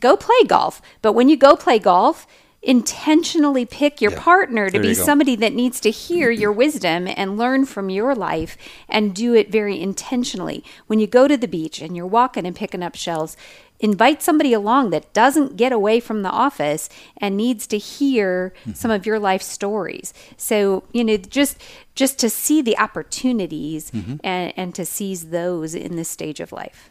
go 0.00 0.16
play 0.16 0.44
golf. 0.46 0.82
But 1.00 1.12
when 1.12 1.28
you 1.28 1.36
go 1.36 1.56
play 1.56 1.78
golf, 1.78 2.26
intentionally 2.62 3.64
pick 3.64 4.00
your 4.02 4.10
Yeah. 4.12 4.20
partner 4.20 4.66
to 4.66 4.72
There 4.72 4.82
be 4.82 4.94
somebody 4.94 5.34
that 5.36 5.54
needs 5.54 5.80
to 5.80 5.90
hear 5.90 6.30
your 6.30 6.52
wisdom 6.52 7.08
and 7.16 7.38
learn 7.38 7.64
from 7.64 7.88
your 7.88 8.14
life 8.14 8.56
and 8.88 9.14
do 9.14 9.34
it 9.34 9.50
very 9.50 9.80
intentionally. 9.80 10.62
When 10.86 10.98
you 11.00 11.06
go 11.06 11.26
to 11.26 11.36
the 11.38 11.48
beach 11.48 11.80
and 11.80 11.96
you're 11.96 12.06
walking 12.06 12.44
and 12.46 12.54
picking 12.54 12.82
up 12.82 12.96
shells, 12.96 13.34
invite 13.82 14.20
somebody 14.22 14.52
along 14.52 14.90
that 14.90 15.10
doesn't 15.14 15.56
get 15.56 15.72
away 15.72 16.00
from 16.00 16.22
the 16.22 16.28
office 16.28 16.90
and 17.16 17.34
needs 17.34 17.66
to 17.68 17.78
hear 17.78 18.52
Mm-hmm. 18.60 18.72
some 18.74 18.90
of 18.90 19.06
your 19.06 19.18
life 19.18 19.40
stories. 19.40 20.12
So, 20.36 20.84
you 20.92 21.02
know, 21.02 21.16
just 21.16 21.56
just 21.94 22.18
to 22.18 22.28
see 22.28 22.60
the 22.60 22.76
opportunities 22.78 23.90
Mm-hmm. 23.90 24.16
and, 24.22 24.52
and 24.56 24.74
to 24.74 24.84
seize 24.84 25.30
those 25.30 25.74
in 25.74 25.96
this 25.96 26.10
stage 26.10 26.40
of 26.40 26.52
life. 26.52 26.90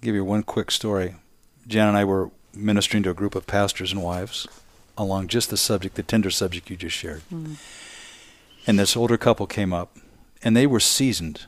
give 0.00 0.16
you 0.16 0.24
one 0.24 0.42
quick 0.42 0.72
story. 0.72 1.14
Jan 1.68 1.86
and 1.86 1.96
I 1.96 2.04
were 2.04 2.32
ministering 2.54 3.02
to 3.04 3.10
a 3.10 3.14
group 3.14 3.34
of 3.34 3.46
pastors 3.46 3.92
and 3.92 4.02
wives 4.02 4.46
along 4.96 5.28
just 5.28 5.50
the 5.50 5.56
subject, 5.56 5.94
the 5.94 6.02
tender 6.02 6.30
subject 6.30 6.70
you 6.70 6.76
just 6.76 6.96
shared. 6.96 7.22
Hmm. 7.22 7.54
And 8.66 8.78
this 8.78 8.96
older 8.96 9.16
couple 9.16 9.46
came 9.46 9.72
up, 9.72 9.96
and 10.42 10.56
they 10.56 10.66
were 10.66 10.80
seasoned, 10.80 11.46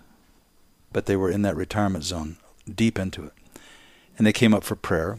but 0.93 1.07
they 1.07 1.17
were 1.17 1.31
in 1.31 1.43
that 1.43 1.57
retirement 1.57 2.05
zone, 2.05 2.37
deep 2.73 2.99
into 2.99 3.25
it. 3.25 3.33
And 4.17 4.27
they 4.27 4.33
came 4.33 4.55
up 4.55 4.65
for 4.65 4.77
prayer, 4.77 5.19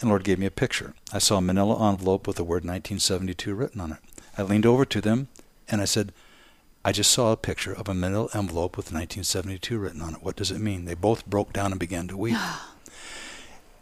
and 0.00 0.08
Lord 0.08 0.24
gave 0.24 0.38
me 0.38 0.46
a 0.46 0.50
picture. 0.50 0.94
I 1.12 1.18
saw 1.18 1.38
a 1.38 1.42
manila 1.42 1.90
envelope 1.90 2.26
with 2.26 2.36
the 2.36 2.44
word 2.44 2.64
1972 2.64 3.54
written 3.54 3.80
on 3.80 3.92
it. 3.92 3.98
I 4.36 4.42
leaned 4.42 4.66
over 4.66 4.84
to 4.84 5.00
them, 5.00 5.28
and 5.68 5.80
I 5.80 5.84
said, 5.84 6.12
I 6.84 6.92
just 6.92 7.10
saw 7.10 7.32
a 7.32 7.36
picture 7.36 7.72
of 7.72 7.88
a 7.88 7.94
manila 7.94 8.28
envelope 8.34 8.76
with 8.76 8.86
1972 8.86 9.78
written 9.78 10.00
on 10.00 10.14
it. 10.14 10.22
What 10.22 10.36
does 10.36 10.50
it 10.50 10.60
mean? 10.60 10.84
They 10.84 10.94
both 10.94 11.26
broke 11.26 11.52
down 11.52 11.72
and 11.72 11.80
began 11.80 12.08
to 12.08 12.16
weep. 12.16 12.36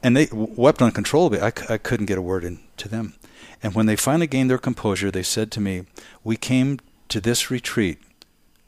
and 0.04 0.14
they 0.14 0.28
wept 0.30 0.82
uncontrollably. 0.82 1.40
I, 1.40 1.46
I 1.68 1.78
couldn't 1.78 2.06
get 2.06 2.18
a 2.18 2.22
word 2.22 2.44
in 2.44 2.60
to 2.76 2.88
them. 2.88 3.14
And 3.62 3.74
when 3.74 3.86
they 3.86 3.96
finally 3.96 4.26
gained 4.26 4.50
their 4.50 4.58
composure, 4.58 5.10
they 5.10 5.22
said 5.22 5.50
to 5.52 5.60
me, 5.60 5.86
We 6.22 6.36
came 6.36 6.78
to 7.08 7.20
this 7.20 7.50
retreat 7.50 7.98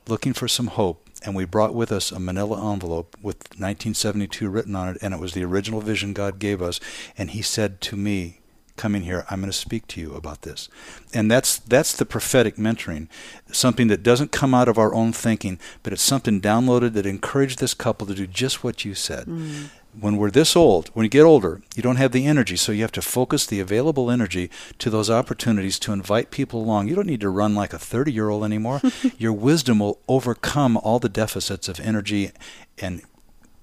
looking 0.08 0.32
for 0.32 0.48
some 0.48 0.68
hope, 0.68 1.10
and 1.22 1.36
we 1.36 1.44
brought 1.44 1.74
with 1.74 1.92
us 1.92 2.10
a 2.10 2.18
manila 2.18 2.72
envelope 2.72 3.16
with 3.20 3.36
1972 3.58 4.48
written 4.48 4.74
on 4.74 4.88
it, 4.88 4.98
and 5.02 5.12
it 5.12 5.20
was 5.20 5.34
the 5.34 5.44
original 5.44 5.82
vision 5.82 6.14
God 6.14 6.38
gave 6.38 6.62
us. 6.62 6.80
And 7.18 7.30
He 7.30 7.42
said 7.42 7.82
to 7.82 7.96
me, 7.96 8.40
Coming 8.76 9.02
here, 9.02 9.24
I'm 9.30 9.40
going 9.40 9.50
to 9.50 9.56
speak 9.56 9.86
to 9.88 10.00
you 10.02 10.12
about 10.14 10.42
this. 10.42 10.68
And 11.14 11.30
that's 11.30 11.58
that's 11.58 11.94
the 11.94 12.04
prophetic 12.04 12.56
mentoring, 12.56 13.08
something 13.50 13.88
that 13.88 14.02
doesn't 14.02 14.32
come 14.32 14.52
out 14.52 14.68
of 14.68 14.76
our 14.76 14.94
own 14.94 15.12
thinking, 15.12 15.58
but 15.82 15.94
it's 15.94 16.02
something 16.02 16.42
downloaded 16.42 16.92
that 16.92 17.06
encouraged 17.06 17.58
this 17.58 17.72
couple 17.72 18.06
to 18.06 18.14
do 18.14 18.26
just 18.26 18.62
what 18.62 18.84
you 18.84 18.94
said 18.94 19.26
mm. 19.26 19.68
When 19.98 20.16
we're 20.16 20.30
this 20.30 20.56
old, 20.56 20.88
when 20.88 21.04
you 21.04 21.10
get 21.10 21.22
older, 21.22 21.62
you 21.74 21.82
don't 21.82 21.96
have 21.96 22.12
the 22.12 22.26
energy, 22.26 22.56
so 22.56 22.72
you 22.72 22.82
have 22.82 22.92
to 22.92 23.02
focus 23.02 23.46
the 23.46 23.60
available 23.60 24.10
energy 24.10 24.50
to 24.78 24.90
those 24.90 25.10
opportunities 25.10 25.78
to 25.80 25.92
invite 25.92 26.30
people 26.30 26.60
along. 26.60 26.88
You 26.88 26.94
don't 26.94 27.06
need 27.06 27.20
to 27.20 27.30
run 27.30 27.54
like 27.54 27.72
a 27.72 27.78
30 27.78 28.12
year 28.12 28.28
old 28.28 28.44
anymore. 28.44 28.80
Your 29.18 29.32
wisdom 29.32 29.78
will 29.78 30.00
overcome 30.08 30.76
all 30.76 30.98
the 30.98 31.08
deficits 31.08 31.68
of 31.68 31.80
energy, 31.80 32.30
and 32.78 33.02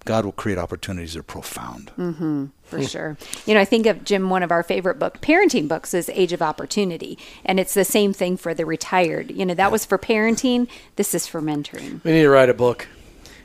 God 0.05 0.25
will 0.25 0.33
create 0.33 0.57
opportunities 0.57 1.13
that 1.13 1.19
are 1.19 1.23
profound. 1.23 1.91
Mm-hmm, 1.97 2.47
for 2.63 2.83
sure. 2.83 3.17
You 3.45 3.53
know, 3.53 3.61
I 3.61 3.65
think 3.65 3.85
of 3.85 4.03
Jim, 4.03 4.29
one 4.29 4.43
of 4.43 4.51
our 4.51 4.63
favorite 4.63 4.99
book, 4.99 5.21
parenting 5.21 5.67
books 5.67 5.93
is 5.93 6.09
Age 6.09 6.33
of 6.33 6.41
Opportunity. 6.41 7.17
And 7.45 7.59
it's 7.59 7.73
the 7.73 7.85
same 7.85 8.11
thing 8.11 8.35
for 8.35 8.53
the 8.53 8.65
retired. 8.65 9.31
You 9.31 9.45
know, 9.45 9.53
that 9.53 9.71
was 9.71 9.85
for 9.85 9.97
parenting. 9.97 10.67
This 10.97 11.13
is 11.13 11.25
for 11.25 11.41
mentoring. 11.41 12.03
We 12.03 12.11
need 12.11 12.23
to 12.23 12.29
write 12.29 12.49
a 12.49 12.53
book. 12.53 12.87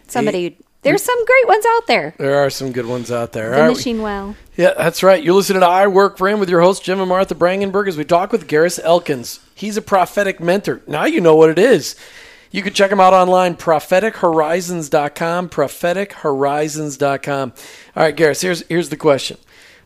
Somebody, 0.08 0.56
there's 0.82 1.02
some 1.02 1.24
great 1.24 1.48
ones 1.48 1.64
out 1.66 1.86
there. 1.86 2.14
There 2.18 2.36
are 2.36 2.50
some 2.50 2.72
good 2.72 2.86
ones 2.86 3.10
out 3.10 3.32
there. 3.32 3.54
All 3.54 3.74
right, 3.74 3.98
well. 3.98 4.36
Yeah, 4.56 4.74
that's 4.76 5.02
right. 5.02 5.22
You're 5.22 5.34
listening 5.34 5.60
to 5.60 5.66
I 5.66 5.86
Work 5.86 6.18
for 6.18 6.28
Him 6.28 6.40
with 6.40 6.48
your 6.48 6.60
host, 6.60 6.84
Jim 6.84 7.00
and 7.00 7.08
Martha 7.08 7.34
Brangenberg, 7.34 7.88
as 7.88 7.96
we 7.96 8.04
talk 8.04 8.32
with 8.32 8.48
Garris 8.48 8.80
Elkins. 8.82 9.40
He's 9.54 9.76
a 9.76 9.82
prophetic 9.82 10.40
mentor. 10.40 10.82
Now 10.86 11.04
you 11.04 11.20
know 11.20 11.34
what 11.34 11.50
it 11.50 11.58
is. 11.58 11.96
You 12.50 12.62
can 12.62 12.72
check 12.72 12.90
him 12.90 13.00
out 13.00 13.12
online, 13.12 13.56
prophetichorizons.com, 13.56 15.48
prophetichorizons.com. 15.50 17.52
All 17.96 18.02
right, 18.02 18.16
Garris, 18.16 18.40
here's, 18.40 18.66
here's 18.68 18.88
the 18.88 18.96
question. 18.96 19.36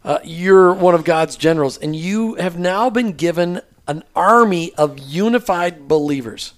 Uh, 0.04 0.18
you're 0.22 0.72
one 0.72 0.94
of 0.94 1.04
God's 1.04 1.36
generals, 1.36 1.76
and 1.78 1.96
you 1.96 2.34
have 2.36 2.58
now 2.58 2.88
been 2.88 3.12
given 3.12 3.62
an 3.88 4.04
army 4.14 4.72
of 4.74 4.98
unified 4.98 5.88
believers. 5.88 6.54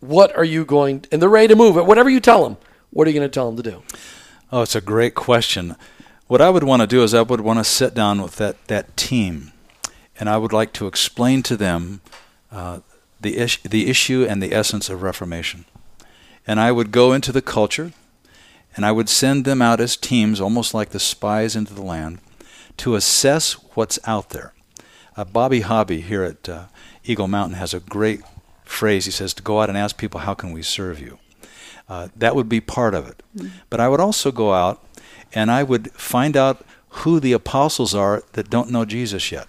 What 0.00 0.34
are 0.36 0.44
you 0.44 0.64
going, 0.64 1.04
and 1.12 1.20
they're 1.20 1.28
ready 1.28 1.48
to 1.48 1.56
move. 1.56 1.76
At 1.76 1.86
whatever 1.86 2.10
you 2.10 2.20
tell 2.20 2.44
them, 2.44 2.56
what 2.92 3.06
are 3.06 3.10
you 3.10 3.18
going 3.18 3.28
to 3.28 3.34
tell 3.34 3.50
them 3.50 3.62
to 3.62 3.70
do? 3.70 3.82
Oh, 4.52 4.62
it's 4.62 4.76
a 4.76 4.80
great 4.80 5.14
question. 5.14 5.76
What 6.26 6.40
I 6.40 6.50
would 6.50 6.64
want 6.64 6.82
to 6.82 6.86
do 6.86 7.02
is 7.02 7.14
I 7.14 7.22
would 7.22 7.40
want 7.40 7.58
to 7.58 7.64
sit 7.64 7.94
down 7.94 8.22
with 8.22 8.36
that, 8.36 8.66
that 8.68 8.96
team 8.96 9.52
and 10.18 10.28
I 10.28 10.36
would 10.36 10.52
like 10.52 10.72
to 10.74 10.86
explain 10.86 11.42
to 11.44 11.56
them 11.56 12.00
uh, 12.50 12.80
the, 13.20 13.36
is- 13.36 13.58
the 13.64 13.88
issue 13.88 14.26
and 14.28 14.42
the 14.42 14.54
essence 14.54 14.88
of 14.88 15.02
Reformation. 15.02 15.64
And 16.46 16.60
I 16.60 16.72
would 16.72 16.92
go 16.92 17.12
into 17.12 17.32
the 17.32 17.42
culture, 17.42 17.92
and 18.76 18.84
I 18.84 18.92
would 18.92 19.08
send 19.08 19.44
them 19.44 19.62
out 19.62 19.80
as 19.80 19.96
teams, 19.96 20.40
almost 20.40 20.74
like 20.74 20.90
the 20.90 21.00
spies 21.00 21.56
into 21.56 21.74
the 21.74 21.82
land, 21.82 22.18
to 22.78 22.94
assess 22.94 23.52
what's 23.74 23.98
out 24.04 24.30
there. 24.30 24.52
Uh, 25.16 25.24
Bobby 25.24 25.60
Hobby 25.60 26.00
here 26.00 26.22
at 26.22 26.48
uh, 26.48 26.64
Eagle 27.04 27.28
Mountain 27.28 27.56
has 27.58 27.74
a 27.74 27.80
great 27.80 28.22
phrase. 28.64 29.04
He 29.04 29.10
says 29.10 29.34
to 29.34 29.42
go 29.42 29.60
out 29.60 29.68
and 29.68 29.78
ask 29.78 29.96
people, 29.98 30.20
"How 30.20 30.34
can 30.34 30.52
we 30.52 30.62
serve 30.62 30.98
you?" 30.98 31.18
Uh, 31.92 32.08
that 32.16 32.34
would 32.34 32.48
be 32.48 32.58
part 32.58 32.94
of 32.94 33.06
it. 33.06 33.22
But 33.68 33.78
I 33.78 33.86
would 33.86 34.00
also 34.00 34.32
go 34.32 34.54
out 34.54 34.82
and 35.34 35.50
I 35.50 35.62
would 35.62 35.92
find 35.92 36.38
out 36.38 36.64
who 37.00 37.20
the 37.20 37.34
apostles 37.34 37.94
are 37.94 38.22
that 38.32 38.48
don't 38.48 38.70
know 38.70 38.86
Jesus 38.86 39.30
yet. 39.30 39.46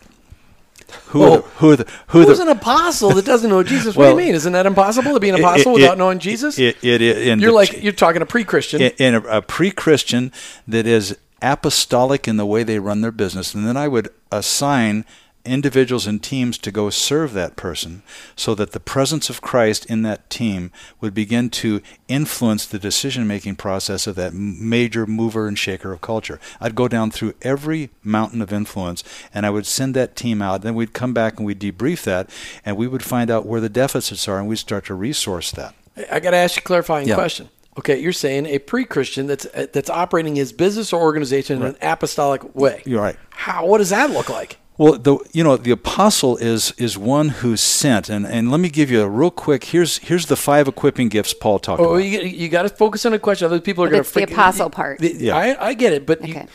Who 1.07 1.23
are 1.23 1.37
the, 1.37 1.41
who 1.59 1.71
are 1.71 1.75
the, 1.77 1.87
who 2.07 2.25
Who's 2.25 2.39
the, 2.39 2.43
an 2.43 2.49
apostle 2.49 3.11
that 3.11 3.23
doesn't 3.23 3.49
know 3.49 3.63
Jesus? 3.63 3.95
Well, 3.95 4.09
what 4.11 4.19
do 4.19 4.21
you 4.21 4.27
mean? 4.27 4.35
Isn't 4.35 4.51
that 4.51 4.65
impossible 4.65 5.13
to 5.13 5.21
be 5.21 5.29
an 5.29 5.35
apostle 5.35 5.71
it- 5.71 5.75
without 5.75 5.93
it- 5.93 5.97
knowing 5.99 6.19
Jesus? 6.19 6.59
It, 6.59 6.75
it, 6.83 7.01
it, 7.01 7.27
in 7.29 7.39
you're 7.39 7.53
like 7.53 7.81
you're 7.81 7.93
talking 7.93 8.21
a 8.21 8.25
pre-Christian. 8.25 8.81
in, 8.81 8.91
in 8.99 9.15
a, 9.15 9.21
a 9.37 9.41
pre-Christian 9.41 10.33
that 10.67 10.85
is 10.85 11.17
apostolic 11.41 12.27
in 12.27 12.35
the 12.35 12.45
way 12.45 12.63
they 12.63 12.77
run 12.77 12.99
their 12.99 13.13
business, 13.13 13.55
and 13.55 13.65
then 13.65 13.77
I 13.77 13.87
would 13.87 14.09
assign 14.33 15.05
individuals 15.45 16.07
and 16.07 16.23
teams 16.23 16.57
to 16.57 16.71
go 16.71 16.89
serve 16.89 17.33
that 17.33 17.55
person 17.55 18.01
so 18.35 18.55
that 18.55 18.71
the 18.71 18.79
presence 18.79 19.29
of 19.29 19.41
Christ 19.41 19.85
in 19.87 20.01
that 20.03 20.29
team 20.29 20.71
would 21.01 21.13
begin 21.13 21.49
to 21.51 21.81
influence 22.07 22.65
the 22.65 22.79
decision 22.79 23.27
making 23.27 23.55
process 23.57 24.07
of 24.07 24.15
that 24.15 24.33
major 24.33 25.05
mover 25.05 25.47
and 25.47 25.59
shaker 25.59 25.91
of 25.91 26.01
culture. 26.01 26.39
I'd 26.61 26.75
go 26.75 26.87
down 26.87 27.11
through 27.11 27.33
every 27.41 27.89
mountain 28.03 28.41
of 28.41 28.53
influence 28.53 29.03
and 29.33 29.45
I 29.45 29.49
would 29.49 29.65
send 29.65 29.93
that 29.95 30.15
team 30.15 30.41
out. 30.41 30.61
Then 30.61 30.75
we'd 30.75 30.93
come 30.93 31.13
back 31.13 31.37
and 31.37 31.45
we'd 31.45 31.59
debrief 31.59 32.03
that 32.03 32.29
and 32.65 32.77
we 32.77 32.87
would 32.87 33.03
find 33.03 33.29
out 33.29 33.45
where 33.45 33.61
the 33.61 33.69
deficits 33.69 34.27
are 34.27 34.39
and 34.39 34.47
we'd 34.47 34.57
start 34.57 34.85
to 34.85 34.93
resource 34.93 35.51
that. 35.51 35.75
I 36.11 36.19
got 36.19 36.31
to 36.31 36.37
ask 36.37 36.55
you 36.55 36.61
a 36.61 36.63
clarifying 36.63 37.07
Yeah. 37.07 37.15
question. 37.15 37.49
Okay, 37.77 37.99
you're 37.99 38.13
saying 38.13 38.45
a 38.45 38.59
pre-Christian 38.59 39.25
that's 39.25 39.47
uh, 39.47 39.65
that's 39.73 39.89
operating 39.89 40.35
his 40.35 40.53
business 40.53 40.93
or 40.93 41.01
organization 41.01 41.57
in 41.59 41.69
an 41.69 41.75
apostolic 41.81 42.55
way. 42.55 42.83
You're 42.85 43.01
right. 43.01 43.15
How? 43.31 43.65
What 43.65 43.79
does 43.79 43.89
that 43.89 44.11
look 44.11 44.29
like? 44.29 44.57
Well, 44.77 44.97
the 44.97 45.17
you 45.33 45.43
know 45.43 45.55
the 45.55 45.71
apostle 45.71 46.35
is 46.37 46.73
is 46.77 46.97
one 46.97 47.29
who's 47.29 47.61
sent, 47.61 48.09
and, 48.09 48.25
and 48.25 48.49
let 48.49 48.59
me 48.59 48.69
give 48.69 48.89
you 48.89 49.01
a 49.03 49.07
real 49.09 49.29
quick. 49.29 49.65
Here's 49.65 49.99
here's 49.99 50.25
the 50.25 50.35
five 50.35 50.67
equipping 50.67 51.09
gifts 51.09 51.33
Paul 51.33 51.59
talked 51.59 51.79
Oh, 51.79 51.91
about. 51.93 51.97
you, 51.97 52.21
you 52.21 52.49
got 52.49 52.63
to 52.63 52.69
focus 52.69 53.05
on 53.05 53.13
a 53.13 53.19
question. 53.19 53.45
Other 53.45 53.59
people 53.61 53.83
are 53.83 53.87
But 53.87 53.91
going 53.91 54.01
it's 54.01 54.11
to 54.13 54.25
the 54.25 54.33
apostle 54.33 54.69
part. 54.71 54.99
Yeah. 55.01 55.35
I, 55.37 55.67
I 55.69 55.73
get 55.75 55.93
it, 55.93 56.07
but 56.07 56.27
you, 56.27 56.47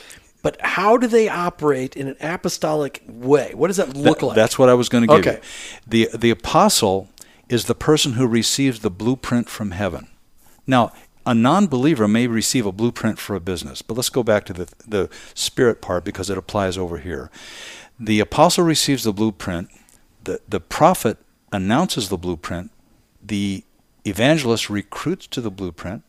but 0.43 0.61
how 0.61 0.97
do 0.97 1.07
they 1.07 1.29
operate 1.29 1.97
in 1.97 2.09
an 2.09 2.17
apostolic 2.21 3.03
way? 3.07 3.53
What 3.55 3.69
does 3.69 3.77
that 3.77 3.97
look 3.97 4.19
That- 4.21 4.27
like? 4.27 4.37
That's 4.37 4.59
what 4.59 4.69
I 4.69 4.75
was 4.75 4.89
going 4.89 5.07
to 5.07 5.17
give 5.17 5.27
Okay. 5.27 5.41
you. 5.97 6.09
The 6.11 6.19
the 6.19 6.31
apostle 6.31 7.09
is 7.49 7.67
the 7.67 7.75
person 7.77 8.15
who 8.15 8.27
receives 8.27 8.81
the 8.81 8.91
blueprint 8.91 9.49
from 9.49 9.71
heaven. 9.71 10.09
Now, 10.67 10.93
a 11.25 11.35
non-believer 11.35 12.09
may 12.09 12.27
receive 12.27 12.67
a 12.67 12.73
blueprint 12.73 13.19
for 13.19 13.37
a 13.37 13.41
business, 13.41 13.81
but 13.81 13.95
let's 13.97 14.11
go 14.11 14.23
back 14.25 14.45
to 14.47 14.53
the 14.53 14.67
the 14.85 15.09
spirit 15.35 15.81
part 15.81 16.03
because 16.05 16.29
it 16.31 16.37
applies 16.39 16.77
over 16.77 16.99
here. 16.99 17.31
The 17.99 18.21
apostle 18.21 18.65
receives 18.65 19.05
the 19.05 19.13
blueprint. 19.13 19.71
The 20.25 20.41
the 20.49 20.61
prophet 20.61 21.19
announces 21.53 22.09
the 22.09 22.19
blueprint. 22.19 22.71
The 23.23 23.65
evangelist 24.05 24.71
recruits 24.71 25.27
to 25.29 25.41
the 25.41 25.51
blueprint. 25.51 26.03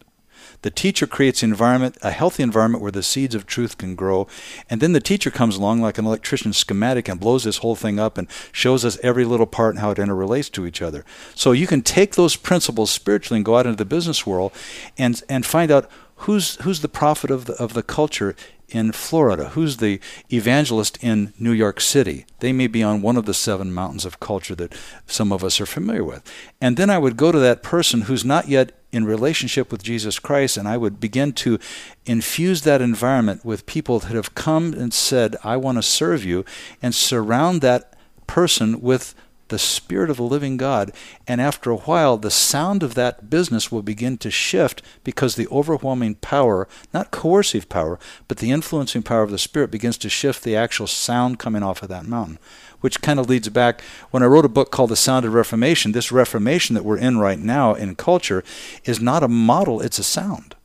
The 0.61 0.69
teacher 0.69 1.07
creates 1.07 1.43
environment, 1.43 1.97
a 2.01 2.11
healthy 2.11 2.43
environment 2.43 2.81
where 2.81 2.91
the 2.91 3.03
seeds 3.03 3.35
of 3.35 3.45
truth 3.45 3.77
can 3.77 3.95
grow. 3.95 4.27
And 4.69 4.81
then 4.81 4.93
the 4.93 5.01
teacher 5.01 5.31
comes 5.31 5.57
along 5.57 5.81
like 5.81 5.97
an 5.97 6.05
electrician 6.05 6.53
schematic 6.53 7.07
and 7.07 7.19
blows 7.19 7.43
this 7.43 7.57
whole 7.57 7.75
thing 7.75 7.99
up 7.99 8.17
and 8.17 8.27
shows 8.51 8.85
us 8.85 8.97
every 9.03 9.25
little 9.25 9.45
part 9.45 9.75
and 9.75 9.79
how 9.79 9.91
it 9.91 9.97
interrelates 9.97 10.51
to 10.51 10.65
each 10.65 10.81
other. 10.81 11.05
So 11.35 11.51
you 11.51 11.67
can 11.67 11.81
take 11.81 12.15
those 12.15 12.35
principles 12.35 12.91
spiritually 12.91 13.37
and 13.37 13.45
go 13.45 13.57
out 13.57 13.65
into 13.65 13.77
the 13.77 13.85
business 13.85 14.25
world 14.25 14.51
and, 14.97 15.21
and 15.27 15.45
find 15.45 15.71
out 15.71 15.89
who's, 16.17 16.55
who's 16.61 16.81
the 16.81 16.89
prophet 16.89 17.31
of 17.31 17.45
the, 17.45 17.53
of 17.53 17.73
the 17.73 17.83
culture 17.83 18.35
in 18.71 18.91
Florida? 18.91 19.49
Who's 19.49 19.77
the 19.77 19.99
evangelist 20.31 20.97
in 21.01 21.33
New 21.39 21.51
York 21.51 21.79
City? 21.79 22.25
They 22.39 22.53
may 22.53 22.67
be 22.67 22.83
on 22.83 23.01
one 23.01 23.17
of 23.17 23.25
the 23.25 23.33
seven 23.33 23.73
mountains 23.73 24.05
of 24.05 24.19
culture 24.19 24.55
that 24.55 24.73
some 25.07 25.31
of 25.31 25.43
us 25.43 25.59
are 25.59 25.65
familiar 25.65 26.03
with. 26.03 26.23
And 26.61 26.77
then 26.77 26.89
I 26.89 26.97
would 26.97 27.17
go 27.17 27.31
to 27.31 27.39
that 27.39 27.63
person 27.63 28.01
who's 28.01 28.25
not 28.25 28.47
yet 28.47 28.71
in 28.91 29.05
relationship 29.05 29.71
with 29.71 29.83
Jesus 29.83 30.17
Christ, 30.17 30.57
and 30.57 30.67
I 30.67 30.77
would 30.77 30.99
begin 30.99 31.33
to 31.33 31.59
infuse 32.05 32.63
that 32.63 32.81
environment 32.81 33.45
with 33.45 33.65
people 33.65 33.99
that 33.99 34.11
have 34.11 34.33
come 34.33 34.73
and 34.73 34.93
said, 34.93 35.35
I 35.43 35.57
want 35.57 35.77
to 35.77 35.83
serve 35.83 36.25
you, 36.25 36.43
and 36.81 36.95
surround 36.95 37.61
that 37.61 37.93
person 38.25 38.81
with 38.81 39.13
the 39.49 39.59
Spirit 39.59 40.09
of 40.09 40.17
the 40.17 40.23
living 40.23 40.57
God. 40.57 40.91
And 41.27 41.39
after 41.41 41.69
a 41.69 41.77
while, 41.77 42.17
the 42.17 42.31
sound 42.31 42.81
of 42.81 42.95
that 42.95 43.29
business 43.29 43.71
will 43.71 43.81
begin 43.81 44.17
to 44.19 44.31
shift 44.31 44.81
because 45.03 45.35
the 45.35 45.47
overwhelming 45.49 46.15
power, 46.15 46.67
not 46.93 47.11
coercive 47.11 47.69
power, 47.69 47.99
but 48.27 48.37
the 48.37 48.51
influencing 48.51 49.03
power 49.03 49.23
of 49.23 49.31
the 49.31 49.37
Spirit 49.37 49.71
begins 49.71 49.97
to 49.99 50.09
shift 50.09 50.43
the 50.43 50.55
actual 50.55 50.87
sound 50.87 51.39
coming 51.39 51.63
off 51.63 51.83
of 51.83 51.89
that 51.89 52.05
mountain. 52.05 52.39
Which 52.81 53.01
kind 53.01 53.19
of 53.19 53.29
leads 53.29 53.49
back 53.49 53.81
when 54.11 54.23
I 54.23 54.27
wrote 54.27 54.45
a 54.45 54.49
book 54.49 54.71
called 54.71 54.89
The 54.89 54.95
Sound 54.95 55.25
of 55.25 55.33
Reformation. 55.33 55.91
This 55.91 56.13
Reformation 56.13 56.75
that 56.75 56.85
we're 56.85 56.97
in 56.97 57.17
right 57.17 57.39
now 57.39 57.73
in 57.73 57.95
culture 57.95 58.43
is 58.85 59.01
not 59.01 59.21
a 59.21 59.27
model, 59.27 59.81
it's 59.81 59.99
a 59.99 60.03
sound. 60.03 60.55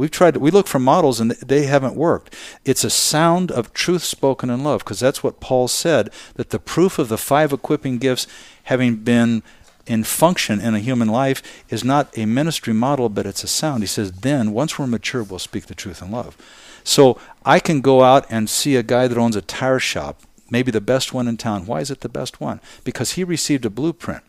We've 0.00 0.10
tried 0.10 0.32
to, 0.32 0.40
we 0.40 0.50
look 0.50 0.66
for 0.66 0.78
models 0.78 1.20
and 1.20 1.32
they 1.32 1.66
haven't 1.66 1.94
worked. 1.94 2.34
It's 2.64 2.84
a 2.84 2.88
sound 2.88 3.50
of 3.50 3.74
truth 3.74 4.02
spoken 4.02 4.48
in 4.48 4.64
love 4.64 4.78
because 4.78 4.98
that's 4.98 5.22
what 5.22 5.40
Paul 5.40 5.68
said 5.68 6.08
that 6.36 6.48
the 6.48 6.58
proof 6.58 6.98
of 6.98 7.10
the 7.10 7.18
five 7.18 7.52
equipping 7.52 7.98
gifts 7.98 8.26
having 8.62 8.96
been 8.96 9.42
in 9.86 10.04
function 10.04 10.58
in 10.58 10.74
a 10.74 10.78
human 10.78 11.08
life 11.08 11.42
is 11.68 11.84
not 11.84 12.16
a 12.16 12.24
ministry 12.24 12.72
model 12.72 13.10
but 13.10 13.26
it's 13.26 13.44
a 13.44 13.46
sound. 13.46 13.82
He 13.82 13.86
says 13.86 14.10
then 14.10 14.52
once 14.52 14.78
we're 14.78 14.86
mature 14.86 15.22
we'll 15.22 15.38
speak 15.38 15.66
the 15.66 15.74
truth 15.74 16.00
in 16.00 16.10
love. 16.10 16.34
So 16.82 17.20
I 17.44 17.60
can 17.60 17.82
go 17.82 18.02
out 18.02 18.24
and 18.30 18.48
see 18.48 18.76
a 18.76 18.82
guy 18.82 19.06
that 19.06 19.18
owns 19.18 19.36
a 19.36 19.42
tire 19.42 19.78
shop, 19.78 20.22
maybe 20.48 20.70
the 20.70 20.80
best 20.80 21.12
one 21.12 21.28
in 21.28 21.36
town. 21.36 21.66
Why 21.66 21.80
is 21.80 21.90
it 21.90 22.00
the 22.00 22.08
best 22.08 22.40
one? 22.40 22.62
Because 22.84 23.12
he 23.12 23.22
received 23.22 23.66
a 23.66 23.70
blueprint. 23.70 24.22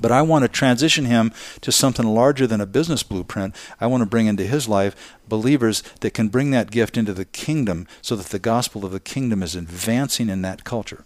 But 0.00 0.12
I 0.12 0.22
want 0.22 0.42
to 0.42 0.48
transition 0.48 1.04
him 1.04 1.32
to 1.60 1.70
something 1.70 2.06
larger 2.06 2.46
than 2.46 2.60
a 2.60 2.66
business 2.66 3.02
blueprint. 3.02 3.54
I 3.80 3.86
want 3.86 4.02
to 4.02 4.08
bring 4.08 4.26
into 4.26 4.44
his 4.44 4.68
life 4.68 4.96
believers 5.28 5.82
that 6.00 6.14
can 6.14 6.28
bring 6.28 6.50
that 6.50 6.70
gift 6.70 6.96
into 6.96 7.12
the 7.12 7.24
kingdom 7.24 7.86
so 8.02 8.16
that 8.16 8.26
the 8.26 8.38
gospel 8.38 8.84
of 8.84 8.92
the 8.92 9.00
kingdom 9.00 9.42
is 9.42 9.54
advancing 9.54 10.28
in 10.28 10.42
that 10.42 10.64
culture. 10.64 11.04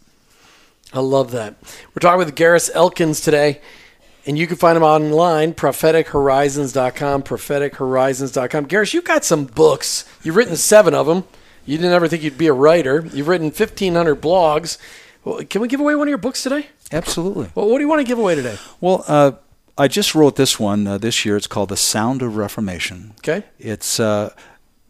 I 0.93 1.01
love 1.01 1.33
that. 1.33 1.57
We're 1.89 2.01
talking 2.01 2.19
with 2.19 2.35
Garris 2.35 2.71
Elkins 2.73 3.21
today, 3.21 3.61
and 4.27 4.39
you 4.39 4.47
can 4.47 4.57
find 4.57 4.77
him 4.77 4.83
online, 4.83 5.53
prophetichorizons.com, 5.53 7.23
prophetichorizons.com. 7.25 8.67
Garris, 8.67 8.95
you've 8.95 9.05
got 9.05 9.25
some 9.25 9.45
books. 9.45 10.07
You've 10.23 10.37
written 10.37 10.57
seven 10.57 10.95
of 10.95 11.07
them. 11.07 11.25
You 11.67 11.77
didn't 11.77 11.93
ever 11.93 12.09
think 12.09 12.23
you'd 12.23 12.39
be 12.39 12.47
a 12.47 12.55
writer. 12.55 13.07
You've 13.13 13.29
written 13.29 13.49
1,500 13.49 14.23
blogs. 14.23 14.79
Well, 15.25 15.45
can 15.45 15.61
we 15.61 15.69
give 15.69 15.81
away 15.81 15.95
one 15.95 16.09
of 16.09 16.11
your 16.11 16.17
books 16.17 16.43
today? 16.43 16.69
Absolutely. 16.93 17.51
Well, 17.55 17.69
what 17.69 17.79
do 17.79 17.85
you 17.85 17.89
want 17.89 18.01
to 18.01 18.05
give 18.05 18.19
away 18.19 18.35
today? 18.35 18.57
Well, 18.81 19.05
uh, 19.07 19.33
I 19.77 19.89
just 19.89 20.15
wrote 20.15 20.37
this 20.37 20.59
one 20.59 20.87
uh, 20.87 20.99
this 20.99 21.25
year. 21.25 21.37
It's 21.37 21.47
called 21.47 21.69
The 21.69 21.77
Sound 21.77 22.23
of 22.23 22.37
Reformation. 22.37 23.15
Okay. 23.19 23.45
It's 23.59 24.01
uh, 24.01 24.35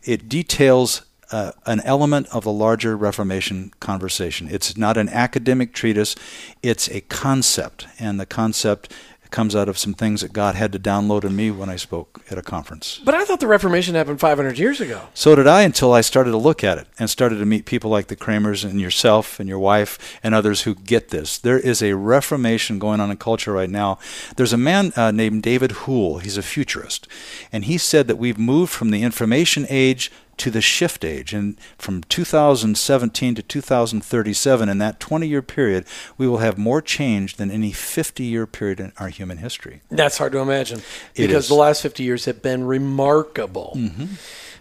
it 0.03 0.29
details 0.29 1.03
uh, 1.31 1.53
an 1.67 1.81
element 1.85 2.27
of 2.33 2.45
the 2.45 2.53
larger 2.53 2.97
Reformation 2.97 3.73
conversation. 3.81 4.49
It's 4.51 4.77
not 4.77 4.97
an 4.97 5.09
academic 5.09 5.75
treatise; 5.75 6.17
it's 6.63 6.89
a 6.89 7.03
concept, 7.03 7.87
and 7.99 8.19
the 8.19 8.27
concept 8.27 8.93
comes 9.31 9.55
out 9.55 9.69
of 9.69 9.79
some 9.79 9.95
things 9.95 10.21
that 10.21 10.33
God 10.33 10.55
had 10.55 10.73
to 10.73 10.79
download 10.79 11.25
in 11.25 11.37
me 11.37 11.51
when 11.51 11.69
I 11.69 11.77
spoke 11.77 12.23
at 12.31 12.39
a 12.39 12.43
conference. 12.43 13.01
But 13.05 13.15
I 13.15 13.25
thought 13.25 13.41
the 13.41 13.47
Reformation 13.47 13.95
happened 13.95 14.21
500 14.21 14.59
years 14.59 14.81
ago. 14.81 15.03
So 15.15 15.35
did 15.35 15.47
I 15.47 15.63
until 15.63 15.93
I 15.93 16.01
started 16.01 16.31
to 16.33 16.37
look 16.37 16.65
at 16.65 16.79
it 16.79 16.87
and 16.99 17.09
started 17.09 17.37
to 17.37 17.47
meet 17.47 17.65
people 17.65 17.91
like 17.91 18.09
the 18.09 18.17
Kramers 18.17 18.65
and 18.65 18.81
yourself 18.81 19.39
and 19.41 19.49
your 19.49 19.59
wife 19.59 20.19
and 20.23 20.35
others 20.35 20.63
who 20.63 20.75
get 20.75 21.09
this. 21.09 21.39
There 21.39 21.59
is 21.59 21.83
a 21.83 21.97
reformation 21.97 22.79
going 22.79 23.01
on 23.01 23.11
in 23.11 23.17
culture 23.17 23.53
right 23.53 23.71
now. 23.71 23.99
There's 24.37 24.53
a 24.53 24.59
man 24.59 24.93
uh, 24.97 25.11
named 25.11 25.43
David 25.43 25.73
Houle. 25.73 26.19
He's 26.19 26.39
a 26.39 26.43
futurist. 26.43 27.07
And 27.53 27.65
he 27.65 27.79
said 27.79 28.09
that 28.09 28.17
we've 28.17 28.39
moved 28.39 28.73
from 28.73 28.91
the 28.91 29.03
information 29.03 29.67
age 29.69 30.11
to 30.39 30.51
the 30.51 30.61
shift 30.61 31.05
age. 31.05 31.33
And 31.33 31.59
from 31.77 32.03
2017 32.05 33.35
to 33.35 33.43
2037, 33.43 34.69
in 34.69 34.79
that 34.79 35.01
20 35.01 35.29
year 35.29 35.43
period, 35.43 35.85
we 36.17 36.27
will 36.27 36.39
have 36.39 36.59
more 36.59 36.81
change 36.81 37.37
than 37.37 37.51
any 37.51 37.73
50 37.73 38.25
year 38.25 38.47
period 38.47 38.81
in 38.81 38.93
our 38.99 39.09
human 39.09 39.39
history. 39.39 39.83
That's 39.91 40.19
hard 40.19 40.33
to 40.33 40.39
imagine 40.39 40.83
because 41.15 41.49
the 41.49 41.55
last 41.55 41.83
50 41.83 42.03
years 42.03 42.25
have 42.25 42.43
been 42.43 42.65
remarkable. 42.65 43.79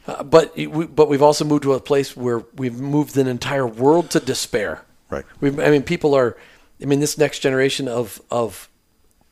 Uh, 0.08 0.24
but 0.24 0.56
we, 0.56 0.66
but 0.86 1.10
we've 1.10 1.22
also 1.22 1.44
moved 1.44 1.64
to 1.64 1.74
a 1.74 1.82
place 1.82 2.16
where 2.16 2.40
we've 2.56 2.80
moved 2.80 3.18
an 3.18 3.28
entire 3.28 3.68
world 3.68 4.10
to 4.12 4.20
despair. 4.20 4.86
Right. 5.10 5.26
We've, 5.42 5.60
I 5.60 5.70
mean, 5.70 5.84
people 5.84 6.16
are. 6.16 6.38
I 6.82 6.86
mean, 6.86 7.00
this 7.00 7.18
next 7.18 7.40
generation 7.40 7.88
of 7.88 8.22
of 8.32 8.70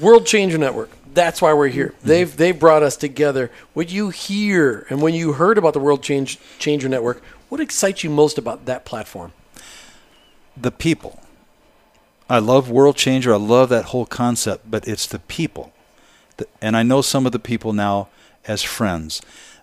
World 0.00 0.26
Changer 0.26 0.58
Network. 0.58 0.90
That's 1.14 1.40
why 1.42 1.52
we're 1.52 1.68
here. 1.68 1.88
Mm-hmm. 1.98 2.08
They've 2.08 2.36
they've 2.36 2.58
brought 2.58 2.82
us 2.82 2.96
together. 2.96 3.50
What 3.74 3.90
you 3.90 4.10
hear 4.10 4.86
and 4.90 5.00
when 5.02 5.14
you 5.14 5.34
heard 5.34 5.58
about 5.58 5.72
the 5.72 5.80
World 5.80 6.02
Change 6.02 6.38
Changer 6.58 6.88
Network, 6.88 7.22
what 7.48 7.60
excites 7.60 8.04
you 8.04 8.10
most 8.10 8.38
about 8.38 8.66
that 8.66 8.84
platform? 8.84 9.32
The 10.56 10.70
people. 10.70 11.20
I 12.30 12.40
love 12.40 12.70
World 12.70 12.96
Changer. 12.96 13.32
I 13.32 13.38
love 13.38 13.68
that 13.70 13.86
whole 13.86 14.06
concept, 14.06 14.70
but 14.70 14.86
it's 14.86 15.06
the 15.06 15.18
people. 15.20 15.72
The- 16.36 16.46
And 16.60 16.76
I 16.76 16.82
know 16.82 17.00
some 17.00 17.26
of 17.26 17.32
the 17.32 17.38
people 17.38 17.72
now 17.72 18.08
as 18.46 18.62
friends. 18.62 19.22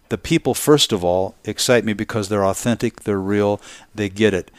The 0.09 0.17
people, 0.17 0.53
first 0.53 0.91
of 0.91 1.03
all, 1.03 1.35
excite 1.45 1.83
me 1.85 1.93
because 1.93 2.29
they're 2.29 2.45
authentic, 2.45 3.01
they're 3.03 3.19
real, 3.19 3.59
they 3.93 4.09
get 4.09 4.33
it. 4.33 4.51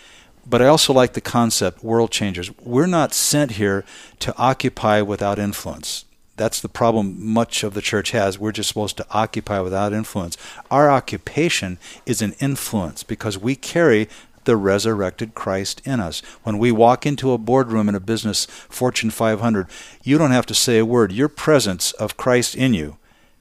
But 0.49 0.63
I 0.63 0.67
also 0.67 0.93
like 0.93 1.13
the 1.15 1.21
concept, 1.21 1.83
world 1.85 2.11
changers. 2.11 2.51
We're 2.59 2.87
not 2.87 3.13
sent 3.15 3.53
here 3.53 3.85
to 4.21 4.37
occupy 4.37 5.03
without 5.03 5.39
influence. 5.39 6.05
That's 6.37 6.61
the 6.61 6.69
problem 6.69 7.17
much 7.19 7.65
of 7.65 7.75
the 7.75 7.81
church 7.81 8.11
has. 8.11 8.39
We're 8.39 8.53
just 8.53 8.69
supposed 8.69 8.97
to 8.99 9.07
occupy 9.11 9.61
without 9.61 9.93
influence. 9.93 10.37
Our 10.71 10.91
occupation 10.91 11.79
is 12.05 12.21
an 12.21 12.35
influence 12.41 13.03
because 13.03 13.39
we 13.39 13.57
carry 13.57 14.09
the 14.45 14.57
resurrected 14.57 15.35
Christ 15.35 15.83
in 15.85 16.01
us. 16.01 16.21
When 16.43 16.59
we 16.59 16.73
walk 16.73 17.05
into 17.05 17.33
a 17.33 17.39
boardroom 17.39 17.89
in 17.89 17.95
a 17.95 18.01
business, 18.01 18.47
Fortune 18.47 19.11
500, 19.11 19.67
you 20.03 20.19
don't 20.19 20.31
have 20.31 20.47
to 20.47 20.55
say 20.55 20.79
a 20.79 20.85
word. 20.85 21.13
Your 21.13 21.29
presence 21.29 21.93
of 21.93 22.17
Christ 22.17 22.55
in 22.55 22.73
you 22.73 22.97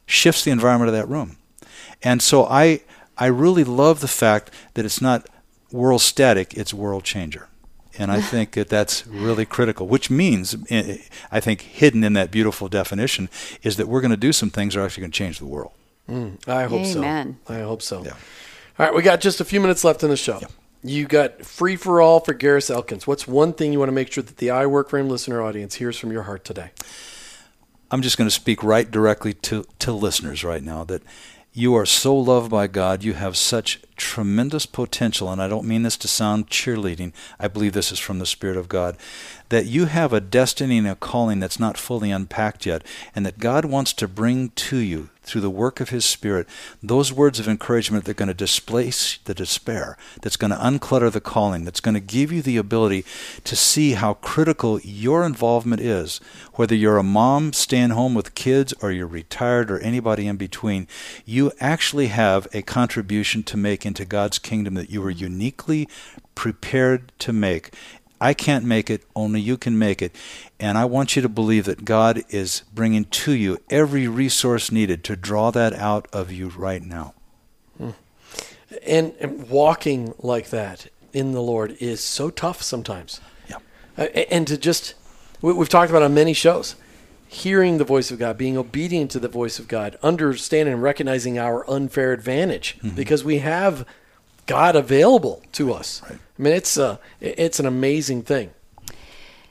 shifts 0.05 0.43
the 0.43 0.51
environment 0.51 0.89
of 0.89 0.95
that 0.95 1.07
room. 1.07 1.37
And 2.01 2.21
so 2.21 2.45
I, 2.45 2.81
I 3.17 3.27
really 3.27 3.63
love 3.63 4.01
the 4.01 4.07
fact 4.07 4.51
that 4.73 4.85
it's 4.85 5.01
not 5.01 5.27
world 5.71 6.01
static, 6.01 6.53
it's 6.55 6.73
world 6.73 7.03
changer. 7.03 7.49
And 7.97 8.11
I 8.11 8.21
think 8.21 8.51
that 8.51 8.69
that's 8.69 9.07
really 9.07 9.45
critical, 9.45 9.87
which 9.87 10.09
means, 10.09 10.55
eh, 10.69 10.97
I 11.31 11.39
think, 11.39 11.61
hidden 11.61 12.03
in 12.03 12.13
that 12.13 12.31
beautiful 12.31 12.67
definition 12.67 13.29
is 13.63 13.77
that 13.77 13.87
we're 13.87 14.01
going 14.01 14.11
to 14.11 14.17
do 14.17 14.33
some 14.33 14.49
things 14.49 14.73
that 14.73 14.81
are 14.81 14.85
actually 14.85 15.01
going 15.01 15.11
to 15.11 15.17
change 15.17 15.39
the 15.39 15.45
world. 15.45 15.71
I 16.07 16.63
hope 16.63 16.85
Amen. 16.85 17.37
so. 17.47 17.53
I 17.53 17.59
hope 17.59 17.81
so. 17.81 18.03
Yeah. 18.03 18.11
All 18.77 18.85
right, 18.85 18.93
we 18.93 19.01
got 19.01 19.21
just 19.21 19.39
a 19.41 19.45
few 19.45 19.59
minutes 19.59 19.83
left 19.83 20.03
in 20.03 20.09
the 20.09 20.17
show. 20.17 20.39
You 20.83 21.07
got 21.07 21.43
free 21.43 21.77
for 21.77 22.01
all 22.01 22.19
for 22.19 22.33
Garris 22.33 22.69
Elkins. 22.69 23.07
What's 23.07 23.27
one 23.27 23.53
thing 23.53 23.73
you 23.73 23.79
want 23.79 23.89
to 23.89 23.93
make 23.93 24.11
sure 24.11 24.23
that 24.23 24.37
the 24.37 24.51
I 24.51 24.65
Work 24.67 24.89
for 24.89 24.99
Him 24.99 25.09
listener 25.09 25.41
audience 25.41 25.75
hears 25.75 25.97
from 25.97 26.11
your 26.11 26.23
heart 26.23 26.43
today? 26.43 26.71
I'm 27.89 28.01
just 28.01 28.17
going 28.17 28.27
to 28.27 28.35
speak 28.35 28.63
right 28.63 28.89
directly 28.89 29.33
to, 29.33 29.65
to 29.79 29.93
listeners 29.93 30.43
right 30.43 30.61
now 30.61 30.83
that 30.83 31.01
you 31.57 31.73
are 31.73 31.85
so 31.85 32.13
loved 32.13 32.51
by 32.51 32.67
God. 32.67 33.01
You 33.01 33.13
have 33.13 33.37
such 33.37 33.79
tremendous 33.95 34.65
potential, 34.65 35.31
and 35.31 35.41
I 35.41 35.47
don't 35.47 35.65
mean 35.65 35.83
this 35.83 35.95
to 35.97 36.07
sound 36.09 36.49
cheerleading. 36.49 37.13
I 37.39 37.47
believe 37.47 37.71
this 37.71 37.93
is 37.93 37.99
from 37.99 38.19
the 38.19 38.25
Spirit 38.25 38.57
of 38.57 38.67
God. 38.67 38.97
That 39.47 39.65
you 39.65 39.85
have 39.85 40.11
a 40.11 40.19
destiny 40.19 40.77
and 40.77 40.87
a 40.87 40.95
calling 40.95 41.39
that's 41.39 41.57
not 41.57 41.77
fully 41.77 42.11
unpacked 42.11 42.65
yet, 42.65 42.83
and 43.15 43.25
that 43.25 43.39
God 43.39 43.63
wants 43.63 43.93
to 43.93 44.07
bring 44.07 44.49
to 44.49 44.77
you 44.77 45.09
through 45.25 45.41
the 45.41 45.49
work 45.49 45.79
of 45.79 45.89
His 45.89 46.05
Spirit 46.05 46.47
those 46.81 47.11
words 47.11 47.39
of 47.39 47.47
encouragement 47.47 48.05
that 48.05 48.11
are 48.11 48.15
going 48.15 48.27
to 48.27 48.33
displace 48.33 49.17
the 49.25 49.33
despair, 49.33 49.97
that's 50.21 50.37
going 50.37 50.51
to 50.51 50.57
unclutter 50.57 51.11
the 51.11 51.21
calling, 51.21 51.63
that's 51.65 51.79
going 51.79 51.93
to 51.93 51.99
give 51.99 52.31
you 52.31 52.41
the 52.41 52.57
ability 52.57 53.03
to 53.43 53.55
see 53.55 53.93
how 53.93 54.15
critical 54.15 54.79
your 54.81 55.25
involvement 55.25 55.81
is, 55.81 56.19
whether 56.53 56.75
you're 56.75 56.97
a 56.97 57.03
mom 57.03 57.53
staying 57.53 57.91
home 57.91 58.13
with 58.13 58.35
kids 58.35 58.73
or 58.81 58.91
you're 58.91 59.07
retired 59.07 59.71
or 59.71 59.79
anybody 59.79 60.27
in 60.27 60.37
between. 60.37 60.87
You 61.25 61.51
actually 61.59 62.07
have 62.07 62.47
a 62.53 62.61
contribution 62.61 63.43
to 63.43 63.57
make 63.57 63.85
into 63.85 64.05
God's 64.05 64.39
kingdom 64.39 64.73
that 64.75 64.89
you 64.89 65.01
were 65.01 65.09
uniquely 65.09 65.87
prepared 66.35 67.11
to 67.19 67.33
make. 67.33 67.73
I 68.25 68.33
can't 68.33 68.65
make 68.65 68.89
it, 68.89 69.03
only 69.15 69.39
you 69.39 69.55
can 69.55 69.77
make 69.77 70.01
it. 70.01 70.15
And 70.59 70.79
I 70.79 70.85
want 70.85 71.15
you 71.15 71.21
to 71.21 71.29
believe 71.29 71.65
that 71.65 71.85
God 71.85 72.23
is 72.29 72.63
bringing 72.73 73.05
to 73.05 73.33
you 73.33 73.59
every 73.69 74.07
resource 74.07 74.71
needed 74.71 75.03
to 75.03 75.15
draw 75.15 75.51
that 75.51 75.73
out 75.73 76.07
of 76.11 76.31
you 76.31 76.49
right 76.49 76.83
now. 76.83 77.13
And, 78.85 79.13
and 79.19 79.47
walking 79.47 80.15
like 80.17 80.49
that 80.49 80.87
in 81.13 81.33
the 81.33 81.41
Lord 81.41 81.77
is 81.79 82.01
so 82.01 82.29
tough 82.31 82.63
sometimes. 82.63 83.21
Yeah. 83.47 83.57
Uh, 83.95 84.01
and 84.31 84.47
to 84.47 84.57
just, 84.57 84.95
we- 85.41 85.53
we've 85.53 85.69
talked 85.69 85.91
about 85.91 86.01
on 86.01 86.13
many 86.15 86.33
shows, 86.33 86.75
hearing 87.27 87.77
the 87.77 87.83
voice 87.83 88.09
of 88.09 88.17
God, 88.17 88.39
being 88.39 88.57
obedient 88.57 89.11
to 89.11 89.19
the 89.19 89.27
voice 89.27 89.59
of 89.59 89.67
God, 89.67 89.97
understanding 90.01 90.73
and 90.73 90.83
recognizing 90.83 91.37
our 91.37 91.69
unfair 91.69 92.11
advantage 92.11 92.77
because 92.95 93.23
we 93.23 93.37
have 93.39 93.85
God 94.45 94.75
available 94.75 95.41
to 95.53 95.73
us. 95.73 96.01
Right. 96.03 96.19
I 96.37 96.41
mean, 96.41 96.53
it's 96.53 96.77
uh, 96.77 96.97
it's 97.21 97.59
an 97.59 97.65
amazing 97.65 98.23
thing. 98.23 98.51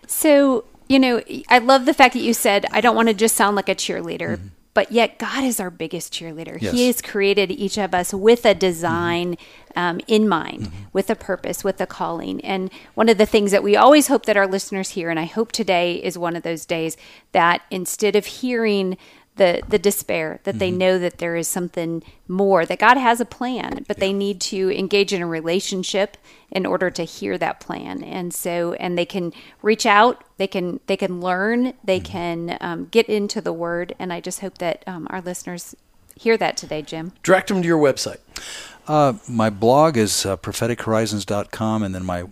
So, 0.07 0.64
you 0.88 0.99
know, 0.99 1.22
I 1.49 1.59
love 1.59 1.86
the 1.86 1.95
fact 1.95 2.12
that 2.14 2.20
you 2.20 2.34
said, 2.34 2.66
I 2.70 2.80
don't 2.80 2.95
want 2.95 3.09
to 3.09 3.14
just 3.14 3.34
sound 3.36 3.57
like 3.57 3.68
a 3.68 3.74
cheerleader, 3.74 4.38
but 4.74 4.92
yet 4.92 5.18
God 5.18 5.42
is 5.42 5.59
our 5.59 5.70
biggest 5.70 6.12
cheerleader. 6.12 6.61
Yes. 6.61 6.72
He 6.72 6.86
has 6.88 7.01
created 7.01 7.51
each 7.51 7.78
of 7.78 7.95
us 7.95 8.12
with 8.12 8.45
a 8.45 8.55
design 8.55 9.36
um, 9.74 10.01
in 10.07 10.28
mind, 10.28 10.70
with 10.92 11.09
a 11.09 11.14
purpose, 11.16 11.64
with 11.64 11.80
a 11.80 11.86
calling. 11.86 12.40
And 12.45 12.70
one 12.95 13.09
of 13.09 13.16
the 13.16 13.26
things 13.26 13.51
that 13.51 13.62
we 13.62 13.76
always 13.76 14.09
hope 14.09 14.26
that 14.26 14.36
our 14.36 14.47
listeners 14.47 14.90
hear, 14.90 15.09
and 15.11 15.18
I 15.18 15.24
hope 15.24 15.53
today 15.53 15.95
is 15.97 16.18
one 16.18 16.36
of 16.36 16.42
those 16.42 16.66
days, 16.66 16.97
that 17.32 17.62
instead 17.70 18.14
of 18.14 18.26
hearing 18.26 18.99
the, 19.37 19.62
the 19.68 19.78
despair, 19.78 20.41
that 20.45 20.59
they 20.59 20.70
know 20.70 20.99
that 20.99 21.18
there 21.18 21.35
is 21.35 21.49
something 21.49 22.03
more, 22.28 22.64
that 22.64 22.78
God 22.78 22.97
has 22.97 23.20
a 23.20 23.24
plan, 23.24 23.85
but 23.89 23.99
they 23.99 24.12
need 24.12 24.41
to 24.43 24.70
engage 24.76 25.12
in 25.12 25.22
a 25.22 25.26
relationship 25.26 26.16
in 26.51 26.64
order 26.64 26.89
to 26.91 27.03
hear 27.03 27.37
that 27.39 27.59
plan. 27.59 28.05
And 28.05 28.32
so, 28.32 28.74
and 28.74 28.97
they 28.97 29.05
can 29.05 29.32
reach 29.61 29.87
out, 29.87 30.22
they 30.37 30.47
can, 30.47 30.78
they 30.87 30.97
can 30.97 31.20
learn, 31.20 31.74
they 31.82 31.99
can 31.99 32.57
um, 32.61 32.87
get 32.87 33.09
into 33.09 33.41
the 33.41 33.53
word. 33.53 33.95
And 33.99 34.12
I 34.12 34.20
just 34.20 34.41
hope 34.41 34.59
that 34.59 34.85
um, 34.87 35.09
our 35.11 35.20
listeners 35.20 35.74
hear 36.16 36.37
that 36.37 36.57
today, 36.57 36.82
Jim. 36.82 37.12
Direct 37.22 37.49
them 37.49 37.61
to 37.61 37.66
your 37.66 37.78
website. 37.78 38.18
Uh, 38.87 39.14
my 39.28 39.51
blog 39.51 39.97
is 39.97 40.26
uh, 40.26 40.37
prophetichorizons.com, 40.37 41.82
and 41.82 41.95
then 41.95 42.05
my 42.05 42.24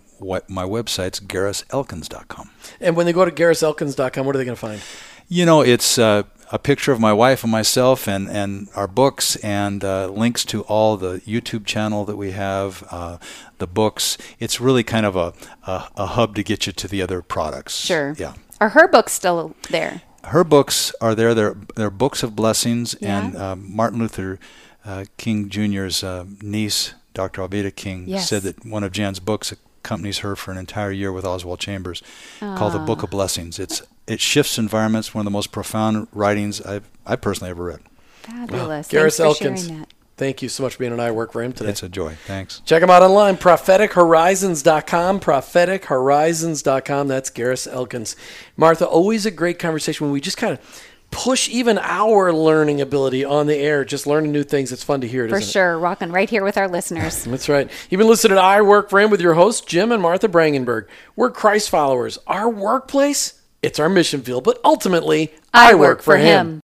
my 0.47 0.63
website's 0.63 1.19
garriselkins.com. 1.19 2.49
And 2.79 2.95
when 2.95 3.05
they 3.05 3.11
go 3.11 3.25
to 3.25 3.31
garriselkins.com, 3.31 4.25
what 4.25 4.35
are 4.35 4.37
they 4.37 4.45
going 4.45 4.55
to 4.55 4.61
find? 4.61 4.81
You 5.27 5.45
know, 5.45 5.61
it's 5.61 5.97
uh, 5.97 6.23
a 6.53 6.59
picture 6.59 6.91
of 6.91 6.99
my 6.99 7.11
wife 7.11 7.43
and 7.43 7.51
myself, 7.51 8.07
and, 8.07 8.29
and 8.29 8.69
our 8.75 8.87
books, 8.87 9.35
and 9.37 9.83
uh, 9.83 10.07
links 10.07 10.45
to 10.45 10.61
all 10.73 10.97
the 10.97 11.15
YouTube 11.21 11.65
channel 11.65 12.05
that 12.05 12.15
we 12.15 12.31
have, 12.31 12.87
uh, 12.91 13.17
the 13.57 13.65
books. 13.67 14.17
It's 14.39 14.61
really 14.61 14.83
kind 14.83 15.05
of 15.05 15.15
a, 15.15 15.33
a 15.65 15.89
a 15.97 16.05
hub 16.17 16.35
to 16.35 16.43
get 16.43 16.67
you 16.67 16.73
to 16.73 16.87
the 16.87 17.01
other 17.01 17.21
products. 17.21 17.75
Sure. 17.75 18.15
Yeah. 18.19 18.33
Are 18.61 18.69
her 18.69 18.87
books 18.87 19.13
still 19.13 19.55
there? 19.69 20.01
her 20.25 20.43
books 20.45 20.93
are 21.01 21.15
there. 21.15 21.33
They're, 21.33 21.57
they're 21.75 21.89
books 21.89 22.23
of 22.23 22.33
blessings, 22.35 22.95
Yeah. 23.01 23.17
and 23.19 23.35
uh, 23.35 23.55
Martin 23.57 23.99
Luther 23.99 24.39
uh, 24.85 25.05
King 25.17 25.49
Jr.'s 25.49 26.01
uh, 26.03 26.25
niece, 26.41 26.93
Dr. 27.13 27.41
Alveda 27.41 27.75
King, 27.75 28.05
Yes. 28.07 28.29
said 28.29 28.43
that 28.43 28.63
one 28.65 28.83
of 28.85 28.91
Jan's 28.93 29.19
books 29.19 29.51
accompanies 29.51 30.19
her 30.19 30.35
for 30.37 30.51
an 30.51 30.57
entire 30.57 30.91
year 30.91 31.11
with 31.11 31.25
Oswald 31.25 31.59
Chambers, 31.59 32.01
called 32.39 32.71
the 32.73 32.79
Book 32.79 33.03
of 33.03 33.09
Blessings. 33.09 33.59
It's 33.59 33.81
it 34.07 34.19
shifts 34.21 34.57
environments. 34.57 35.13
One 35.13 35.21
of 35.21 35.25
the 35.25 35.31
most 35.31 35.51
profound 35.51 36.07
writings 36.11 36.61
I've 36.61 36.89
I 37.05 37.15
personally 37.15 37.51
ever 37.51 37.63
read. 37.65 37.79
Fabulous. 38.21 38.87
Garris 38.87 39.17
Thanks 39.17 39.19
Elkins. 39.19 39.65
sharing 39.65 39.79
that. 39.81 39.89
Thank 40.15 40.41
you 40.43 40.47
so 40.49 40.61
much 40.63 40.73
for 40.73 40.79
being 40.79 40.93
an 40.93 40.99
I 40.99 41.09
Work 41.11 41.33
for 41.33 41.41
Him 41.41 41.53
today. 41.53 41.71
It's 41.71 41.81
a 41.83 41.89
joy. 41.89 42.15
Thanks. 42.27 42.61
Check 42.65 42.83
him 42.83 42.89
out 42.91 43.01
online, 43.01 43.35
prophetichorizons.com, 43.35 45.19
prophetichorizons.com. 45.19 47.07
That's 47.07 47.29
Garris 47.31 47.71
Elkins. 47.71 48.15
Martha, 48.55 48.85
always 48.87 49.25
a 49.25 49.31
great 49.31 49.59
conversation 49.59 50.05
when 50.05 50.13
we 50.13 50.21
just 50.21 50.37
kind 50.37 50.53
of 50.53 50.83
push 51.11 51.49
even 51.49 51.77
our 51.79 52.31
learning 52.33 52.81
ability 52.81 53.23
on 53.23 53.47
the 53.47 53.55
air, 53.55 53.83
just 53.85 54.07
learning 54.07 54.31
new 54.31 54.43
things. 54.43 54.71
It's 54.71 54.83
fun 54.83 55.01
to 55.01 55.07
hear 55.07 55.25
it, 55.25 55.29
For 55.29 55.37
isn't 55.37 55.49
it? 55.49 55.51
sure. 55.51 55.77
Rocking 55.77 56.11
right 56.11 56.29
here 56.29 56.43
with 56.43 56.57
our 56.57 56.67
listeners. 56.67 57.23
That's 57.25 57.49
right. 57.49 57.69
You've 57.89 57.99
been 57.99 58.07
listening 58.07 58.35
to 58.35 58.41
I 58.41 58.61
Work 58.61 58.89
for 58.89 58.99
Him 58.99 59.09
with 59.11 59.21
your 59.21 59.33
hosts, 59.35 59.61
Jim 59.65 59.91
and 59.91 60.01
Martha 60.01 60.27
Brangenberg. 60.27 60.87
We're 61.15 61.31
Christ 61.31 61.69
followers. 61.69 62.17
Our 62.27 62.49
workplace, 62.49 63.41
it's 63.63 63.79
our 63.79 63.89
mission 63.89 64.21
field, 64.21 64.43
but 64.43 64.59
ultimately, 64.63 65.33
I, 65.53 65.73
work, 65.73 66.03
for 66.03 66.17
him. 66.17 66.51